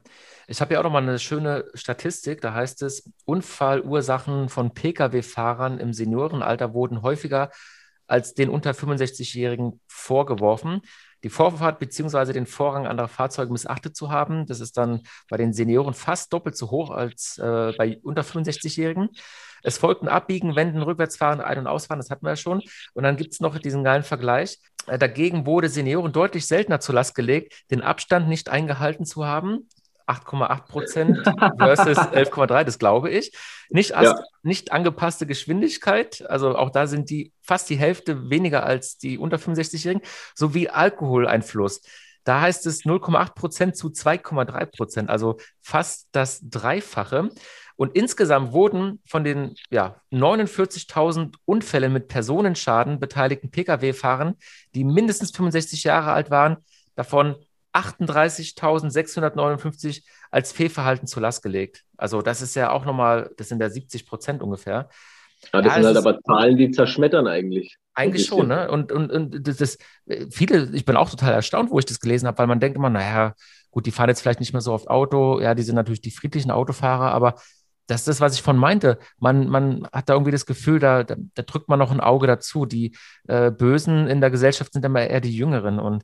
Ich 0.47 0.61
habe 0.61 0.75
ja 0.75 0.81
auch 0.81 0.85
noch 0.85 0.93
mal 0.93 1.03
eine 1.03 1.19
schöne 1.19 1.65
Statistik, 1.75 2.41
da 2.41 2.53
heißt 2.53 2.83
es, 2.83 3.11
Unfallursachen 3.25 4.49
von 4.49 4.75
Pkw-Fahrern 4.75 5.79
im 5.79 5.93
Seniorenalter 5.93 6.75
wurden 6.75 7.03
häufiger 7.03 7.51
als 8.07 8.35
den 8.35 8.51
unter 8.51 8.73
65-Jährigen 8.73 9.81
vorgeworfen 9.87 10.83
die 11.25 11.31
Vorfahrt 11.31 11.79
bzw. 11.79 12.33
den 12.33 12.47
Vorrang 12.47 12.87
anderer 12.87 13.09
Fahrzeuge 13.09 13.51
missachtet 13.51 13.97
zu 13.97 14.11
haben. 14.11 14.47
Das 14.47 14.61
ist 14.61 14.77
dann 14.77 15.01
bei 15.29 15.39
den 15.39 15.53
Senioren 15.53 15.95
fast 15.95 16.33
doppelt 16.33 16.57
so 16.57 16.71
hoch 16.71 16.91
als 16.91 17.39
äh, 17.39 17.73
bei 17.77 17.99
unter 18.03 18.23
65-Jährigen. 18.23 19.09
Es 19.63 19.79
folgten 19.79 20.09
Abbiegen, 20.09 20.55
Wenden, 20.55 20.83
Rückwärtsfahren, 20.83 21.41
Ein- 21.41 21.61
und 21.61 21.67
Ausfahren, 21.67 21.99
das 21.99 22.11
hatten 22.11 22.27
wir 22.27 22.31
ja 22.31 22.37
schon. 22.37 22.63
Und 22.93 23.03
dann 23.03 23.17
gibt 23.17 23.33
es 23.33 23.41
noch 23.41 23.59
diesen 23.59 23.83
geilen 23.83 24.03
Vergleich. 24.03 24.59
Äh, 24.87 24.99
dagegen 24.99 25.47
wurde 25.47 25.71
Senioren 25.71 26.13
deutlich 26.13 26.47
seltener 26.47 26.81
zur 26.81 26.95
Last 26.95 27.15
gelegt, 27.15 27.65
den 27.71 27.81
Abstand 27.81 28.29
nicht 28.29 28.51
eingehalten 28.51 29.07
zu 29.07 29.25
haben. 29.25 29.69
8,8 30.07 30.67
Prozent 30.67 31.19
versus 31.59 31.99
11,3, 32.13 32.65
das 32.65 32.79
glaube 32.79 33.11
ich. 33.11 33.33
Nicht, 33.71 33.91
ja. 33.91 34.19
nicht 34.43 34.73
angepasste 34.73 35.27
Geschwindigkeit, 35.27 36.25
also 36.29 36.57
auch 36.57 36.71
da 36.71 36.87
sind 36.87 37.11
die 37.11 37.33
fast 37.43 37.71
die 37.71 37.77
Hälfte 37.77 38.31
weniger 38.31 38.65
als 38.65 38.99
die 38.99 39.19
unter 39.19 39.39
65-Jährigen, 39.39 40.03
sowie 40.35 40.69
Alkoholeinfluss. 40.69 41.83
Da 42.25 42.41
heißt 42.41 42.67
es 42.67 42.85
0,8 42.85 43.35
Prozent 43.35 43.77
zu 43.77 43.89
2,3 43.89 44.67
Prozent, 44.67 45.11
also 45.11 45.37
fast 45.61 46.09
das 46.13 46.41
Dreifache. 46.43 47.29
Und 47.77 47.97
insgesamt 47.97 48.53
wurden 48.53 49.03
von 49.07 49.25
den 49.25 49.57
ja, 49.71 50.01
49.000 50.13 51.35
Unfällen 51.45 51.93
mit 51.93 52.09
Personenschaden 52.09 53.01
beteiligten 53.01 53.51
Pkw-Fahrern, 53.51 54.37
die 54.75 54.85
mindestens 54.85 55.33
65 55.33 55.85
Jahre 55.85 56.13
alt 56.13 56.31
waren, 56.31 56.59
davon 56.95 57.37
38.659 57.75 60.05
als 60.31 60.53
Fehlverhalten 60.53 61.07
zur 61.07 61.23
Last 61.23 61.43
gelegt. 61.43 61.85
Also 61.97 62.23
das 62.23 62.43
ist 62.43 62.55
ja 62.55 62.71
auch 62.71 62.85
nochmal, 62.85 63.31
das 63.37 63.49
sind 63.49 63.61
ja 63.61 63.69
70 63.69 64.07
Prozent 64.07 64.43
ungefähr. 64.43 64.89
Ja, 65.53 65.61
das 65.61 65.67
ja, 65.67 65.75
sind 65.75 65.87
halt 65.87 65.97
aber 65.97 66.21
Zahlen, 66.23 66.57
die 66.57 66.71
zerschmettern 66.71 67.27
eigentlich. 67.27 67.77
Eigentlich 67.95 68.27
schon, 68.27 68.49
ne? 68.49 68.71
Und, 68.71 68.93
und, 68.93 69.13
und 69.13 69.47
das, 69.47 69.59
das, 69.59 69.79
viele, 70.31 70.71
ich 70.73 70.85
bin 70.85 70.97
auch 70.97 71.11
total 71.11 71.33
erstaunt, 71.33 71.71
wo 71.71 71.79
ich 71.79 71.85
das 71.85 72.01
gelesen 72.01 72.27
habe, 72.27 72.39
weil 72.39 72.47
man 72.47 72.61
denkt 72.61 72.77
immer, 72.77 72.91
naja, 72.91 73.35
gut, 73.71 73.87
die 73.87 73.91
fahren 73.91 74.09
jetzt 74.09 74.23
vielleicht 74.23 74.41
nicht 74.41 74.53
mehr 74.53 74.63
so 74.63 74.73
oft 74.73 74.89
Auto, 74.89 75.41
ja, 75.41 75.55
die 75.55 75.63
sind 75.63 75.75
natürlich 75.75 76.01
die 76.01 76.11
friedlichen 76.11 76.51
Autofahrer, 76.51 77.13
aber 77.13 77.35
das 77.87 78.01
ist 78.01 78.09
das, 78.09 78.21
was 78.21 78.35
ich 78.35 78.43
von 78.43 78.57
meinte. 78.57 78.99
Man, 79.19 79.49
man 79.49 79.87
hat 79.93 80.09
da 80.09 80.15
irgendwie 80.15 80.33
das 80.33 80.47
Gefühl, 80.47 80.79
da, 80.79 81.05
da, 81.05 81.17
da 81.35 81.43
drückt 81.43 81.69
man 81.69 81.79
noch 81.79 81.91
ein 81.91 82.01
Auge 82.01 82.27
dazu. 82.27 82.65
Die 82.65 82.97
äh, 83.29 83.51
Bösen 83.51 84.07
in 84.07 84.23
der 84.23 84.31
Gesellschaft 84.31 84.73
sind 84.73 84.87
immer 84.87 85.07
eher 85.07 85.21
die 85.21 85.37
Jüngeren 85.37 85.79
und 85.79 86.03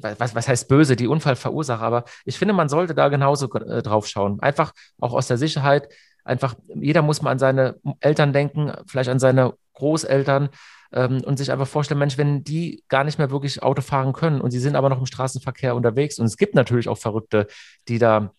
was, 0.00 0.34
was 0.34 0.48
heißt 0.48 0.68
böse, 0.68 0.96
die 0.96 1.08
Unfallverursacher, 1.08 1.82
aber 1.82 2.04
ich 2.24 2.38
finde, 2.38 2.54
man 2.54 2.68
sollte 2.68 2.94
da 2.94 3.08
genauso 3.08 3.52
äh, 3.54 3.82
drauf 3.82 4.06
schauen. 4.06 4.40
Einfach 4.40 4.72
auch 5.00 5.12
aus 5.12 5.28
der 5.28 5.38
Sicherheit, 5.38 5.88
einfach, 6.24 6.54
jeder 6.74 7.02
muss 7.02 7.22
mal 7.22 7.30
an 7.30 7.38
seine 7.38 7.76
Eltern 8.00 8.32
denken, 8.32 8.72
vielleicht 8.86 9.10
an 9.10 9.18
seine 9.18 9.54
Großeltern 9.74 10.48
ähm, 10.92 11.22
und 11.24 11.36
sich 11.36 11.52
einfach 11.52 11.66
vorstellen, 11.66 11.98
Mensch, 11.98 12.18
wenn 12.18 12.44
die 12.44 12.84
gar 12.88 13.04
nicht 13.04 13.18
mehr 13.18 13.30
wirklich 13.30 13.62
Auto 13.62 13.82
fahren 13.82 14.12
können 14.12 14.40
und 14.40 14.50
sie 14.50 14.60
sind 14.60 14.76
aber 14.76 14.88
noch 14.88 15.00
im 15.00 15.06
Straßenverkehr 15.06 15.74
unterwegs 15.74 16.18
und 16.18 16.26
es 16.26 16.36
gibt 16.36 16.54
natürlich 16.54 16.88
auch 16.88 16.98
Verrückte, 16.98 17.46
die 17.88 17.98
da 17.98 18.32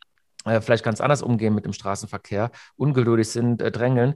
äh, 0.46 0.62
vielleicht 0.62 0.86
ganz 0.86 1.02
anders 1.02 1.22
umgehen 1.22 1.56
mit 1.56 1.66
dem 1.66 1.74
Straßenverkehr, 1.74 2.52
ungeduldig 2.76 3.30
sind, 3.30 3.62
äh, 3.62 3.72
drängeln. 3.72 4.16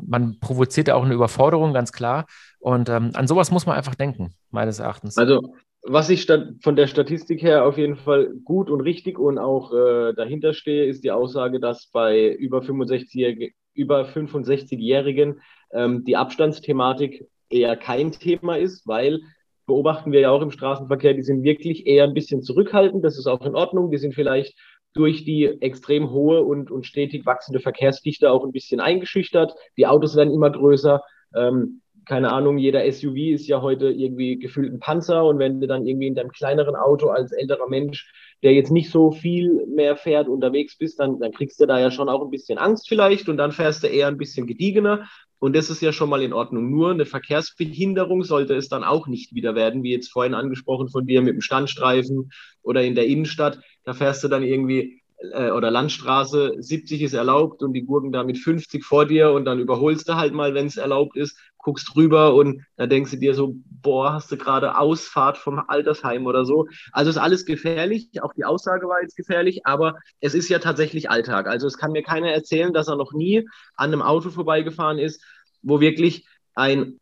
Man 0.00 0.38
provoziert 0.38 0.88
ja 0.88 0.94
auch 0.94 1.04
eine 1.04 1.14
Überforderung, 1.14 1.72
ganz 1.72 1.92
klar. 1.92 2.26
Und 2.60 2.88
ähm, 2.88 3.10
an 3.14 3.26
sowas 3.26 3.50
muss 3.50 3.66
man 3.66 3.76
einfach 3.76 3.96
denken, 3.96 4.34
meines 4.50 4.78
Erachtens. 4.78 5.18
Also 5.18 5.54
was 5.86 6.08
ich 6.08 6.26
von 6.62 6.76
der 6.76 6.86
Statistik 6.86 7.42
her 7.42 7.66
auf 7.66 7.76
jeden 7.76 7.96
Fall 7.96 8.32
gut 8.44 8.70
und 8.70 8.80
richtig 8.80 9.18
und 9.18 9.38
auch 9.38 9.72
äh, 9.72 10.14
dahinter 10.14 10.54
stehe, 10.54 10.86
ist 10.86 11.04
die 11.04 11.10
Aussage, 11.10 11.60
dass 11.60 11.90
bei 11.92 12.28
über 12.28 12.60
65-Jährigen 12.60 13.52
über 13.74 14.06
65-Jährigen 14.06 15.40
ähm, 15.72 16.04
die 16.04 16.16
Abstandsthematik 16.16 17.26
eher 17.50 17.76
kein 17.76 18.12
Thema 18.12 18.56
ist, 18.56 18.86
weil 18.86 19.20
beobachten 19.66 20.12
wir 20.12 20.20
ja 20.20 20.30
auch 20.30 20.42
im 20.42 20.50
Straßenverkehr, 20.50 21.14
die 21.14 21.22
sind 21.22 21.42
wirklich 21.42 21.86
eher 21.86 22.04
ein 22.04 22.14
bisschen 22.14 22.42
zurückhaltend. 22.42 23.04
Das 23.04 23.18
ist 23.18 23.26
auch 23.26 23.44
in 23.44 23.54
Ordnung. 23.54 23.90
Die 23.90 23.98
sind 23.98 24.14
vielleicht 24.14 24.56
durch 24.92 25.24
die 25.24 25.44
extrem 25.60 26.10
hohe 26.10 26.42
und, 26.42 26.70
und 26.70 26.86
stetig 26.86 27.26
wachsende 27.26 27.60
Verkehrsdichte 27.60 28.30
auch 28.30 28.44
ein 28.44 28.52
bisschen 28.52 28.80
eingeschüchtert. 28.80 29.54
Die 29.76 29.86
Autos 29.86 30.16
werden 30.16 30.32
immer 30.32 30.50
größer. 30.50 31.02
Ähm, 31.34 31.80
keine 32.06 32.32
Ahnung, 32.32 32.58
jeder 32.58 32.90
SUV 32.90 33.16
ist 33.16 33.46
ja 33.46 33.62
heute 33.62 33.90
irgendwie 33.90 34.38
gefühlt 34.38 34.72
ein 34.72 34.80
Panzer 34.80 35.24
und 35.24 35.38
wenn 35.38 35.60
du 35.60 35.66
dann 35.66 35.86
irgendwie 35.86 36.06
in 36.06 36.14
deinem 36.14 36.30
kleineren 36.30 36.76
Auto 36.76 37.08
als 37.08 37.32
älterer 37.32 37.68
Mensch, 37.68 38.12
der 38.42 38.52
jetzt 38.52 38.70
nicht 38.70 38.90
so 38.90 39.10
viel 39.12 39.66
mehr 39.66 39.96
fährt, 39.96 40.28
unterwegs 40.28 40.76
bist, 40.76 41.00
dann, 41.00 41.18
dann 41.18 41.32
kriegst 41.32 41.60
du 41.60 41.66
da 41.66 41.78
ja 41.78 41.90
schon 41.90 42.08
auch 42.08 42.22
ein 42.22 42.30
bisschen 42.30 42.58
Angst 42.58 42.88
vielleicht 42.88 43.28
und 43.28 43.36
dann 43.36 43.52
fährst 43.52 43.82
du 43.82 43.86
eher 43.86 44.08
ein 44.08 44.18
bisschen 44.18 44.46
gediegener 44.46 45.06
und 45.44 45.54
das 45.54 45.68
ist 45.68 45.82
ja 45.82 45.92
schon 45.92 46.08
mal 46.08 46.22
in 46.22 46.32
Ordnung. 46.32 46.70
Nur 46.70 46.90
eine 46.90 47.04
Verkehrsbehinderung 47.04 48.24
sollte 48.24 48.54
es 48.54 48.70
dann 48.70 48.82
auch 48.82 49.06
nicht 49.06 49.34
wieder 49.34 49.54
werden, 49.54 49.82
wie 49.82 49.92
jetzt 49.92 50.10
vorhin 50.10 50.32
angesprochen 50.32 50.88
von 50.88 51.06
dir 51.06 51.20
mit 51.20 51.34
dem 51.34 51.42
Standstreifen 51.42 52.30
oder 52.62 52.82
in 52.82 52.94
der 52.94 53.06
Innenstadt. 53.06 53.60
Da 53.84 53.92
fährst 53.92 54.24
du 54.24 54.28
dann 54.28 54.42
irgendwie 54.42 55.02
äh, 55.32 55.50
oder 55.50 55.70
Landstraße, 55.70 56.54
70 56.58 57.02
ist 57.02 57.12
erlaubt 57.12 57.62
und 57.62 57.72
die 57.72 57.84
Gurken 57.84 58.12
da 58.12 58.24
mit 58.24 58.38
50 58.38 58.84
vor 58.84 59.06
dir 59.06 59.32
und 59.32 59.44
dann 59.44 59.58
überholst 59.58 60.08
du 60.08 60.14
halt 60.14 60.32
mal, 60.32 60.54
wenn 60.54 60.66
es 60.66 60.76
erlaubt 60.76 61.16
ist, 61.16 61.38
guckst 61.64 61.96
rüber 61.96 62.34
und 62.34 62.64
da 62.76 62.86
denkst 62.86 63.10
du 63.12 63.16
dir 63.16 63.34
so, 63.34 63.56
boah, 63.82 64.12
hast 64.12 64.30
du 64.30 64.36
gerade 64.36 64.78
Ausfahrt 64.78 65.38
vom 65.38 65.58
Altersheim 65.66 66.26
oder 66.26 66.44
so. 66.44 66.68
Also 66.92 67.10
ist 67.10 67.16
alles 67.16 67.44
gefährlich, 67.46 68.10
auch 68.22 68.34
die 68.34 68.44
Aussage 68.44 68.86
war 68.86 69.02
jetzt 69.02 69.16
gefährlich, 69.16 69.66
aber 69.66 69.98
es 70.20 70.34
ist 70.34 70.48
ja 70.48 70.58
tatsächlich 70.58 71.10
Alltag. 71.10 71.48
Also 71.48 71.66
es 71.66 71.78
kann 71.78 71.92
mir 71.92 72.02
keiner 72.02 72.30
erzählen, 72.30 72.72
dass 72.72 72.88
er 72.88 72.96
noch 72.96 73.12
nie 73.12 73.48
an 73.76 73.92
einem 73.92 74.02
Auto 74.02 74.30
vorbeigefahren 74.30 74.98
ist, 74.98 75.24
wo 75.62 75.80
wirklich 75.80 76.26
ein, 76.54 77.00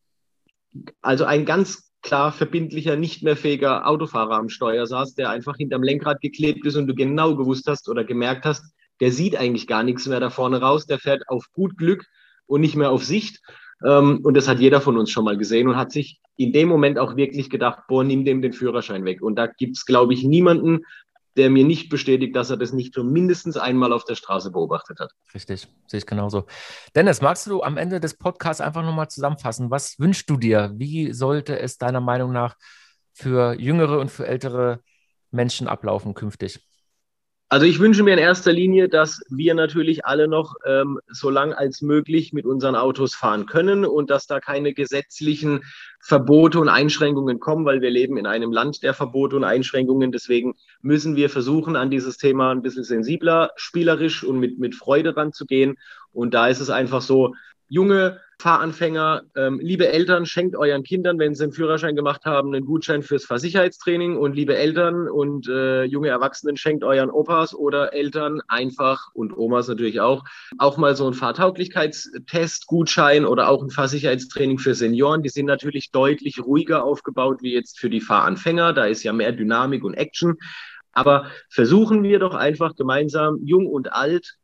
also 1.02 1.24
ein 1.24 1.44
ganz 1.44 1.92
klar 2.02 2.32
verbindlicher, 2.32 2.96
nicht 2.96 3.22
mehr 3.22 3.36
fähiger 3.36 3.86
Autofahrer 3.86 4.34
am 4.34 4.48
Steuer 4.48 4.86
saß, 4.86 5.14
der 5.14 5.30
einfach 5.30 5.56
hinterm 5.56 5.82
Lenkrad 5.82 6.20
geklebt 6.20 6.64
ist 6.66 6.76
und 6.76 6.86
du 6.86 6.94
genau 6.94 7.36
gewusst 7.36 7.66
hast 7.66 7.88
oder 7.88 8.04
gemerkt 8.04 8.44
hast, 8.44 8.64
der 9.00 9.12
sieht 9.12 9.36
eigentlich 9.36 9.66
gar 9.66 9.82
nichts 9.82 10.06
mehr 10.06 10.20
da 10.20 10.30
vorne 10.30 10.60
raus, 10.60 10.86
der 10.86 10.98
fährt 10.98 11.28
auf 11.28 11.46
gut 11.52 11.76
Glück 11.76 12.04
und 12.46 12.60
nicht 12.60 12.76
mehr 12.76 12.90
auf 12.90 13.04
Sicht. 13.04 13.40
Ähm, 13.84 14.20
und 14.22 14.34
das 14.34 14.48
hat 14.48 14.60
jeder 14.60 14.80
von 14.80 14.96
uns 14.96 15.10
schon 15.10 15.24
mal 15.24 15.36
gesehen 15.36 15.68
und 15.68 15.76
hat 15.76 15.92
sich 15.92 16.20
in 16.36 16.52
dem 16.52 16.68
Moment 16.68 16.98
auch 16.98 17.16
wirklich 17.16 17.50
gedacht, 17.50 17.80
boah, 17.88 18.04
nimm 18.04 18.24
dem 18.24 18.42
den 18.42 18.52
Führerschein 18.52 19.04
weg. 19.04 19.22
Und 19.22 19.36
da 19.36 19.46
gibt 19.46 19.76
es, 19.76 19.86
glaube 19.86 20.14
ich, 20.14 20.24
niemanden, 20.24 20.84
der 21.36 21.50
mir 21.50 21.64
nicht 21.64 21.88
bestätigt, 21.88 22.36
dass 22.36 22.50
er 22.50 22.56
das 22.56 22.72
nicht 22.72 22.94
schon 22.94 23.10
mindestens 23.10 23.56
einmal 23.56 23.92
auf 23.92 24.04
der 24.04 24.14
Straße 24.14 24.50
beobachtet 24.50 25.00
hat. 25.00 25.12
Richtig, 25.34 25.66
sehe 25.86 25.98
ich 25.98 26.06
genauso. 26.06 26.44
Dennis, 26.94 27.22
magst 27.22 27.46
du 27.46 27.62
am 27.62 27.78
Ende 27.78 28.00
des 28.00 28.14
Podcasts 28.14 28.60
einfach 28.60 28.82
nochmal 28.82 29.08
zusammenfassen? 29.08 29.70
Was 29.70 29.98
wünschst 29.98 30.28
du 30.28 30.36
dir? 30.36 30.72
Wie 30.74 31.12
sollte 31.12 31.58
es 31.58 31.78
deiner 31.78 32.00
Meinung 32.00 32.32
nach 32.32 32.56
für 33.12 33.54
jüngere 33.58 33.98
und 33.98 34.10
für 34.10 34.26
ältere 34.26 34.80
Menschen 35.30 35.68
ablaufen 35.68 36.14
künftig? 36.14 36.60
Also 37.52 37.66
ich 37.66 37.80
wünsche 37.80 38.02
mir 38.02 38.14
in 38.14 38.18
erster 38.18 38.50
Linie, 38.50 38.88
dass 38.88 39.20
wir 39.28 39.52
natürlich 39.52 40.06
alle 40.06 40.26
noch 40.26 40.54
ähm, 40.64 40.98
so 41.08 41.28
lang 41.28 41.52
als 41.52 41.82
möglich 41.82 42.32
mit 42.32 42.46
unseren 42.46 42.74
Autos 42.74 43.14
fahren 43.14 43.44
können 43.44 43.84
und 43.84 44.08
dass 44.08 44.26
da 44.26 44.40
keine 44.40 44.72
gesetzlichen 44.72 45.62
Verbote 46.00 46.58
und 46.58 46.70
Einschränkungen 46.70 47.40
kommen, 47.40 47.66
weil 47.66 47.82
wir 47.82 47.90
leben 47.90 48.16
in 48.16 48.24
einem 48.24 48.52
Land 48.52 48.82
der 48.82 48.94
Verbote 48.94 49.36
und 49.36 49.44
Einschränkungen. 49.44 50.12
Deswegen 50.12 50.54
müssen 50.80 51.14
wir 51.14 51.28
versuchen, 51.28 51.76
an 51.76 51.90
dieses 51.90 52.16
Thema 52.16 52.52
ein 52.52 52.62
bisschen 52.62 52.84
sensibler, 52.84 53.50
spielerisch 53.56 54.24
und 54.24 54.38
mit, 54.38 54.58
mit 54.58 54.74
Freude 54.74 55.14
ranzugehen. 55.14 55.76
Und 56.10 56.32
da 56.32 56.48
ist 56.48 56.60
es 56.60 56.70
einfach 56.70 57.02
so, 57.02 57.34
junge 57.68 58.18
Fahranfänger, 58.42 59.22
ähm, 59.36 59.60
liebe 59.62 59.86
Eltern, 59.86 60.26
schenkt 60.26 60.56
euren 60.56 60.82
Kindern, 60.82 61.20
wenn 61.20 61.32
sie 61.36 61.44
einen 61.44 61.52
Führerschein 61.52 61.94
gemacht 61.94 62.24
haben, 62.24 62.52
einen 62.52 62.64
Gutschein 62.66 63.04
fürs 63.04 63.24
Fahrsicherheitstraining 63.24 64.16
und 64.16 64.34
liebe 64.34 64.56
Eltern 64.56 65.08
und 65.08 65.46
äh, 65.46 65.84
junge 65.84 66.08
Erwachsenen, 66.08 66.56
schenkt 66.56 66.82
euren 66.82 67.08
Opas 67.08 67.54
oder 67.54 67.94
Eltern 67.94 68.40
einfach 68.48 69.10
und 69.14 69.36
Omas 69.36 69.68
natürlich 69.68 70.00
auch, 70.00 70.24
auch 70.58 70.76
mal 70.76 70.96
so 70.96 71.04
einen 71.04 71.14
Fahrtauglichkeitstest, 71.14 72.66
Gutschein 72.66 73.26
oder 73.26 73.48
auch 73.48 73.62
ein 73.62 73.70
Fahrsicherheitstraining 73.70 74.58
für 74.58 74.74
Senioren. 74.74 75.22
Die 75.22 75.28
sind 75.28 75.46
natürlich 75.46 75.92
deutlich 75.92 76.44
ruhiger 76.44 76.82
aufgebaut 76.82 77.42
wie 77.42 77.54
jetzt 77.54 77.78
für 77.78 77.90
die 77.90 78.00
Fahranfänger. 78.00 78.72
Da 78.72 78.86
ist 78.86 79.04
ja 79.04 79.12
mehr 79.12 79.30
Dynamik 79.30 79.84
und 79.84 79.94
Action. 79.94 80.36
Aber 80.90 81.26
versuchen 81.48 82.02
wir 82.02 82.18
doch 82.18 82.34
einfach 82.34 82.74
gemeinsam, 82.74 83.38
jung 83.44 83.68
und 83.68 83.92
alt, 83.92 84.36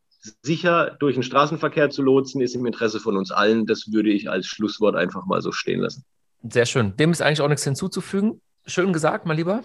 sicher 0.42 0.96
durch 0.98 1.14
den 1.14 1.22
Straßenverkehr 1.22 1.90
zu 1.90 2.02
lotsen, 2.02 2.40
ist 2.40 2.54
im 2.54 2.66
Interesse 2.66 3.00
von 3.00 3.16
uns 3.16 3.30
allen. 3.30 3.66
Das 3.66 3.92
würde 3.92 4.10
ich 4.10 4.30
als 4.30 4.46
Schlusswort 4.46 4.96
einfach 4.96 5.26
mal 5.26 5.42
so 5.42 5.52
stehen 5.52 5.80
lassen. 5.80 6.04
Sehr 6.42 6.66
schön. 6.66 6.96
Dem 6.96 7.10
ist 7.10 7.22
eigentlich 7.22 7.40
auch 7.40 7.48
nichts 7.48 7.64
hinzuzufügen. 7.64 8.40
Schön 8.66 8.92
gesagt, 8.92 9.26
mein 9.26 9.36
Lieber. 9.36 9.62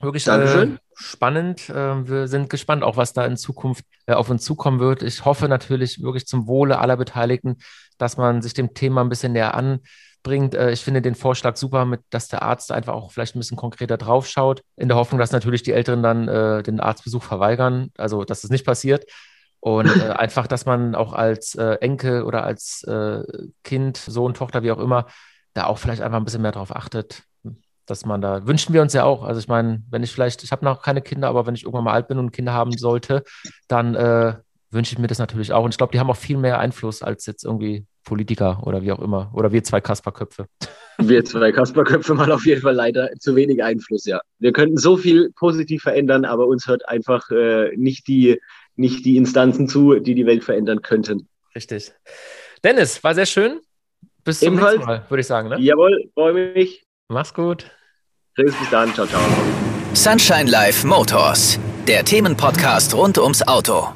Wirklich 0.00 0.26
äh, 0.26 0.76
spannend. 0.94 1.70
Äh, 1.70 2.08
wir 2.08 2.28
sind 2.28 2.50
gespannt, 2.50 2.82
auch 2.82 2.98
was 2.98 3.14
da 3.14 3.24
in 3.24 3.36
Zukunft 3.36 3.84
äh, 4.06 4.12
auf 4.12 4.28
uns 4.28 4.44
zukommen 4.44 4.78
wird. 4.78 5.02
Ich 5.02 5.24
hoffe 5.24 5.48
natürlich 5.48 6.02
wirklich 6.02 6.26
zum 6.26 6.46
Wohle 6.46 6.78
aller 6.80 6.98
Beteiligten, 6.98 7.56
dass 7.96 8.18
man 8.18 8.42
sich 8.42 8.52
dem 8.52 8.74
Thema 8.74 9.00
ein 9.00 9.08
bisschen 9.08 9.32
näher 9.32 9.54
anbringt. 9.54 10.54
Äh, 10.54 10.70
ich 10.72 10.82
finde 10.82 11.00
den 11.00 11.14
Vorschlag 11.14 11.56
super, 11.56 11.86
mit, 11.86 12.02
dass 12.10 12.28
der 12.28 12.42
Arzt 12.42 12.72
einfach 12.72 12.92
auch 12.92 13.10
vielleicht 13.10 13.36
ein 13.36 13.38
bisschen 13.38 13.56
konkreter 13.56 13.96
draufschaut, 13.96 14.62
in 14.76 14.88
der 14.88 14.98
Hoffnung, 14.98 15.18
dass 15.18 15.32
natürlich 15.32 15.62
die 15.62 15.72
Älteren 15.72 16.02
dann 16.02 16.28
äh, 16.28 16.62
den 16.62 16.78
Arztbesuch 16.78 17.22
verweigern, 17.22 17.90
also 17.96 18.24
dass 18.24 18.38
es 18.38 18.42
das 18.42 18.50
nicht 18.50 18.66
passiert. 18.66 19.06
Und 19.66 19.88
äh, 19.96 20.10
einfach, 20.10 20.46
dass 20.46 20.64
man 20.64 20.94
auch 20.94 21.12
als 21.12 21.56
Enkel 21.56 22.22
oder 22.22 22.44
als 22.44 22.86
Kind, 23.64 23.96
Sohn, 23.96 24.34
Tochter, 24.34 24.62
wie 24.62 24.70
auch 24.70 24.78
immer, 24.78 25.06
da 25.54 25.64
auch 25.64 25.78
vielleicht 25.78 26.02
einfach 26.02 26.18
ein 26.18 26.24
bisschen 26.24 26.42
mehr 26.42 26.52
drauf 26.52 26.74
achtet, 26.74 27.24
dass 27.86 28.06
man 28.06 28.20
da, 28.20 28.46
wünschen 28.46 28.72
wir 28.74 28.82
uns 28.82 28.92
ja 28.92 29.02
auch. 29.02 29.24
Also 29.24 29.40
ich 29.40 29.48
meine, 29.48 29.82
wenn 29.90 30.04
ich 30.04 30.12
vielleicht, 30.12 30.44
ich 30.44 30.52
habe 30.52 30.64
noch 30.64 30.82
keine 30.82 31.02
Kinder, 31.02 31.28
aber 31.28 31.46
wenn 31.46 31.56
ich 31.56 31.64
irgendwann 31.64 31.84
mal 31.84 31.94
alt 31.94 32.06
bin 32.06 32.18
und 32.18 32.32
Kinder 32.32 32.52
haben 32.52 32.72
sollte, 32.72 33.24
dann 33.66 33.96
äh, 33.96 34.34
wünsche 34.70 34.92
ich 34.92 34.98
mir 34.98 35.08
das 35.08 35.18
natürlich 35.18 35.52
auch. 35.52 35.64
Und 35.64 35.70
ich 35.70 35.78
glaube, 35.78 35.92
die 35.92 35.98
haben 35.98 36.10
auch 36.10 36.16
viel 36.16 36.36
mehr 36.36 36.58
Einfluss 36.60 37.02
als 37.02 37.26
jetzt 37.26 37.44
irgendwie 37.44 37.86
Politiker 38.04 38.64
oder 38.64 38.82
wie 38.82 38.92
auch 38.92 39.00
immer. 39.00 39.30
Oder 39.34 39.50
wir 39.50 39.64
zwei 39.64 39.80
Kasperköpfe. 39.80 40.46
Wir 40.98 41.24
zwei 41.24 41.50
Kasperköpfe 41.52 42.14
mal 42.14 42.30
auf 42.30 42.46
jeden 42.46 42.62
Fall 42.62 42.74
leider 42.74 43.10
zu 43.18 43.34
wenig 43.34 43.62
Einfluss, 43.62 44.04
ja. 44.04 44.20
Wir 44.38 44.52
könnten 44.52 44.76
so 44.76 44.96
viel 44.96 45.32
positiv 45.32 45.82
verändern, 45.82 46.24
aber 46.24 46.46
uns 46.46 46.66
hört 46.68 46.88
einfach 46.88 47.30
äh, 47.30 47.76
nicht, 47.76 48.06
die, 48.06 48.40
nicht 48.76 49.04
die 49.04 49.16
Instanzen 49.16 49.68
zu, 49.68 49.98
die 49.98 50.14
die 50.14 50.26
Welt 50.26 50.44
verändern 50.44 50.82
könnten. 50.82 51.28
Richtig. 51.54 51.92
Dennis, 52.62 53.02
war 53.02 53.14
sehr 53.14 53.26
schön. 53.26 53.60
Bis 54.24 54.40
zum 54.40 54.48
Ebenfalls. 54.48 54.74
nächsten 54.76 54.90
Mal, 54.90 55.06
würde 55.08 55.20
ich 55.20 55.26
sagen. 55.26 55.48
Ne? 55.48 55.60
Jawohl, 55.60 56.10
freue 56.14 56.52
mich. 56.54 56.84
Mach's 57.08 57.32
gut. 57.32 57.70
Tschüss, 58.34 58.54
bis 58.54 58.70
dann. 58.70 58.92
Ciao, 58.92 59.06
ciao. 59.06 59.20
Sunshine 59.94 60.50
Life 60.50 60.86
Motors, 60.86 61.58
der 61.86 62.04
Themenpodcast 62.04 62.94
rund 62.94 63.18
ums 63.18 63.46
Auto. 63.46 63.88